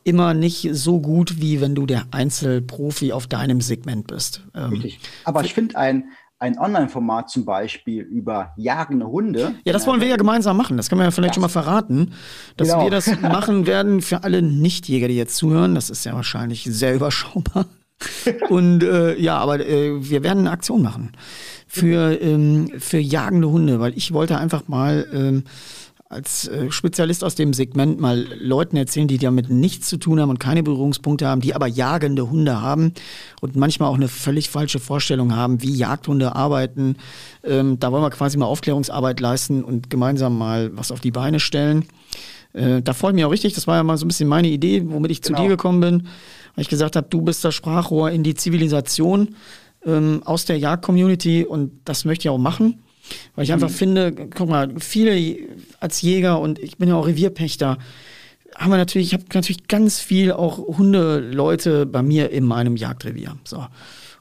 [0.05, 4.43] immer nicht so gut, wie wenn du der Einzelprofi auf deinem Segment bist.
[4.55, 5.01] Ähm, Richtig.
[5.25, 6.05] Aber ich finde ein,
[6.39, 9.55] ein Online-Format zum Beispiel über jagende Hunde.
[9.65, 10.77] Ja, das wollen wir ja gemeinsam machen.
[10.77, 12.13] Das können wir ja vielleicht das, schon mal verraten,
[12.57, 12.85] dass genau.
[12.85, 15.75] wir das machen werden für alle Nichtjäger, die jetzt zuhören.
[15.75, 17.67] Das ist ja wahrscheinlich sehr überschaubar.
[18.51, 21.13] Und äh, ja, aber äh, wir werden eine Aktion machen
[21.67, 25.45] für, ähm, für jagende Hunde, weil ich wollte einfach mal ähm,
[26.15, 30.31] als äh, Spezialist aus dem Segment mal Leuten erzählen, die damit nichts zu tun haben
[30.31, 32.95] und keine Berührungspunkte haben, die aber jagende Hunde haben
[33.41, 36.97] und manchmal auch eine völlig falsche Vorstellung haben, wie Jagdhunde arbeiten.
[37.43, 41.41] Ähm, da wollen wir quasi mal Aufklärungsarbeit leisten und gemeinsam mal was auf die Beine
[41.41, 41.85] stellen.
[42.53, 43.55] Äh, da freue ich mich auch richtig.
[43.55, 45.37] Das war ja mal so ein bisschen meine Idee, womit ich genau.
[45.37, 46.07] zu dir gekommen bin.
[46.55, 49.35] Weil ich gesagt habe, du bist das Sprachrohr in die Zivilisation
[49.85, 52.84] ähm, aus der Jagd-Community und das möchte ich auch machen.
[53.35, 53.75] Weil ich einfach mhm.
[53.75, 55.37] finde, guck mal, viele
[55.81, 57.79] als Jäger und ich bin ja auch Revierpächter,
[58.57, 63.37] haben wir natürlich, ich habe natürlich ganz viel auch Hundeleute bei mir in meinem Jagdrevier.
[63.45, 63.67] So.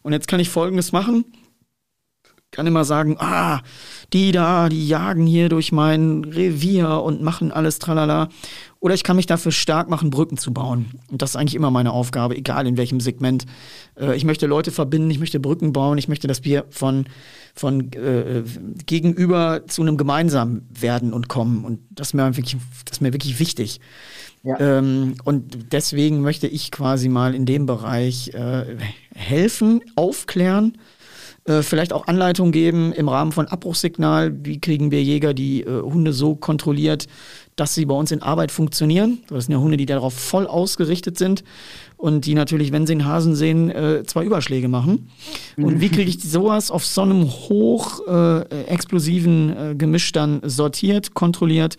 [0.02, 1.26] Und jetzt kann ich folgendes machen.
[2.54, 3.62] Kann immer sagen, ah,
[4.14, 8.30] die da, die jagen hier durch mein Revier und machen alles tralala.
[8.80, 10.92] Oder ich kann mich dafür stark machen, Brücken zu bauen.
[11.10, 13.46] Und das ist eigentlich immer meine Aufgabe, egal in welchem Segment.
[14.00, 17.06] Äh, ich möchte Leute verbinden, ich möchte Brücken bauen, ich möchte, dass wir von,
[17.56, 18.44] von äh,
[18.86, 21.66] gegenüber zu einem gemeinsam werden und kommen.
[21.66, 23.80] Und das ist mir wirklich, das ist mir wirklich wichtig.
[24.44, 24.60] Ja.
[24.60, 28.78] Ähm, und deswegen möchte ich quasi mal in dem Bereich äh,
[29.16, 30.78] helfen, aufklären,
[31.46, 34.34] äh, vielleicht auch Anleitungen geben im Rahmen von Abbruchssignal.
[34.44, 37.08] Wie kriegen wir Jäger die äh, Hunde so kontrolliert,
[37.56, 39.20] dass sie bei uns in Arbeit funktionieren.
[39.28, 41.44] Das sind ja Hunde, die darauf voll ausgerichtet sind
[41.98, 45.10] und die natürlich, wenn sie einen Hasen sehen, äh, zwei Überschläge machen.
[45.58, 51.14] Und wie kriege ich sowas auf so einem hoch äh, explosiven äh, Gemisch dann sortiert,
[51.14, 51.78] kontrolliert?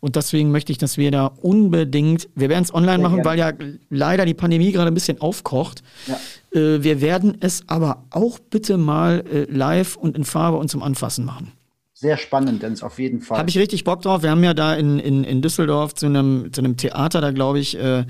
[0.00, 3.52] Und deswegen möchte ich, dass wir da unbedingt, wir werden es online machen, weil ja
[3.90, 5.82] leider die Pandemie gerade ein bisschen aufkocht.
[6.06, 6.60] Ja.
[6.60, 10.82] Äh, wir werden es aber auch bitte mal äh, live und in Farbe und zum
[10.82, 11.52] Anfassen machen
[12.00, 13.38] sehr spannend, denn es auf jeden Fall.
[13.38, 14.22] Habe ich richtig Bock drauf.
[14.22, 17.58] Wir haben ja da in, in, in Düsseldorf zu einem, zu einem Theater, da glaube
[17.58, 18.04] ich, äh,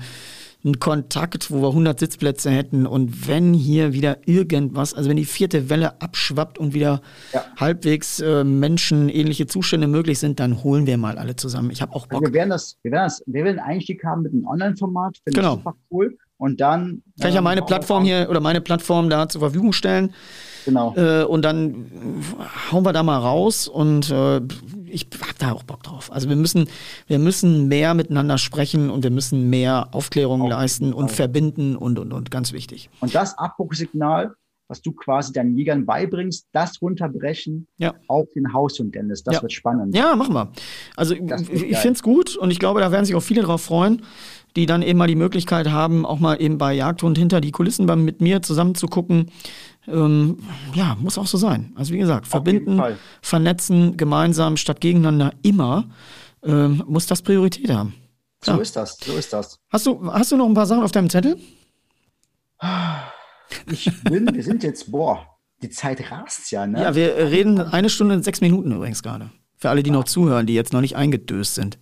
[0.63, 2.85] einen Kontakt, wo wir 100 Sitzplätze hätten.
[2.85, 7.01] Und wenn hier wieder irgendwas, also wenn die vierte Welle abschwappt und wieder
[7.33, 7.45] ja.
[7.57, 11.71] halbwegs äh, menschenähnliche Zustände möglich sind, dann holen wir mal alle zusammen.
[11.71, 12.21] Ich habe auch Bock.
[12.21, 15.17] Also wir werden das, wir werden das, wir werden einen Einstieg haben mit einem Online-Format.
[15.23, 15.53] Finde genau.
[15.53, 16.17] ich super cool.
[16.37, 17.03] Und dann.
[17.19, 20.13] Kann ich ja meine ähm, Plattform hier oder meine Plattform da zur Verfügung stellen.
[20.65, 20.95] Genau.
[20.95, 21.85] Äh, und dann
[22.71, 24.41] hauen wir da mal raus und äh,
[24.91, 26.11] ich habe da auch Bock drauf.
[26.11, 26.67] Also wir müssen,
[27.07, 31.99] wir müssen mehr miteinander sprechen und wir müssen mehr Aufklärung Auf leisten und verbinden und,
[31.99, 32.89] und, und, ganz wichtig.
[32.99, 34.33] Und das Abbruchsignal,
[34.67, 37.95] was du quasi deinen Jägern beibringst, das runterbrechen ja.
[38.07, 39.23] auf den Haushund, Dennis.
[39.23, 39.41] Das ja.
[39.41, 39.95] wird spannend.
[39.95, 40.51] Ja, machen wir.
[40.95, 41.21] Also ich,
[41.51, 44.03] ich finde es gut und ich glaube, da werden sich auch viele drauf freuen
[44.55, 47.85] die dann eben mal die Möglichkeit haben, auch mal eben bei Jagdhund hinter die Kulissen
[48.03, 49.31] mit mir zusammen zu gucken,
[49.91, 50.39] ähm,
[50.73, 51.73] ja, muss auch so sein.
[51.75, 52.81] Also wie gesagt, verbinden,
[53.21, 55.89] vernetzen, gemeinsam statt gegeneinander immer,
[56.43, 57.93] ähm, muss das Priorität haben.
[58.41, 58.57] Klar.
[58.57, 59.59] So ist das, so ist das.
[59.69, 61.37] Hast du, hast du noch ein paar Sachen auf deinem Zettel?
[63.69, 65.25] Ich bin, wir sind jetzt, boah,
[65.61, 66.81] die Zeit rast ja, ne?
[66.81, 69.29] Ja, wir reden eine Stunde und sechs Minuten übrigens gerade.
[69.57, 71.77] Für alle, die noch zuhören, die jetzt noch nicht eingedöst sind.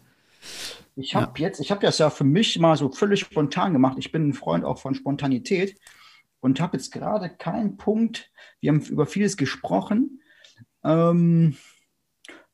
[0.96, 1.48] Ich habe ja.
[1.48, 3.98] jetzt, ich habe das ja für mich mal so völlig spontan gemacht.
[4.00, 5.78] Ich bin ein Freund auch von Spontanität.
[6.48, 8.32] Und habe jetzt gerade keinen Punkt.
[8.62, 10.22] Wir haben über vieles gesprochen.
[10.84, 11.58] Ähm,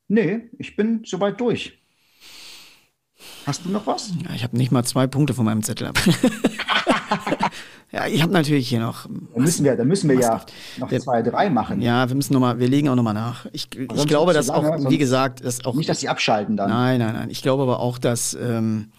[0.08, 1.80] nee, ich bin soweit durch.
[3.46, 4.12] Hast du noch was?
[4.24, 5.98] Ja, ich habe nicht mal zwei Punkte von meinem Zettel ab.
[7.92, 9.06] ja, ich habe natürlich hier noch.
[9.06, 10.44] Da müssen wir, da müssen wir ja
[10.78, 11.80] noch wir, zwei, drei machen.
[11.80, 13.46] Ja, wir müssen noch mal, wir legen auch nochmal nach.
[13.52, 15.76] Ich, ich glaube, dass lange, auch, wie gesagt, dass auch.
[15.76, 16.68] Nicht, dass sie abschalten dann.
[16.68, 17.30] Nein, nein, nein.
[17.30, 18.90] Ich glaube aber auch, dass ähm,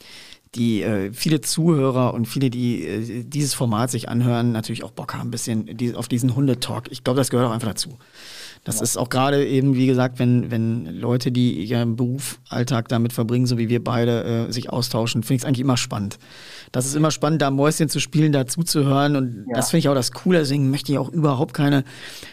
[0.53, 5.13] die äh, viele Zuhörer und viele, die äh, dieses Format sich anhören, natürlich auch Bock
[5.13, 6.89] haben, ein bisschen auf diesen Hundetalk.
[6.91, 7.97] Ich glaube, das gehört auch einfach dazu.
[8.65, 8.81] Das ja.
[8.81, 13.45] ist auch gerade eben, wie gesagt, wenn, wenn Leute, die ihren Beruf, Alltag damit verbringen,
[13.45, 16.17] so wie wir beide, äh, sich austauschen, finde ich es eigentlich immer spannend.
[16.71, 19.15] Das ist immer spannend, da Mäuschen zu spielen, da zuzuhören.
[19.15, 19.53] Und ja.
[19.53, 20.39] das finde ich auch das Coole.
[20.39, 21.83] Deswegen möchte ich auch überhaupt keine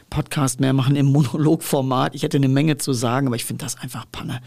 [0.09, 2.15] Podcast mehr machen im Monologformat.
[2.15, 4.41] Ich hätte eine Menge zu sagen, aber ich finde das einfach Panne.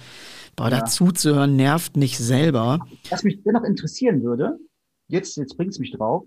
[0.56, 0.80] Aber ja.
[0.80, 2.80] dazu zu hören nervt nicht selber.
[3.12, 4.58] Was mich dennoch interessieren würde,
[5.08, 6.24] jetzt, jetzt bringt es mich drauf,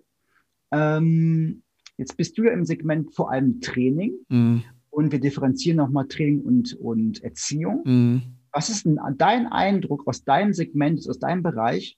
[0.71, 1.65] ähm,
[1.97, 4.13] jetzt bist du ja im Segment vor allem Training.
[4.29, 4.63] Mhm
[4.99, 7.83] und wir differenzieren nochmal Training und, und Erziehung.
[7.85, 8.23] Mhm.
[8.51, 11.97] Was ist denn dein Eindruck aus deinem Segment, aus deinem Bereich,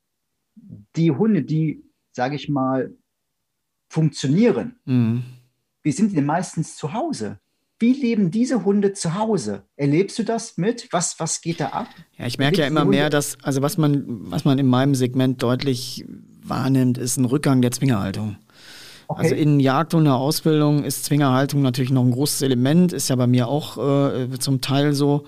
[0.97, 1.82] die Hunde, die,
[2.12, 2.93] sage ich mal,
[3.89, 5.22] funktionieren, mhm.
[5.82, 7.39] wie sind die denn meistens zu Hause?
[7.78, 9.62] Wie leben diese Hunde zu Hause?
[9.77, 10.89] Erlebst du das mit?
[10.90, 11.86] Was, was geht da ab?
[12.18, 15.43] Ja, ich merke ja immer mehr, dass, also was man, was man in meinem Segment
[15.43, 16.05] deutlich
[16.43, 18.36] wahrnimmt, ist ein Rückgang der Zwingerhaltung.
[19.11, 19.23] Okay.
[19.23, 23.16] Also in Jagd und der Ausbildung ist Zwingerhaltung natürlich noch ein großes Element, ist ja
[23.16, 25.24] bei mir auch äh, zum Teil so.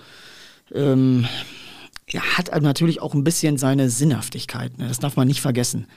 [0.73, 1.27] Ähm,
[2.09, 4.79] ja, hat natürlich auch ein bisschen seine Sinnhaftigkeit.
[4.79, 4.87] Ne?
[4.87, 5.89] Das darf man nicht vergessen.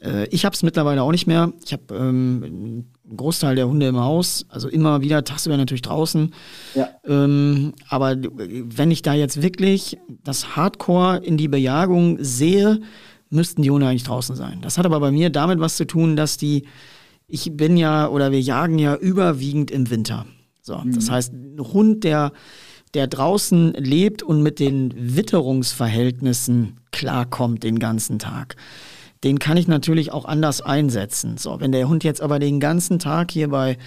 [0.00, 1.52] Äh, ich habe es mittlerweile auch nicht mehr.
[1.64, 6.32] Ich habe ähm, einen Großteil der Hunde im Haus, also immer wieder tagsüber natürlich draußen.
[6.76, 6.88] Ja.
[7.04, 12.80] Ähm, aber wenn ich da jetzt wirklich das Hardcore in die Bejagung sehe,
[13.28, 14.60] müssten die Hunde eigentlich draußen sein.
[14.62, 16.62] Das hat aber bei mir damit was zu tun, dass die
[17.34, 20.24] ich bin ja oder wir jagen ja überwiegend im Winter.
[20.62, 20.94] So, mhm.
[20.94, 22.30] das heißt, ein Hund, der,
[22.94, 28.54] der draußen lebt und mit den Witterungsverhältnissen klarkommt den ganzen Tag,
[29.24, 31.36] den kann ich natürlich auch anders einsetzen.
[31.36, 33.78] So, wenn der Hund jetzt aber den ganzen Tag hier bei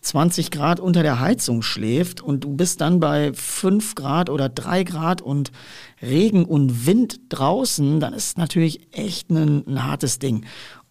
[0.00, 4.82] 20 Grad unter der Heizung schläft und du bist dann bei 5 Grad oder 3
[4.82, 5.52] Grad und
[6.02, 10.44] Regen und Wind draußen, dann ist natürlich echt ein, ein hartes Ding.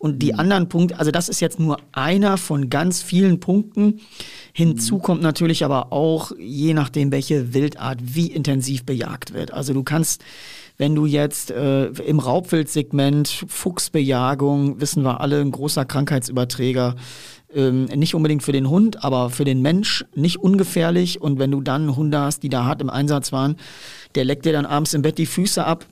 [0.05, 0.39] Und die mhm.
[0.39, 4.01] anderen Punkte, also das ist jetzt nur einer von ganz vielen Punkten.
[4.53, 5.01] Hinzu mhm.
[5.01, 9.51] kommt natürlich aber auch, je nachdem, welche Wildart wie intensiv bejagt wird.
[9.51, 10.23] Also du kannst,
[10.77, 16.95] wenn du jetzt äh, im Raubwildsegment, Fuchsbejagung, wissen wir alle, ein großer Krankheitsüberträger,
[17.55, 21.19] ähm, nicht unbedingt für den Hund, aber für den Mensch nicht ungefährlich.
[21.19, 23.55] Und wenn du dann Hunde hast, die da hart im Einsatz waren,
[24.13, 25.87] der leckt dir dann abends im Bett die Füße ab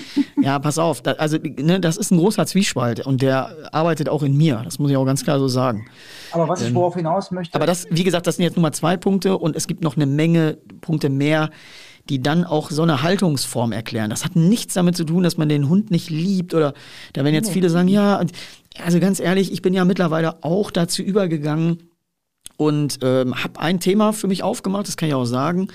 [0.42, 1.02] ja, pass auf.
[1.02, 4.62] Da, also, ne, das ist ein großer Zwiespalt und der arbeitet auch in mir.
[4.64, 5.86] Das muss ich auch ganz klar so sagen.
[6.32, 7.54] Aber was ich ähm, worauf hinaus möchte.
[7.54, 9.96] Aber das, wie gesagt, das sind jetzt nur mal zwei Punkte und es gibt noch
[9.96, 11.50] eine Menge Punkte mehr,
[12.08, 14.10] die dann auch so eine Haltungsform erklären.
[14.10, 16.74] Das hat nichts damit zu tun, dass man den Hund nicht liebt oder
[17.12, 18.20] da werden jetzt viele sagen, ja,
[18.84, 21.90] also ganz ehrlich, ich bin ja mittlerweile auch dazu übergegangen,
[22.60, 25.68] und ähm, habe ein Thema für mich aufgemacht, das kann ich auch sagen,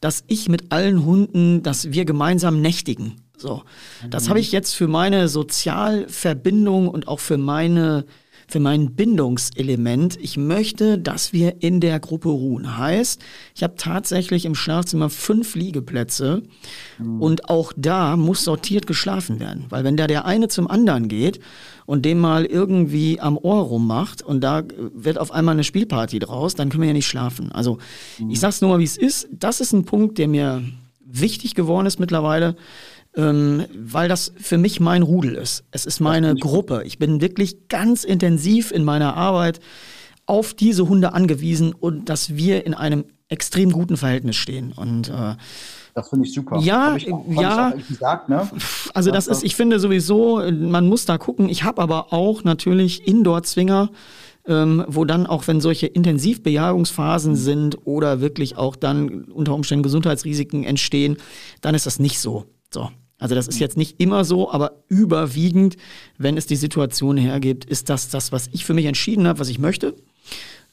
[0.00, 3.16] dass ich mit allen Hunden, dass wir gemeinsam nächtigen.
[3.40, 3.62] So,
[4.08, 8.04] das habe ich jetzt für meine Sozialverbindung und auch für meine
[8.50, 10.18] für mein Bindungselement.
[10.20, 12.76] Ich möchte, dass wir in der Gruppe ruhen.
[12.78, 13.20] Heißt,
[13.54, 16.42] ich habe tatsächlich im Schlafzimmer fünf Liegeplätze
[16.98, 17.22] mhm.
[17.22, 19.66] und auch da muss sortiert geschlafen werden.
[19.68, 21.40] Weil wenn da der eine zum anderen geht
[21.86, 26.54] und dem mal irgendwie am Ohr rummacht und da wird auf einmal eine Spielparty draus,
[26.54, 27.52] dann können wir ja nicht schlafen.
[27.52, 27.78] Also
[28.18, 28.30] mhm.
[28.30, 29.28] ich sag's nur mal, wie es ist.
[29.30, 30.64] Das ist ein Punkt, der mir
[31.12, 32.56] wichtig geworden ist mittlerweile
[33.16, 35.64] ähm, weil das für mich mein Rudel ist.
[35.70, 36.82] Es ist meine Gruppe.
[36.84, 39.60] Ich bin wirklich ganz intensiv in meiner Arbeit
[40.26, 44.72] auf diese Hunde angewiesen und dass wir in einem extrem guten Verhältnis stehen.
[44.72, 45.34] Und äh,
[45.94, 46.58] das finde ich super.
[46.60, 47.70] Ja, ich auch, ja.
[47.88, 48.48] Gesagt, ne?
[48.94, 51.48] Also das ist, ich finde sowieso, man muss da gucken.
[51.48, 53.90] Ich habe aber auch natürlich Indoor-Zwinger,
[54.46, 60.64] ähm, wo dann auch, wenn solche Intensivbejagungsphasen sind oder wirklich auch dann unter Umständen Gesundheitsrisiken
[60.64, 61.16] entstehen,
[61.60, 62.46] dann ist das nicht so.
[62.72, 62.90] So.
[63.18, 65.76] Also das ist jetzt nicht immer so, aber überwiegend,
[66.16, 69.50] wenn es die Situation hergibt, ist das das, was ich für mich entschieden habe, was
[69.50, 69.94] ich möchte,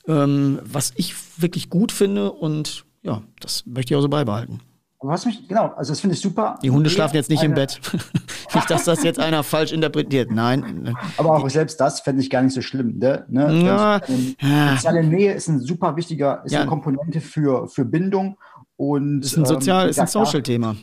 [0.07, 4.61] ähm, was ich wirklich gut finde und ja, das möchte ich auch so beibehalten.
[4.99, 6.57] Was mich, genau, also das finde ich super.
[6.63, 7.79] Die Hunde schlafen jetzt nicht im Bett.
[8.55, 10.31] nicht, dass das jetzt einer falsch interpretiert.
[10.31, 10.97] Nein.
[11.17, 12.97] Aber auch selbst das fände ich gar nicht so schlimm.
[12.97, 13.23] Ne?
[13.29, 13.63] ne?
[13.63, 14.01] Ja.
[14.73, 16.61] Soziale Nähe ist ein super wichtiger, ist ja.
[16.61, 18.39] eine Komponente für, für Bindung.
[18.75, 20.75] Und, ist ein sozial, ähm, ist ein Social-Thema.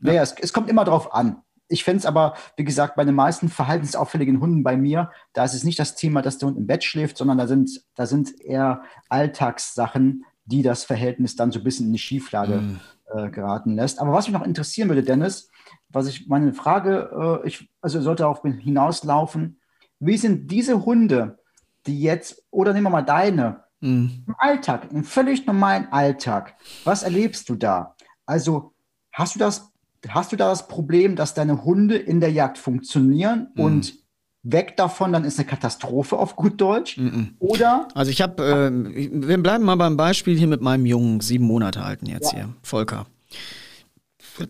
[0.00, 1.42] Naja, es, es kommt immer drauf an.
[1.68, 5.54] ich fände es aber, wie gesagt, bei den meisten verhaltensauffälligen Hunden bei mir, da ist
[5.54, 8.40] es nicht das Thema, dass der Hund im Bett schläft, sondern da sind, da sind
[8.40, 12.80] eher Alltagssachen, die das Verhältnis dann so ein bisschen in die Schieflage mm.
[13.14, 14.00] äh, geraten lässt.
[14.00, 15.50] Aber was mich noch interessieren würde, Dennis,
[15.90, 19.60] was ich meine Frage, äh, ich, also sollte auch hinauslaufen,
[20.00, 21.38] wie sind diese Hunde,
[21.86, 24.06] die jetzt, oder nehmen wir mal deine, mm.
[24.26, 27.94] im Alltag, im völlig normalen Alltag, was erlebst du da?
[28.24, 28.72] Also
[29.12, 29.70] hast du das
[30.08, 33.62] hast du da das Problem, dass deine Hunde in der Jagd funktionieren mhm.
[33.62, 33.94] und
[34.42, 36.96] weg davon, dann ist eine Katastrophe auf gut Deutsch?
[36.96, 37.34] Mhm.
[37.38, 37.88] Oder?
[37.94, 41.82] Also ich habe, äh, wir bleiben mal beim Beispiel hier mit meinem Jungen, sieben Monate
[41.82, 42.38] alten jetzt ja.
[42.38, 43.06] hier, Volker.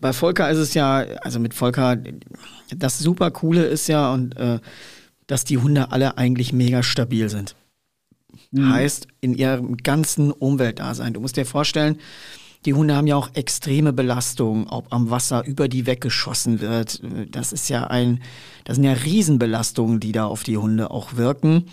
[0.01, 1.97] Bei Volker ist es ja, also mit Volker,
[2.75, 4.59] das super coole ist ja und äh,
[5.25, 7.55] dass die Hunde alle eigentlich mega stabil sind.
[8.51, 8.71] Mhm.
[8.71, 11.13] Heißt, in ihrem ganzen Umweltdasein.
[11.13, 11.99] Du musst dir vorstellen,
[12.65, 17.01] die Hunde haben ja auch extreme Belastungen, ob am Wasser über die weggeschossen wird.
[17.31, 18.21] Das ist ja ein,
[18.65, 21.65] das sind ja Riesenbelastungen, die da auf die Hunde auch wirken.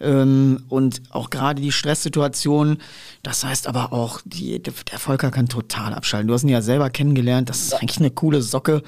[0.00, 2.78] Ähm, und auch gerade die Stresssituation,
[3.22, 6.28] das heißt aber auch, die, der Volker kann total abschalten.
[6.28, 8.82] Du hast ihn ja selber kennengelernt, das ist eigentlich eine coole Socke.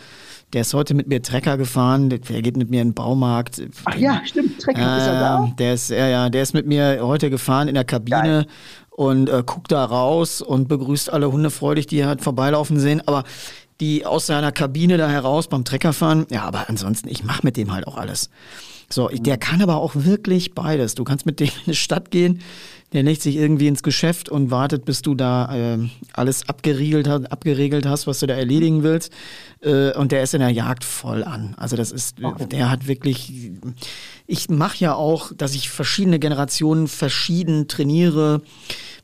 [0.52, 3.60] Der ist heute mit mir Trecker gefahren, der geht mit mir in den Baumarkt.
[3.84, 5.52] Ach ja, stimmt, Trecker äh, ist er da.
[5.58, 8.22] Der ist, ja, ja, der ist mit mir heute gefahren in der Kabine.
[8.22, 8.46] Geil
[8.96, 13.02] und äh, guckt da raus und begrüßt alle Hunde freudig, die er hat vorbeilaufen sehen.
[13.06, 13.24] Aber
[13.80, 17.72] die aus seiner Kabine da heraus beim Treckerfahren, ja, aber ansonsten, ich mache mit dem
[17.72, 18.30] halt auch alles.
[18.88, 20.94] So, der kann aber auch wirklich beides.
[20.94, 22.40] Du kannst mit dem in die Stadt gehen,
[22.94, 25.78] der legt sich irgendwie ins Geschäft und wartet, bis du da äh,
[26.12, 29.12] alles abgeriegelt, hast, abgeregelt hast, was du da erledigen willst.
[29.62, 31.54] Äh, und der ist in der Jagd voll an.
[31.56, 32.46] Also das ist, okay.
[32.46, 33.52] der hat wirklich.
[34.26, 38.42] Ich mache ja auch, dass ich verschiedene Generationen verschieden trainiere,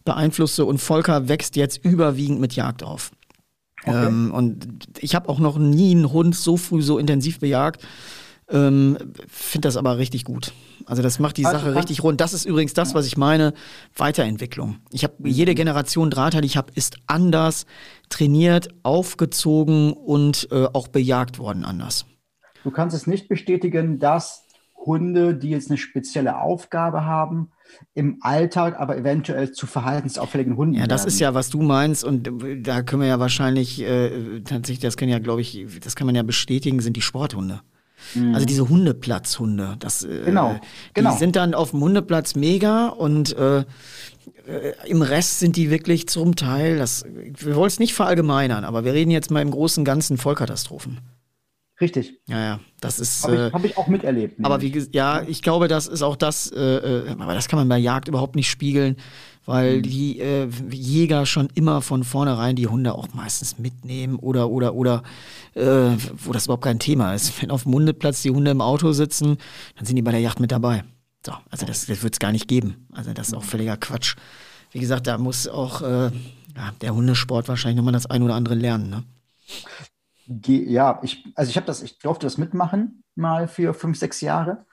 [0.05, 3.11] beeinflusse und Volker wächst jetzt überwiegend mit Jagd auf.
[3.85, 4.07] Okay.
[4.07, 7.83] Ähm, und ich habe auch noch nie einen Hund so früh so intensiv bejagt.
[8.51, 8.99] Ähm,
[9.29, 10.53] Finde das aber richtig gut.
[10.87, 12.21] Also das macht die also Sache richtig rund.
[12.21, 13.55] Das ist übrigens das, was ich meine,
[13.97, 14.79] Weiterentwicklung.
[14.91, 17.67] Ich habe jede Generation Drahtheit, die ich habe, ist anders
[18.09, 22.07] trainiert, aufgezogen und äh, auch bejagt worden anders.
[22.65, 24.45] Du kannst es nicht bestätigen, dass
[24.77, 27.53] Hunde, die jetzt eine spezielle Aufgabe haben,
[27.95, 30.75] im Alltag, aber eventuell zu verhaltensauffälligen Hunden.
[30.75, 31.09] Ja, das werden.
[31.09, 32.29] ist ja, was du meinst, und
[32.63, 36.17] da können wir ja wahrscheinlich, äh, tatsächlich, das können ja, glaube ich, das kann man
[36.17, 37.61] ja bestätigen, sind die Sporthunde.
[38.15, 38.35] Mhm.
[38.35, 39.77] Also diese Hundeplatzhunde.
[39.79, 40.61] Das, genau, äh,
[40.95, 41.13] genau.
[41.13, 43.65] Die sind dann auf dem Hundeplatz mega und äh, äh,
[44.87, 48.93] im Rest sind die wirklich zum Teil, das, wir wollen es nicht verallgemeinern, aber wir
[48.93, 51.01] reden jetzt mal im Großen und Ganzen Vollkatastrophen.
[51.81, 52.21] Richtig.
[52.27, 53.25] Ja, ja, das ist.
[53.25, 54.39] Habe ich, äh, hab ich, auch miterlebt.
[54.39, 54.47] Nämlich.
[54.47, 57.69] Aber wie ja, ich glaube, das ist auch das, äh, äh, aber das kann man
[57.71, 58.97] bei Jagd überhaupt nicht spiegeln,
[59.51, 59.83] weil mhm.
[59.83, 65.03] die äh, Jäger schon immer von vornherein die Hunde auch meistens mitnehmen oder oder oder
[65.55, 67.43] äh, wo das überhaupt kein Thema ist.
[67.43, 69.39] Wenn auf dem Hundeplatz die Hunde im Auto sitzen,
[69.75, 70.85] dann sind die bei der Yacht mit dabei.
[71.27, 72.87] So, also das, das wird es gar nicht geben.
[72.93, 74.15] Also das ist auch völliger Quatsch.
[74.71, 76.13] Wie gesagt, da muss auch äh,
[76.57, 78.89] ja, der Hundesport wahrscheinlich nochmal das ein oder andere lernen.
[78.89, 79.05] Ne?
[80.47, 84.65] Ja, ich, also ich habe das, ich durfte das mitmachen mal für fünf, sechs Jahre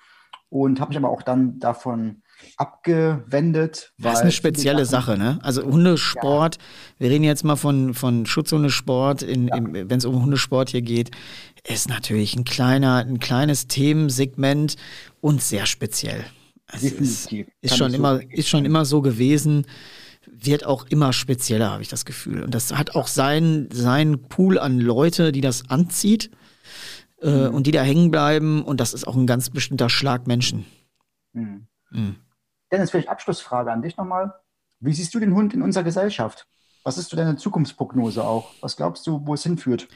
[0.50, 2.22] und habe mich aber auch dann davon
[2.58, 3.94] abgewendet.
[4.00, 5.40] Das ist eine spezielle Sache, ne?
[5.44, 6.62] Also Hundesport, ja.
[6.98, 9.60] wir reden jetzt mal von, von Schutzhundesport, ja.
[9.62, 11.12] wenn es um Hundesport hier geht,
[11.68, 14.76] ist natürlich ein kleiner, ein kleines Themensegment
[15.22, 16.26] und sehr speziell.
[16.66, 17.32] Also ist,
[17.62, 19.66] ist schon immer, ist schon immer so gewesen,
[20.26, 22.44] wird auch immer spezieller, habe ich das Gefühl.
[22.44, 26.32] Und das hat auch seinen sein Pool an Leute, die das anzieht
[27.22, 27.56] äh, mhm.
[27.56, 28.64] und die da hängen bleiben.
[28.64, 30.66] Und das ist auch ein ganz bestimmter Schlag Menschen.
[31.34, 31.68] Mhm.
[31.92, 32.16] Mhm.
[32.72, 34.34] Dennis, vielleicht Abschlussfrage an dich nochmal.
[34.80, 36.48] Wie siehst du den Hund in unserer Gesellschaft?
[36.84, 38.52] Was ist so deine Zukunftsprognose auch?
[38.62, 39.88] Was glaubst du, wo es hinführt?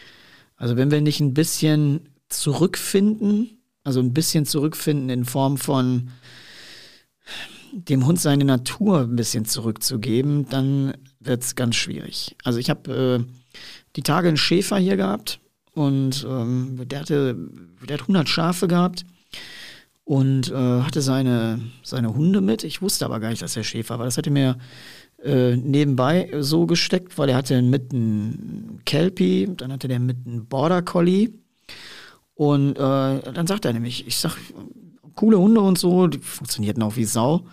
[0.58, 6.12] Also wenn wir nicht ein bisschen zurückfinden, also ein bisschen zurückfinden in Form von
[7.72, 12.36] dem Hund seine Natur ein bisschen zurückzugeben, dann wird es ganz schwierig.
[12.44, 13.60] Also ich habe äh,
[13.96, 15.40] die Tage einen Schäfer hier gehabt
[15.74, 17.36] und ähm, der, hatte,
[17.88, 19.06] der hat 100 Schafe gehabt
[20.12, 22.66] und äh, hatte seine, seine Hunde mit.
[22.66, 24.04] Ich wusste aber gar nicht, dass er Schäfer war.
[24.04, 24.58] Das hatte mir
[25.24, 30.48] äh, nebenbei so gesteckt, weil er hatte mit einem Kelpie, dann hatte der mit einem
[30.48, 31.30] Border Collie.
[32.36, 34.36] Und äh, dann sagt er nämlich, ich sag,
[35.16, 37.46] coole Hunde und so, die funktionierten auch wie Sau.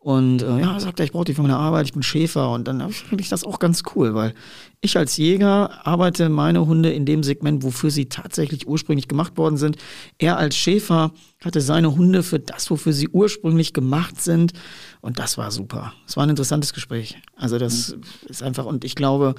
[0.00, 2.52] Und äh, ja, sagt er, ich brauche die für meine Arbeit, ich bin Schäfer.
[2.52, 4.32] Und dann finde ich das auch ganz cool, weil
[4.80, 9.56] ich als Jäger arbeite meine Hunde in dem Segment, wofür sie tatsächlich ursprünglich gemacht worden
[9.56, 9.76] sind.
[10.18, 11.12] Er als Schäfer
[11.42, 14.52] hatte seine Hunde für das, wofür sie ursprünglich gemacht sind.
[15.00, 15.92] Und das war super.
[16.06, 17.18] Es war ein interessantes Gespräch.
[17.34, 18.02] Also das mhm.
[18.28, 19.34] ist einfach, und ich glaube,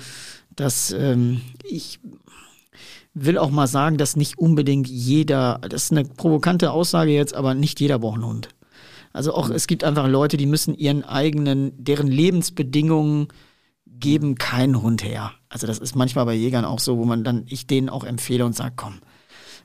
[0.55, 2.01] dass ähm, ich
[3.13, 7.53] will auch mal sagen, dass nicht unbedingt jeder, das ist eine provokante Aussage jetzt, aber
[7.53, 8.49] nicht jeder braucht einen Hund.
[9.13, 13.27] Also auch, es gibt einfach Leute, die müssen ihren eigenen, deren Lebensbedingungen
[13.85, 15.31] geben keinen Hund her.
[15.49, 18.45] Also das ist manchmal bei Jägern auch so, wo man dann, ich denen auch empfehle
[18.45, 18.99] und sage, komm,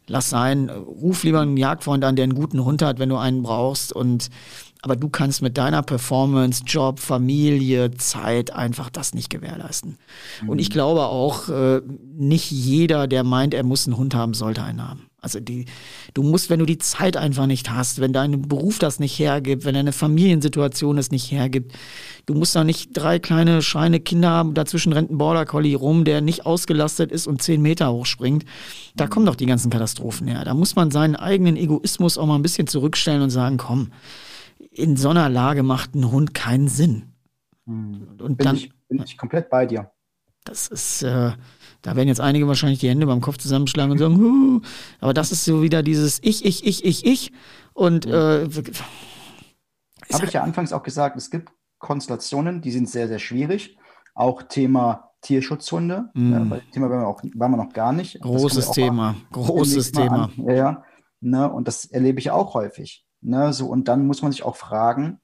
[0.06, 3.42] lass sein, ruf lieber einen Jagdfreund an, der einen guten Hund hat, wenn du einen
[3.42, 4.30] brauchst und
[4.82, 9.96] aber du kannst mit deiner Performance, Job, Familie, Zeit einfach das nicht gewährleisten.
[10.42, 10.48] Mhm.
[10.50, 11.80] Und ich glaube auch, äh,
[12.14, 15.06] nicht jeder, der meint, er muss einen Hund haben, sollte einen haben.
[15.24, 15.64] Also die,
[16.12, 19.64] du musst, wenn du die Zeit einfach nicht hast, wenn dein Beruf das nicht hergibt,
[19.64, 21.72] wenn deine Familiensituation es nicht hergibt,
[22.26, 26.04] du musst da nicht drei kleine schreine Kinder haben, dazwischen rennt ein Border Collie rum,
[26.04, 28.44] der nicht ausgelastet ist und zehn Meter hochspringt.
[28.94, 30.44] Da kommen doch die ganzen Katastrophen her.
[30.44, 33.92] Da muss man seinen eigenen Egoismus auch mal ein bisschen zurückstellen und sagen, komm,
[34.70, 37.14] in so einer Lage macht ein Hund keinen Sinn.
[37.66, 38.18] Hm.
[38.20, 39.90] Und bin dann ich, bin ich komplett bei dir.
[40.44, 41.32] Das ist, äh,
[41.84, 44.60] da werden jetzt einige wahrscheinlich die Hände beim Kopf zusammenschlagen und sagen, Huh.
[45.00, 47.30] aber das ist so wieder dieses Ich, ich, ich, ich, ich.
[47.74, 48.48] Und äh,
[50.12, 53.76] habe ich ja anfangs auch gesagt, es gibt Konstellationen, die sind sehr, sehr schwierig.
[54.14, 56.10] Auch Thema Tierschutzhunde.
[56.14, 56.32] Mm.
[56.32, 58.18] Ja, bei dem Thema waren wir, auch, waren wir noch gar nicht.
[58.20, 60.30] Großes Thema, großes Thema.
[60.38, 60.84] Ja,
[61.20, 63.04] ne, und das erlebe ich auch häufig.
[63.20, 65.20] Ne, so, und dann muss man sich auch fragen,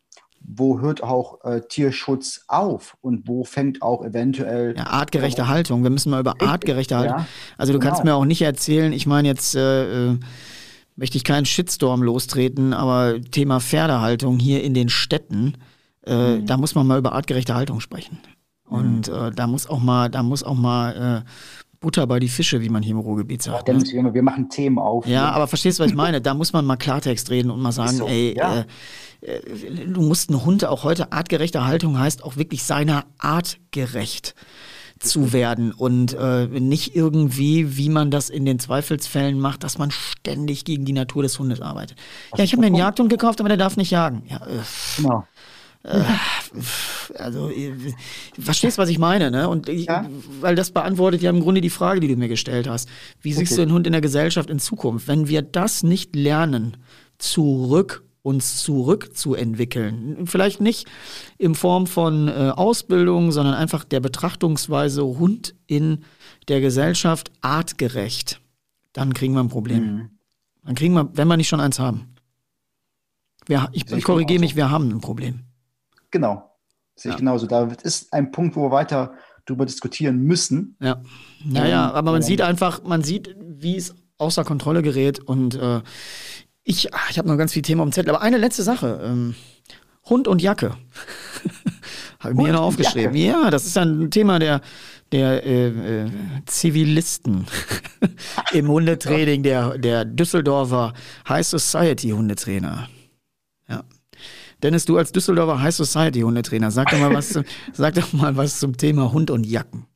[0.57, 4.75] wo hört auch äh, Tierschutz auf und wo fängt auch eventuell.
[4.77, 5.83] Ja, artgerechte Haltung.
[5.83, 7.19] Wir müssen mal über artgerechte Haltung.
[7.19, 7.27] Ja,
[7.59, 7.91] also du genau.
[7.91, 9.55] kannst mir auch nicht erzählen, ich meine jetzt.
[9.55, 10.19] Äh, äh,
[11.01, 15.55] möchte ich keinen Shitstorm lostreten, aber Thema Pferdehaltung hier in den Städten,
[16.05, 16.47] äh, mhm.
[16.47, 18.19] da muss man mal über artgerechte Haltung sprechen.
[18.65, 19.15] Und mhm.
[19.15, 21.31] äh, da muss auch mal, da muss auch mal äh,
[21.81, 23.69] Butter bei die Fische, wie man hier im Ruhrgebiet sagt.
[23.69, 24.13] Ja, Dennis, ne?
[24.13, 25.07] wir machen Themen auf.
[25.07, 26.21] Ja, aber verstehst du, was ich meine?
[26.21, 28.65] Da muss man mal Klartext reden und mal sagen, so, ey, ja.
[29.23, 33.59] äh, äh, du musst einen Hund auch heute artgerechte Haltung heißt auch wirklich seiner Art
[33.71, 34.35] gerecht
[34.99, 39.91] zu werden und äh, nicht irgendwie, wie man das in den Zweifelsfällen macht, dass man
[39.91, 41.97] ständig gegen die Natur des Hundes arbeitet.
[42.37, 44.25] Ja, ich habe mir einen Jagdhund gekauft, aber der darf nicht jagen.
[44.29, 44.61] Ja, äh,
[44.99, 45.25] genau.
[45.83, 46.03] Äh,
[47.15, 47.51] also,
[48.39, 49.49] verstehst, was ich meine, ne?
[49.49, 50.09] Und ich, ja?
[50.41, 52.89] weil das beantwortet ja im Grunde die Frage, die du mir gestellt hast.
[53.21, 53.63] Wie siehst okay.
[53.63, 55.09] du den Hund in der Gesellschaft in Zukunft?
[55.09, 56.77] Wenn wir das nicht lernen,
[57.19, 60.27] zurück uns zurückzuentwickeln.
[60.27, 60.87] Vielleicht nicht
[61.39, 66.05] in Form von äh, Ausbildung, sondern einfach der Betrachtungsweise Hund in
[66.49, 68.43] der Gesellschaft artgerecht.
[68.93, 69.85] Dann kriegen wir ein Problem.
[69.85, 70.11] Mhm.
[70.65, 72.15] Dann kriegen wir, wenn wir nicht schon eins haben.
[73.47, 75.45] Wir, ich, ich korrigiere mich, wir haben ein Problem.
[76.11, 76.51] Genau.
[76.95, 77.47] Sehe ich genauso.
[77.47, 79.15] Da ist ein Punkt, wo wir weiter
[79.47, 80.77] darüber diskutieren müssen.
[80.81, 81.03] Ja.
[81.45, 85.19] Naja, ähm, aber man sieht einfach, man sieht, wie es außer Kontrolle gerät.
[85.19, 85.81] Und äh,
[86.63, 88.11] ich, ach, ich habe noch ganz viel Thema auf dem Zettel.
[88.15, 89.01] Aber eine letzte Sache.
[89.03, 89.35] Ähm,
[90.05, 90.77] Hund und Jacke.
[92.21, 93.15] habe ich mir noch aufgeschrieben.
[93.15, 93.41] Jacke.
[93.43, 94.61] Ja, das ist ein Thema der,
[95.13, 96.11] der äh, äh,
[96.47, 97.47] Zivilisten
[98.53, 100.93] im Hundetraining, der, der Düsseldorfer
[101.29, 102.89] High Society Hundetrainer.
[104.63, 108.37] Dennis, du als Düsseldorfer High Society Hundetrainer, sag doch mal was, zum, sag doch mal
[108.37, 109.87] was zum Thema Hund und Jacken.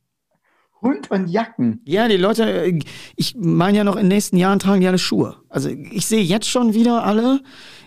[0.80, 1.80] Hund und Jacken.
[1.84, 2.78] Ja, die Leute,
[3.16, 5.36] ich meine ja noch in den nächsten Jahren tragen die alle Schuhe.
[5.48, 7.40] Also ich sehe jetzt schon wieder alle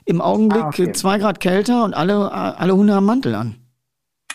[0.05, 0.91] im Augenblick ah, okay.
[0.93, 3.55] zwei Grad kälter und alle, alle Hunde haben Mantel an.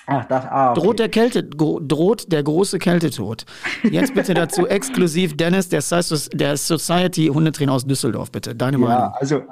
[0.06, 0.80] Ach, das, ah, okay.
[0.80, 3.44] Droht der Kälte, droht der große Kältetod.
[3.84, 5.82] Jetzt bitte dazu exklusiv Dennis, der,
[6.32, 8.54] der Society Hundetrainer aus Düsseldorf, bitte.
[8.54, 9.12] Deine ja, Meinung.
[9.14, 9.42] Also,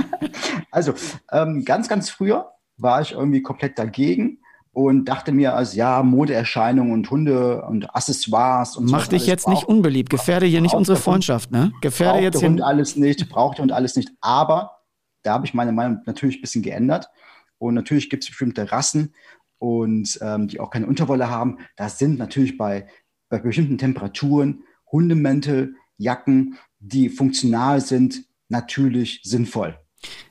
[0.70, 0.94] also
[1.32, 4.38] ähm, ganz, ganz früher war ich irgendwie komplett dagegen
[4.72, 8.94] und dachte mir, also ja, Modeerscheinungen und Hunde und Accessoires und so.
[8.94, 11.72] Mach dich jetzt braucht, nicht unbeliebt, gefährde hier nicht unsere Freundschaft, ne?
[11.80, 14.10] Gefährde jetzt der Hund alles nicht, braucht der Hund alles nicht.
[14.20, 14.78] Aber
[15.22, 17.10] da habe ich meine Meinung natürlich ein bisschen geändert.
[17.58, 19.14] Und natürlich gibt es bestimmte Rassen,
[19.62, 21.58] und ähm, die auch keine Unterwolle haben.
[21.76, 22.88] Das sind natürlich bei,
[23.28, 29.78] bei bestimmten Temperaturen Hundemäntel, Jacken, die funktional sind, natürlich sinnvoll.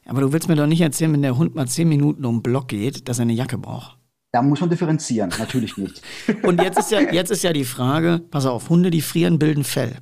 [0.04, 2.44] Aber du willst mir doch nicht erzählen, wenn der Hund mal zehn Minuten um den
[2.44, 3.98] Block geht, dass er eine Jacke braucht.
[4.34, 6.02] Da muss man differenzieren, natürlich nicht.
[6.44, 9.64] Und jetzt ist ja, jetzt ist ja die Frage, pass auf, Hunde, die frieren, bilden
[9.64, 9.96] Fell.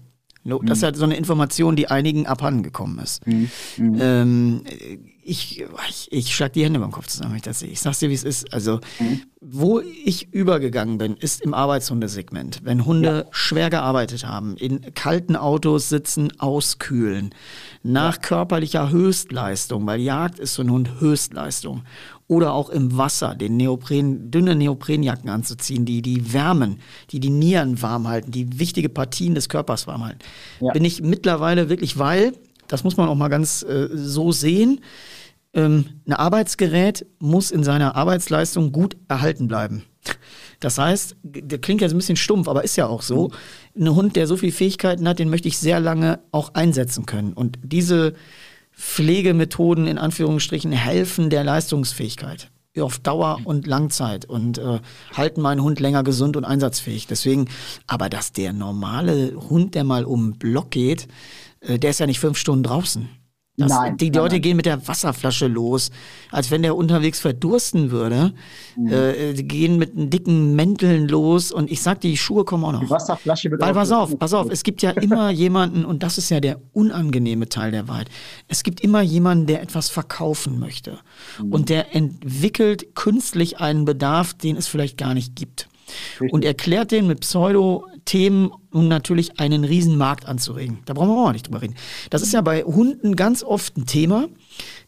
[0.43, 3.25] Das ist ja so eine Information, die einigen abhanden gekommen ist.
[3.27, 3.49] Mhm.
[3.77, 3.97] Mhm.
[3.99, 4.63] Ähm,
[5.29, 7.69] ich, ich, ich schlag die Hände beim Kopf zusammen, wenn ich das sehe.
[7.69, 8.51] Ich sag's dir, wie es ist.
[8.51, 9.21] Also, mhm.
[9.39, 12.61] wo ich übergegangen bin, ist im Arbeitshundesegment.
[12.63, 13.25] Wenn Hunde ja.
[13.31, 17.35] schwer gearbeitet haben, in kalten Autos sitzen, auskühlen,
[17.83, 18.21] nach ja.
[18.21, 21.83] körperlicher Höchstleistung, weil Jagd ist so ein Hund Höchstleistung.
[22.27, 26.79] Oder auch im Wasser, den Neopren, dünne Neoprenjacken anzuziehen, die die wärmen,
[27.11, 30.19] die die Nieren warm halten, die wichtige Partien des Körpers warm halten.
[30.59, 30.73] Ja.
[30.73, 32.33] Bin ich mittlerweile wirklich, weil,
[32.67, 34.81] das muss man auch mal ganz äh, so sehen,
[35.53, 39.83] ähm, ein Arbeitsgerät muss in seiner Arbeitsleistung gut erhalten bleiben.
[40.59, 43.31] Das heißt, der klingt jetzt ein bisschen stumpf, aber ist ja auch so.
[43.77, 47.33] Ein Hund, der so viele Fähigkeiten hat, den möchte ich sehr lange auch einsetzen können.
[47.33, 48.13] Und diese
[48.73, 52.49] Pflegemethoden in Anführungsstrichen helfen der Leistungsfähigkeit
[52.79, 54.79] auf Dauer und Langzeit und äh,
[55.13, 57.07] halten meinen Hund länger gesund und einsatzfähig.
[57.07, 57.49] Deswegen,
[57.87, 61.07] aber dass der normale Hund, der mal um den Block geht,
[61.59, 63.09] äh, der ist ja nicht fünf Stunden draußen.
[63.59, 64.41] Das, Nein, die Leute nein.
[64.41, 65.91] gehen mit der Wasserflasche los,
[66.31, 68.33] als wenn der unterwegs verdursten würde.
[68.77, 68.87] Mhm.
[68.87, 72.71] Äh, die gehen mit einem dicken Mänteln los und ich sag, die Schuhe kommen auch
[72.71, 72.79] noch.
[72.79, 76.17] Die Wasserflasche wird Weil pass auf, pass auf, es gibt ja immer jemanden, und das
[76.17, 78.07] ist ja der unangenehme Teil der Wahrheit.
[78.47, 80.99] Es gibt immer jemanden, der etwas verkaufen möchte.
[81.49, 85.67] Und der entwickelt künstlich einen Bedarf, den es vielleicht gar nicht gibt.
[86.31, 87.25] Und erklärt den mit
[88.09, 90.79] Pseudo-Themen, um natürlich einen riesen Markt anzuregen.
[90.85, 91.75] Da brauchen wir auch nicht drüber reden.
[92.09, 94.27] Das ist ja bei Hunden ganz oft ein Thema,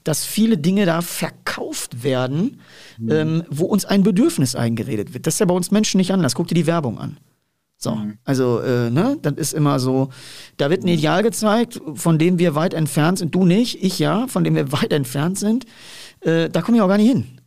[0.03, 2.59] dass viele Dinge da verkauft werden,
[3.07, 5.27] ähm, wo uns ein Bedürfnis eingeredet wird.
[5.27, 6.33] Das ist ja bei uns Menschen nicht anders.
[6.33, 7.17] Guck dir die Werbung an.
[7.77, 10.09] So, also, äh, ne, das ist immer so,
[10.57, 14.27] da wird ein Ideal gezeigt, von dem wir weit entfernt sind, du nicht, ich ja,
[14.27, 15.65] von dem wir weit entfernt sind,
[16.21, 17.40] äh, da komme ich auch gar nicht hin.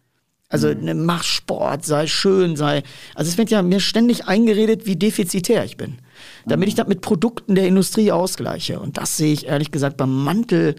[0.49, 2.83] Also, ne, mach Sport, sei schön, sei,
[3.15, 5.99] also es wird ja mir ständig eingeredet, wie defizitär ich bin.
[6.47, 8.79] Damit ich das mit Produkten der Industrie ausgleiche.
[8.79, 10.77] Und das sehe ich ehrlich gesagt beim Mantel,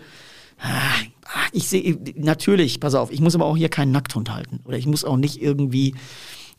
[0.59, 0.69] ah,
[1.51, 4.61] ich sehe, natürlich, pass auf, ich muss aber auch hier keinen Nackthund halten.
[4.65, 5.95] Oder ich muss auch nicht irgendwie,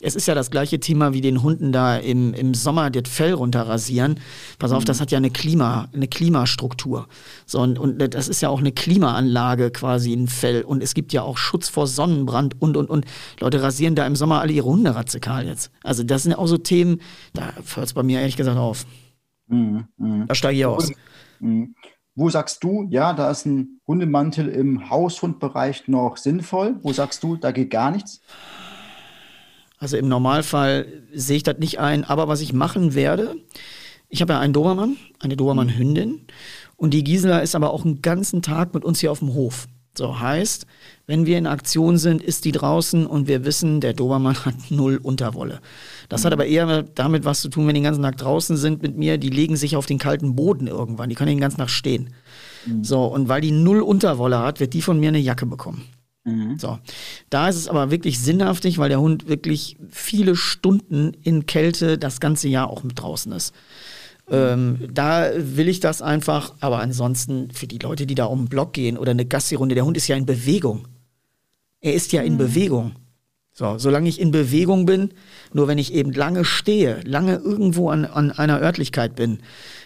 [0.01, 3.33] es ist ja das gleiche Thema wie den Hunden da im, im Sommer das Fell
[3.33, 4.21] runterrasieren.
[4.59, 7.09] Pass auf, das hat ja eine Klima, eine Klimastruktur.
[7.47, 10.63] So, und, und das ist ja auch eine Klimaanlage quasi ein Fell.
[10.63, 13.07] Und es gibt ja auch Schutz vor Sonnenbrand und, und, und.
[13.41, 15.71] Leute rasieren da im Sommer alle ihre Hunde radikal jetzt.
[15.83, 17.01] Also das sind auch so Themen,
[17.33, 18.85] da hört es bei mir ehrlich gesagt auf.
[19.49, 20.27] Mhm, mhm.
[20.27, 20.91] Da steige ich aus.
[21.41, 21.75] Mhm.
[22.15, 26.77] Wo sagst du, ja, da ist ein Hundemantel im Haushundbereich noch sinnvoll?
[26.83, 28.23] Wo sagst du, da geht gar nichts?
[29.79, 32.05] Also im Normalfall sehe ich das nicht ein.
[32.05, 33.37] Aber was ich machen werde,
[34.09, 36.27] ich habe ja einen Dobermann, eine Dobermann-Hündin.
[36.77, 39.67] Und die Gisela ist aber auch einen ganzen Tag mit uns hier auf dem Hof.
[39.97, 40.67] So heißt,
[41.07, 44.99] wenn wir in Aktion sind, ist die draußen und wir wissen, der Dobermann hat null
[45.03, 45.61] Unterwolle.
[46.09, 48.83] Das hat aber eher damit was zu tun, wenn die den ganzen Tag draußen sind
[48.83, 51.09] mit mir, die legen sich auf den kalten Boden irgendwann.
[51.09, 52.11] Die können den ganzen Tag stehen.
[52.83, 55.85] So, und weil die null Unterwolle hat, wird die von mir eine Jacke bekommen.
[56.59, 56.79] So,
[57.31, 62.19] da ist es aber wirklich sinnhaftig, weil der Hund wirklich viele Stunden in Kälte das
[62.19, 63.55] ganze Jahr auch mit draußen ist.
[64.29, 68.49] Ähm, da will ich das einfach, aber ansonsten für die Leute, die da um den
[68.49, 70.89] Block gehen oder eine Gassi-Runde, der Hund ist ja in Bewegung.
[71.81, 72.93] Er ist ja in Bewegung.
[73.53, 75.11] So, solange ich in Bewegung bin,
[75.53, 79.39] nur wenn ich eben lange stehe, lange irgendwo an, an einer Örtlichkeit bin,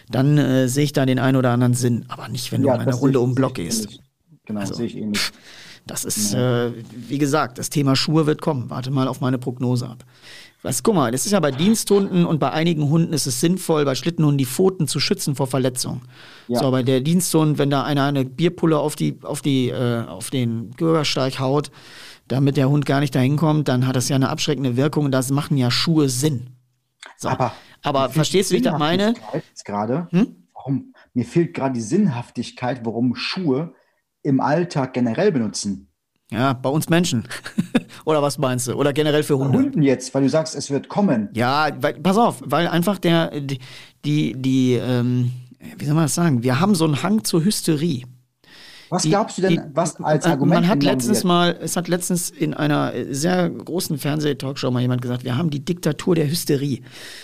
[0.09, 2.05] dann äh, sehe ich da den einen oder anderen Sinn.
[2.07, 3.99] Aber nicht, wenn du eine das Runde ich- um den Block ich gehst.
[4.45, 4.73] Genau, Also.
[4.73, 5.21] sehe ich ähnlich.
[5.85, 8.69] Das ist, äh, wie gesagt, das Thema Schuhe wird kommen.
[8.69, 10.05] Warte mal auf meine Prognose ab.
[10.63, 13.83] Was, guck mal, das ist ja bei Diensthunden und bei einigen Hunden ist es sinnvoll,
[13.83, 16.01] bei Schlittenhunden die Pfoten zu schützen vor Verletzungen.
[16.47, 16.59] Ja.
[16.59, 20.29] So, bei der Diensthund, wenn da einer eine Bierpulle auf, die, auf, die, äh, auf
[20.29, 21.71] den Bürgersteig haut,
[22.27, 25.11] damit der Hund gar nicht dahin kommt, dann hat das ja eine abschreckende Wirkung und
[25.11, 26.51] das machen ja Schuhe Sinn.
[27.17, 27.29] So.
[27.29, 29.15] Aber, Aber verstehst du, wie ich das meine?
[29.31, 29.41] Hm?
[29.65, 30.07] Gerade,
[30.53, 33.73] warum, mir fehlt gerade die Sinnhaftigkeit, warum Schuhe
[34.23, 35.87] im Alltag generell benutzen.
[36.31, 37.27] Ja, bei uns Menschen.
[38.05, 38.73] Oder was meinst du?
[38.73, 39.57] Oder generell für Bei Hunde?
[39.57, 41.29] Hunden jetzt, weil du sagst, es wird kommen.
[41.33, 43.59] Ja, weil, pass auf, weil einfach der, die,
[44.05, 45.31] die, die ähm,
[45.77, 46.43] wie soll man das sagen?
[46.43, 48.03] Wir haben so einen Hang zur Hysterie.
[48.91, 51.25] Was Die- glaubst du denn, die- was als Argument Man hat letztens wird?
[51.25, 55.63] mal, es hat letztens in einer sehr großen Fernseh-Talkshow mal jemand gesagt, wir haben die
[55.63, 56.81] Diktatur der Hysterie.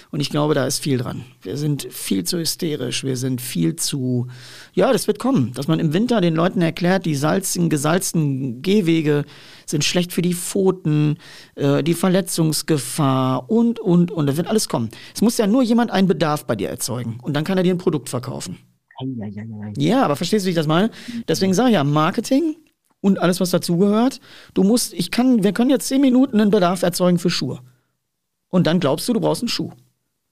[0.09, 1.25] Und ich glaube, da ist viel dran.
[1.41, 4.27] Wir sind viel zu hysterisch, wir sind viel zu,
[4.73, 9.25] ja, das wird kommen, dass man im Winter den Leuten erklärt, die salzigen, gesalzten Gehwege
[9.65, 11.17] sind schlecht für die Pfoten,
[11.55, 14.27] äh, die Verletzungsgefahr und, und, und.
[14.27, 14.89] Das wird alles kommen.
[15.13, 17.17] Es muss ja nur jemand einen Bedarf bei dir erzeugen.
[17.21, 18.57] Und dann kann er dir ein Produkt verkaufen.
[19.77, 20.89] Ja, aber verstehst du, wie ich das meine?
[21.27, 22.55] Deswegen sage ich ja, Marketing
[23.01, 24.19] und alles, was dazugehört.
[24.53, 27.59] Du musst, ich kann, wir können jetzt zehn Minuten einen Bedarf erzeugen für Schuhe.
[28.49, 29.71] Und dann glaubst du, du brauchst einen Schuh.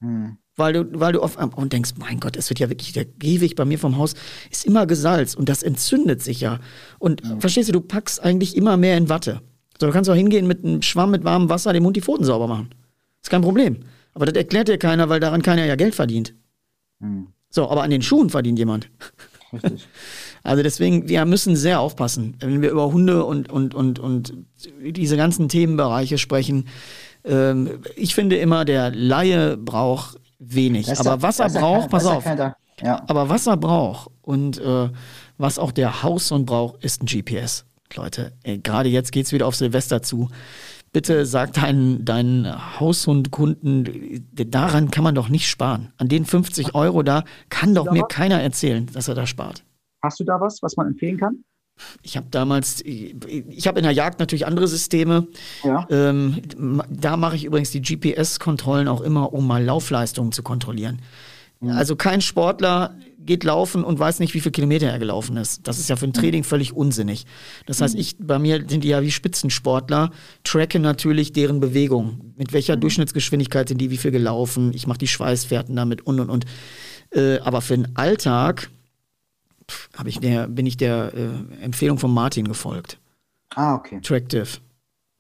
[0.02, 0.38] Hm.
[0.58, 3.58] Weil du, weil du auf und denkst, mein Gott, es wird ja wirklich, der Gehweg
[3.58, 4.14] bei mir vom Haus
[4.50, 6.60] ist immer gesalzt und das entzündet sich ja.
[6.98, 9.42] Und verstehst du, du packst eigentlich immer mehr in Watte.
[9.80, 12.24] So, du kannst auch hingehen mit einem Schwamm mit warmem Wasser dem Hund die Pfoten
[12.24, 12.70] sauber machen.
[13.22, 13.80] Ist kein Problem.
[14.14, 16.34] Aber das erklärt dir keiner, weil daran keiner ja Geld verdient.
[17.02, 17.28] Hm.
[17.56, 18.90] So, aber an den Schuhen verdient jemand.
[19.52, 19.88] Richtig.
[20.44, 24.32] Also deswegen, wir müssen sehr aufpassen, wenn wir über Hunde und, und, und, und
[24.80, 26.68] diese ganzen Themenbereiche sprechen.
[27.24, 30.88] Ähm, ich finde immer, der Laie braucht wenig.
[30.88, 32.24] Ist aber was er braucht, pass auf,
[32.80, 33.02] Ja.
[33.08, 34.90] aber was er braucht und äh,
[35.40, 37.66] was auch der Haushund braucht, ist ein GPS.
[37.96, 40.30] Leute, ey, gerade jetzt geht's wieder auf Silvester zu.
[40.96, 45.92] Bitte sag deinen, deinen Haushundkunden, daran kann man doch nicht sparen.
[45.98, 49.66] An den 50 Euro da kann doch mir keiner erzählen, dass er da spart.
[50.02, 51.44] Hast du da was, was man empfehlen kann?
[52.02, 55.28] Ich habe damals, ich habe in der Jagd natürlich andere Systeme.
[55.66, 55.86] Ja.
[55.90, 56.42] Ähm,
[56.90, 61.02] da mache ich übrigens die GPS-Kontrollen auch immer, um mal Laufleistungen zu kontrollieren.
[61.66, 61.78] Mhm.
[61.78, 65.68] Also kein Sportler geht laufen und weiß nicht, wie viele Kilometer er gelaufen ist.
[65.68, 66.14] Das ist ja für ein mhm.
[66.14, 67.26] Training völlig unsinnig.
[67.66, 68.02] Das heißt, mhm.
[68.02, 70.12] ich, bei mir sind die ja wie Spitzensportler,
[70.44, 72.34] tracke natürlich deren Bewegung.
[72.38, 72.76] Mit welcher.
[72.76, 74.72] Durchschnittsgeschwindigkeit sind die wie viel gelaufen?
[74.74, 76.46] Ich mache die Schweißfährten damit und und und.
[77.12, 78.70] Äh, aber für den Alltag
[79.96, 83.00] hab ich der, bin ich der äh, Empfehlung von Martin gefolgt.
[83.56, 84.00] Ah, okay.
[84.02, 84.48] Tractive.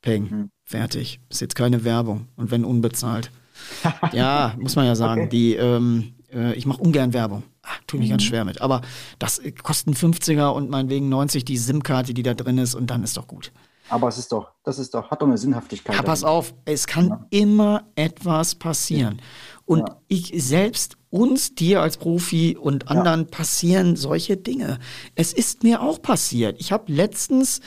[0.01, 0.23] Peng.
[0.23, 0.49] Mhm.
[0.63, 1.19] Fertig.
[1.29, 2.27] Ist jetzt keine Werbung.
[2.35, 3.31] Und wenn unbezahlt.
[4.11, 5.21] ja, muss man ja sagen.
[5.21, 5.29] Okay.
[5.29, 7.43] Die, ähm, äh, ich mache ungern Werbung.
[7.63, 8.13] Ach, tue mich mhm.
[8.13, 8.61] ganz schwer mit.
[8.61, 8.81] Aber
[9.19, 13.03] das äh, kostet 50er und meinetwegen 90 die SIM-Karte, die da drin ist und dann
[13.03, 13.51] ist doch gut.
[13.89, 15.95] Aber es ist doch, das ist doch, hat doch eine Sinnhaftigkeit.
[15.95, 17.25] Ja, pass auf, es kann ja.
[17.29, 19.21] immer etwas passieren.
[19.65, 20.01] Und ja.
[20.07, 24.79] ich selbst, uns, dir als Profi und anderen passieren solche Dinge.
[25.13, 26.59] Es ist mir auch passiert.
[26.59, 27.61] Ich habe letztens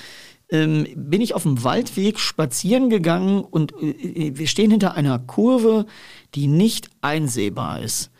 [0.51, 5.19] ähm, bin ich auf dem Waldweg spazieren gegangen und äh, äh, wir stehen hinter einer
[5.19, 5.87] Kurve,
[6.35, 8.11] die nicht einsehbar ist.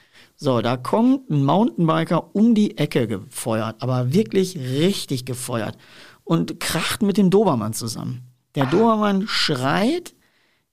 [0.41, 5.77] So, da kommt ein Mountainbiker um die Ecke gefeuert, aber wirklich richtig gefeuert
[6.23, 8.23] und kracht mit dem Dobermann zusammen.
[8.55, 10.15] Der Dobermann schreit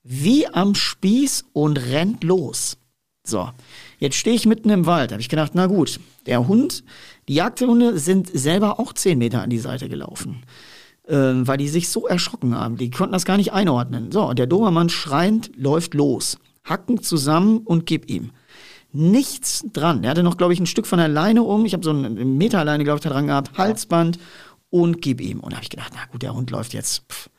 [0.04, 2.78] wie am Spieß und rennt los.
[3.24, 3.50] So,
[3.98, 5.12] jetzt stehe ich mitten im Wald.
[5.12, 6.84] Habe ich gedacht, na gut, der Hund,
[7.28, 10.44] die Jagdhunde sind selber auch zehn Meter an die Seite gelaufen,
[11.08, 12.78] äh, weil die sich so erschrocken haben.
[12.78, 14.12] Die konnten das gar nicht einordnen.
[14.12, 18.30] So, der Dobermann schreiend läuft los, hacken zusammen und gib ihm
[18.96, 20.04] nichts dran.
[20.04, 21.66] Er hatte noch, glaube ich, ein Stück von der Leine um.
[21.66, 24.20] Ich habe so eine Meterleine, glaube ich, da dran gehabt, Halsband
[24.70, 25.40] und gib ihm.
[25.40, 27.30] Und da habe ich gedacht, na gut, der Hund läuft jetzt pff,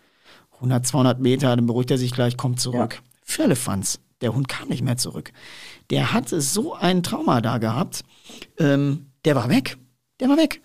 [0.57, 2.95] 100, 200 Meter, dann beruhigt er sich gleich, kommt zurück.
[2.95, 3.01] Ja.
[3.23, 5.33] Firlefanz, der Hund kam nicht mehr zurück.
[5.91, 8.05] Der hatte so ein Trauma da gehabt,
[8.59, 9.77] ähm, der war weg.
[10.21, 10.63] Der war weg.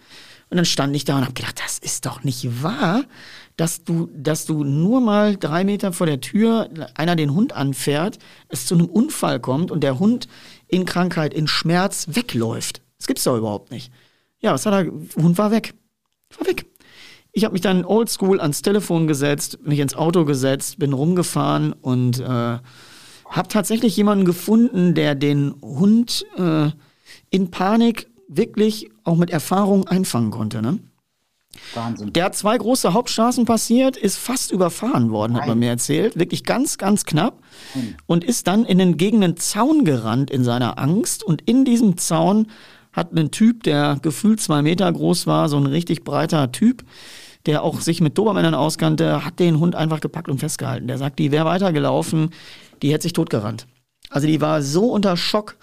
[0.49, 3.05] Und dann stand ich da und habe gedacht, das ist doch nicht wahr,
[3.55, 8.19] dass du, dass du nur mal drei Meter vor der Tür einer den Hund anfährt,
[8.49, 10.27] es zu einem Unfall kommt und der Hund
[10.71, 12.81] in Krankheit, in Schmerz wegläuft.
[12.97, 13.91] Das gibt's doch überhaupt nicht.
[14.39, 14.91] Ja, was hat er?
[15.21, 15.73] Hund war weg.
[16.37, 16.65] War weg.
[17.33, 22.19] Ich habe mich dann oldschool ans Telefon gesetzt, mich ins Auto gesetzt, bin rumgefahren und
[22.19, 26.69] äh, habe tatsächlich jemanden gefunden, der den Hund äh,
[27.29, 30.61] in Panik wirklich auch mit Erfahrung einfangen konnte.
[30.61, 30.79] Ne?
[31.73, 32.13] Wahnsinn.
[32.13, 35.41] Der hat zwei große Hauptstraßen passiert, ist fast überfahren worden, Nein.
[35.41, 36.17] hat man mir erzählt.
[36.17, 37.39] Wirklich ganz, ganz knapp.
[37.75, 37.97] Nein.
[38.05, 41.23] Und ist dann in den gegenden Zaun gerannt in seiner Angst.
[41.23, 42.47] Und in diesem Zaun
[42.93, 46.83] hat ein Typ, der gefühlt zwei Meter groß war, so ein richtig breiter Typ,
[47.45, 50.87] der auch sich mit Dobermännern auskannte, hat den Hund einfach gepackt und festgehalten.
[50.87, 52.31] Der sagt, die wäre weitergelaufen,
[52.81, 53.67] die hätte sich totgerannt.
[54.09, 55.57] Also die war so unter Schock.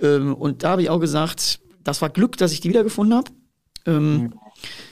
[0.00, 3.30] Ähm, und da habe ich auch gesagt, das war Glück, dass ich die wiedergefunden habe.
[3.86, 4.32] Mhm.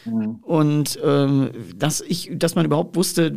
[0.05, 0.37] Mhm.
[0.43, 3.37] Und ähm, dass ich, dass man überhaupt wusste,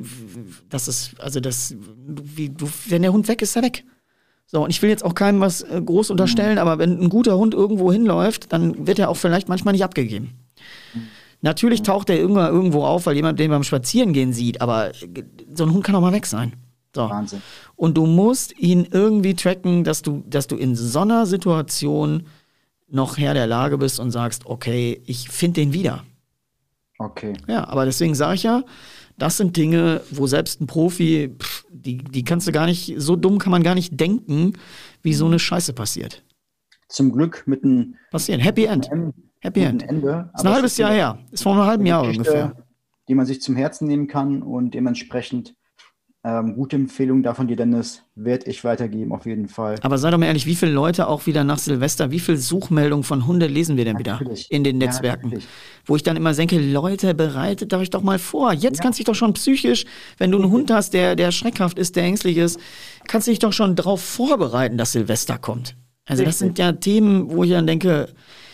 [0.70, 1.76] dass es, also das,
[2.08, 3.84] wie, du, wenn der Hund weg ist, ist er weg.
[4.45, 6.60] So, und ich will jetzt auch keinem was äh, groß unterstellen, mhm.
[6.60, 10.32] aber wenn ein guter Hund irgendwo hinläuft, dann wird er auch vielleicht manchmal nicht abgegeben.
[10.94, 11.08] Mhm.
[11.41, 15.64] Natürlich taucht er irgendwann irgendwo auf, weil jemand den beim Spazierengehen sieht, aber äh, so
[15.64, 16.53] ein Hund kann auch mal weg sein.
[16.94, 17.10] So.
[17.10, 17.41] Wahnsinn.
[17.76, 22.28] Und du musst ihn irgendwie tracken, dass du, dass du in so einer Situation
[22.90, 26.03] noch Herr der Lage bist und sagst, okay, ich finde den wieder.
[27.06, 27.34] Okay.
[27.48, 28.64] Ja, aber deswegen sage ich ja,
[29.18, 33.15] das sind Dinge, wo selbst ein Profi, pff, die, die kannst du gar nicht, so
[33.15, 34.53] dumm kann man gar nicht denken,
[35.02, 36.23] wie so eine Scheiße passiert.
[36.88, 38.41] Zum Glück mit einem passieren.
[38.41, 38.90] Happy End.
[39.40, 39.84] Happy End.
[39.84, 40.30] Ende.
[40.36, 41.19] Ist ein halbes Jahr her.
[41.32, 42.56] Ist vor einem halben Jahr ungefähr.
[43.07, 45.56] Die man sich zum Herzen nehmen kann und dementsprechend
[46.23, 49.76] ähm, gute Empfehlung davon, die Dennis, werde ich weitergeben, auf jeden Fall.
[49.81, 53.03] Aber sei doch mal ehrlich, wie viele Leute auch wieder nach Silvester, wie viele Suchmeldungen
[53.03, 54.49] von Hunde lesen wir denn natürlich.
[54.49, 55.31] wieder in den Netzwerken?
[55.31, 55.39] Ja,
[55.85, 58.53] Wo ich dann immer denke, Leute, bereitet euch doch mal vor.
[58.53, 58.84] Jetzt ja.
[58.84, 59.85] kannst du dich doch schon psychisch,
[60.19, 62.60] wenn du einen Hund hast, der, der schreckhaft ist, der ängstlich ist,
[63.07, 65.76] kannst du dich doch schon darauf vorbereiten, dass Silvester kommt.
[66.06, 68.10] Also das sind ja Themen, wo ich dann denke,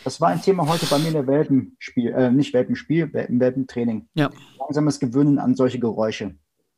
[0.08, 4.08] das war ein Thema heute bei mir in der Welpenspiel, äh, nicht Welpenspiel, Welpentraining.
[4.14, 4.30] Ja.
[4.58, 6.36] Langsames Gewöhnen an solche Geräusche.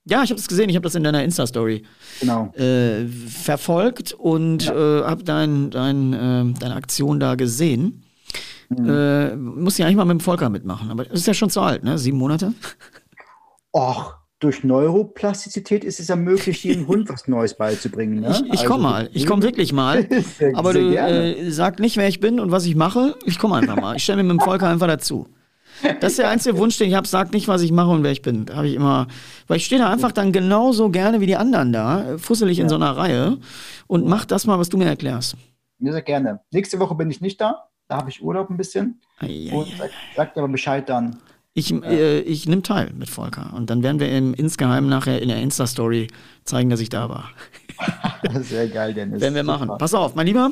[0.09, 1.83] Ja, ich habe das gesehen, ich habe das in deiner Insta-Story
[2.19, 2.51] genau.
[2.55, 5.01] äh, verfolgt und ja.
[5.01, 8.03] äh, habe dein, dein, äh, deine Aktion da gesehen.
[8.69, 8.89] Mhm.
[8.89, 11.61] Äh, muss ja eigentlich mal mit dem Volker mitmachen, aber das ist ja schon zu
[11.61, 11.97] alt, ne?
[11.97, 12.53] Sieben Monate?
[13.71, 18.21] Och, durch Neuroplastizität ist es ja möglich, jedem Hund was Neues beizubringen.
[18.21, 18.31] Ne?
[18.31, 20.07] Ich, ich komme also, mal, ich komme wirklich mal.
[20.53, 23.15] aber du äh, sag nicht, wer ich bin und was ich mache.
[23.25, 23.95] Ich komme einfach mal.
[23.95, 25.27] Ich stelle mir mit dem Volker einfach dazu.
[26.01, 27.07] Das ist der einzige Wunsch, den ich habe.
[27.07, 28.45] Sag nicht, was ich mache und wer ich bin.
[28.53, 29.07] Habe ich immer,
[29.47, 32.63] weil ich stehe da einfach dann genauso gerne wie die anderen da, fusselig ja.
[32.63, 33.37] in so einer Reihe
[33.87, 35.35] und mach das mal, was du mir erklärst.
[35.79, 36.41] Mir sehr gerne.
[36.51, 37.69] Nächste Woche bin ich nicht da.
[37.87, 39.01] Da habe ich Urlaub ein bisschen.
[39.21, 41.17] Und sag, sag dir aber Bescheid dann.
[41.53, 43.51] Ich, äh, ich nehme teil mit Volker.
[43.55, 46.07] Und dann werden wir im, insgeheim nachher in der Insta-Story
[46.43, 47.31] zeigen, dass ich da war.
[48.41, 49.21] Sehr geil, Dennis.
[49.21, 49.69] Werden wir machen.
[49.77, 50.51] Pass auf, mein Lieber.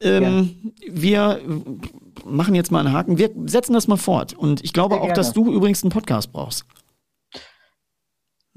[0.00, 0.92] Ähm, ja.
[0.92, 1.40] Wir
[2.24, 3.18] machen jetzt mal einen Haken.
[3.18, 4.34] Wir setzen das mal fort.
[4.34, 5.16] Und ich glaube Sehr auch, gerne.
[5.16, 6.64] dass du übrigens einen Podcast brauchst.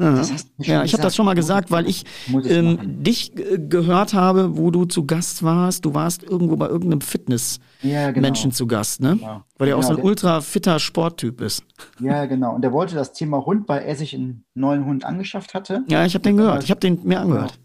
[0.02, 0.24] Ja,
[0.58, 2.06] ja ich habe das schon mal gesagt, weil ich
[2.46, 5.86] ähm, dich gehört habe, wo du zu Gast warst.
[5.86, 8.32] Du warst irgendwo bei irgendeinem Fitness-Menschen ja, genau.
[8.32, 9.18] zu Gast, ne?
[9.18, 9.44] Genau.
[9.58, 11.64] Weil er genau, auch so ein ultra fitter Sporttyp ist.
[12.00, 12.56] Ja, genau.
[12.56, 15.84] Und der wollte das Thema Hund, weil er sich einen neuen Hund angeschafft hatte.
[15.88, 16.64] Ja, ich habe den gehört.
[16.64, 17.60] Ich habe den mir angehört.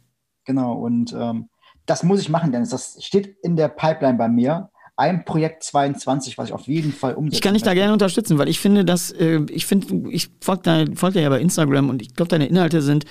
[0.45, 0.75] Genau.
[0.75, 1.49] Und ähm,
[1.87, 2.71] das muss ich machen, Dennis.
[2.71, 7.15] Das steht in der Pipeline bei mir ein Projekt 22, was ich auf jeden Fall
[7.15, 7.37] umsetze.
[7.37, 10.87] Ich kann dich da gerne unterstützen, weil ich finde, dass äh, ich finde, ich folge
[10.95, 13.05] folg dir ja bei Instagram und ich glaube, deine Inhalte sind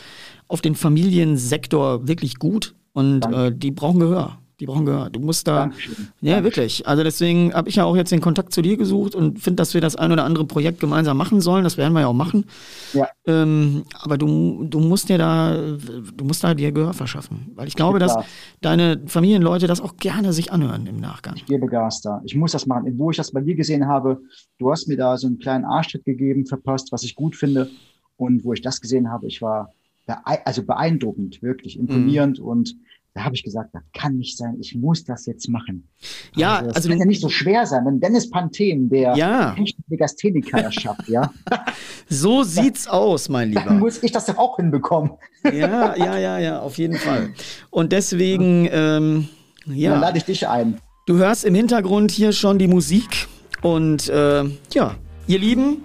[0.47, 4.39] auf den Familiensektor wirklich gut und äh, die brauchen Gehör.
[4.59, 5.09] Die brauchen Gehör.
[5.09, 5.61] Du musst da.
[5.61, 6.07] Dankeschön.
[6.21, 6.87] Ja, wirklich.
[6.87, 9.73] Also deswegen habe ich ja auch jetzt den Kontakt zu dir gesucht und finde, dass
[9.73, 11.65] wir das ein oder andere Projekt gemeinsam machen sollen.
[11.65, 12.45] Das werden wir ja auch machen.
[12.93, 13.09] Ja.
[13.25, 17.51] Ähm, aber du, du musst dir da, du musst da dir Gehör verschaffen.
[17.55, 18.15] Weil ich glaube, dass
[18.61, 21.35] deine Familienleute das auch gerne sich anhören im Nachgang.
[21.35, 22.21] Ich gebe Gas da.
[22.23, 22.97] Ich muss das machen.
[22.97, 24.21] Wo ich das bei dir gesehen habe,
[24.57, 27.69] du hast mir da so einen kleinen Arschtritt gegeben, verpasst, was ich gut finde.
[28.17, 29.73] Und wo ich das gesehen habe, ich war
[30.07, 32.45] also beeindruckend, wirklich imponierend mhm.
[32.45, 32.75] und
[33.15, 35.87] da habe ich gesagt, das kann nicht sein, ich muss das jetzt machen.
[36.35, 39.55] Ja, also, das also kann ja nicht so schwer sein, wenn Dennis Panthen, der ja.
[39.87, 41.31] Legastheniker erschafft, ja.
[42.09, 43.63] so sieht's aus, mein Lieber.
[43.63, 45.11] Dann muss ich das doch auch hinbekommen.
[45.45, 47.33] ja, ja, ja, ja, auf jeden Fall.
[47.69, 49.29] Und deswegen, ähm,
[49.65, 49.91] ja.
[49.91, 50.81] Dann lade ich dich ein.
[51.05, 53.27] Du hörst im Hintergrund hier schon die Musik
[53.61, 54.43] und äh,
[54.73, 54.95] ja,
[55.27, 55.83] ihr Lieben,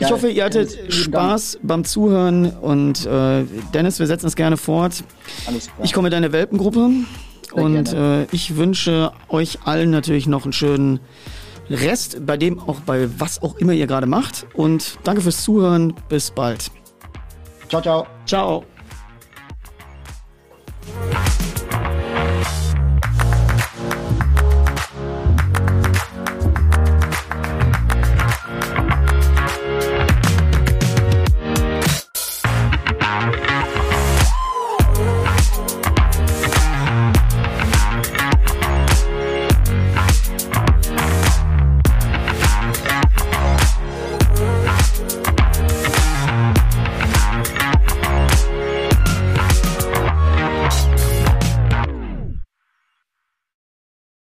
[0.00, 3.44] ich hoffe, ihr hattet Spaß beim Zuhören und äh,
[3.74, 5.02] Dennis, wir setzen es gerne fort.
[5.46, 5.84] Alles klar.
[5.84, 6.90] Ich komme in deine Welpengruppe
[7.54, 11.00] Sehr und äh, ich wünsche euch allen natürlich noch einen schönen
[11.70, 15.94] Rest bei dem auch bei was auch immer ihr gerade macht und danke fürs Zuhören.
[16.08, 16.70] Bis bald.
[17.68, 18.06] Ciao, ciao.
[18.24, 18.64] Ciao.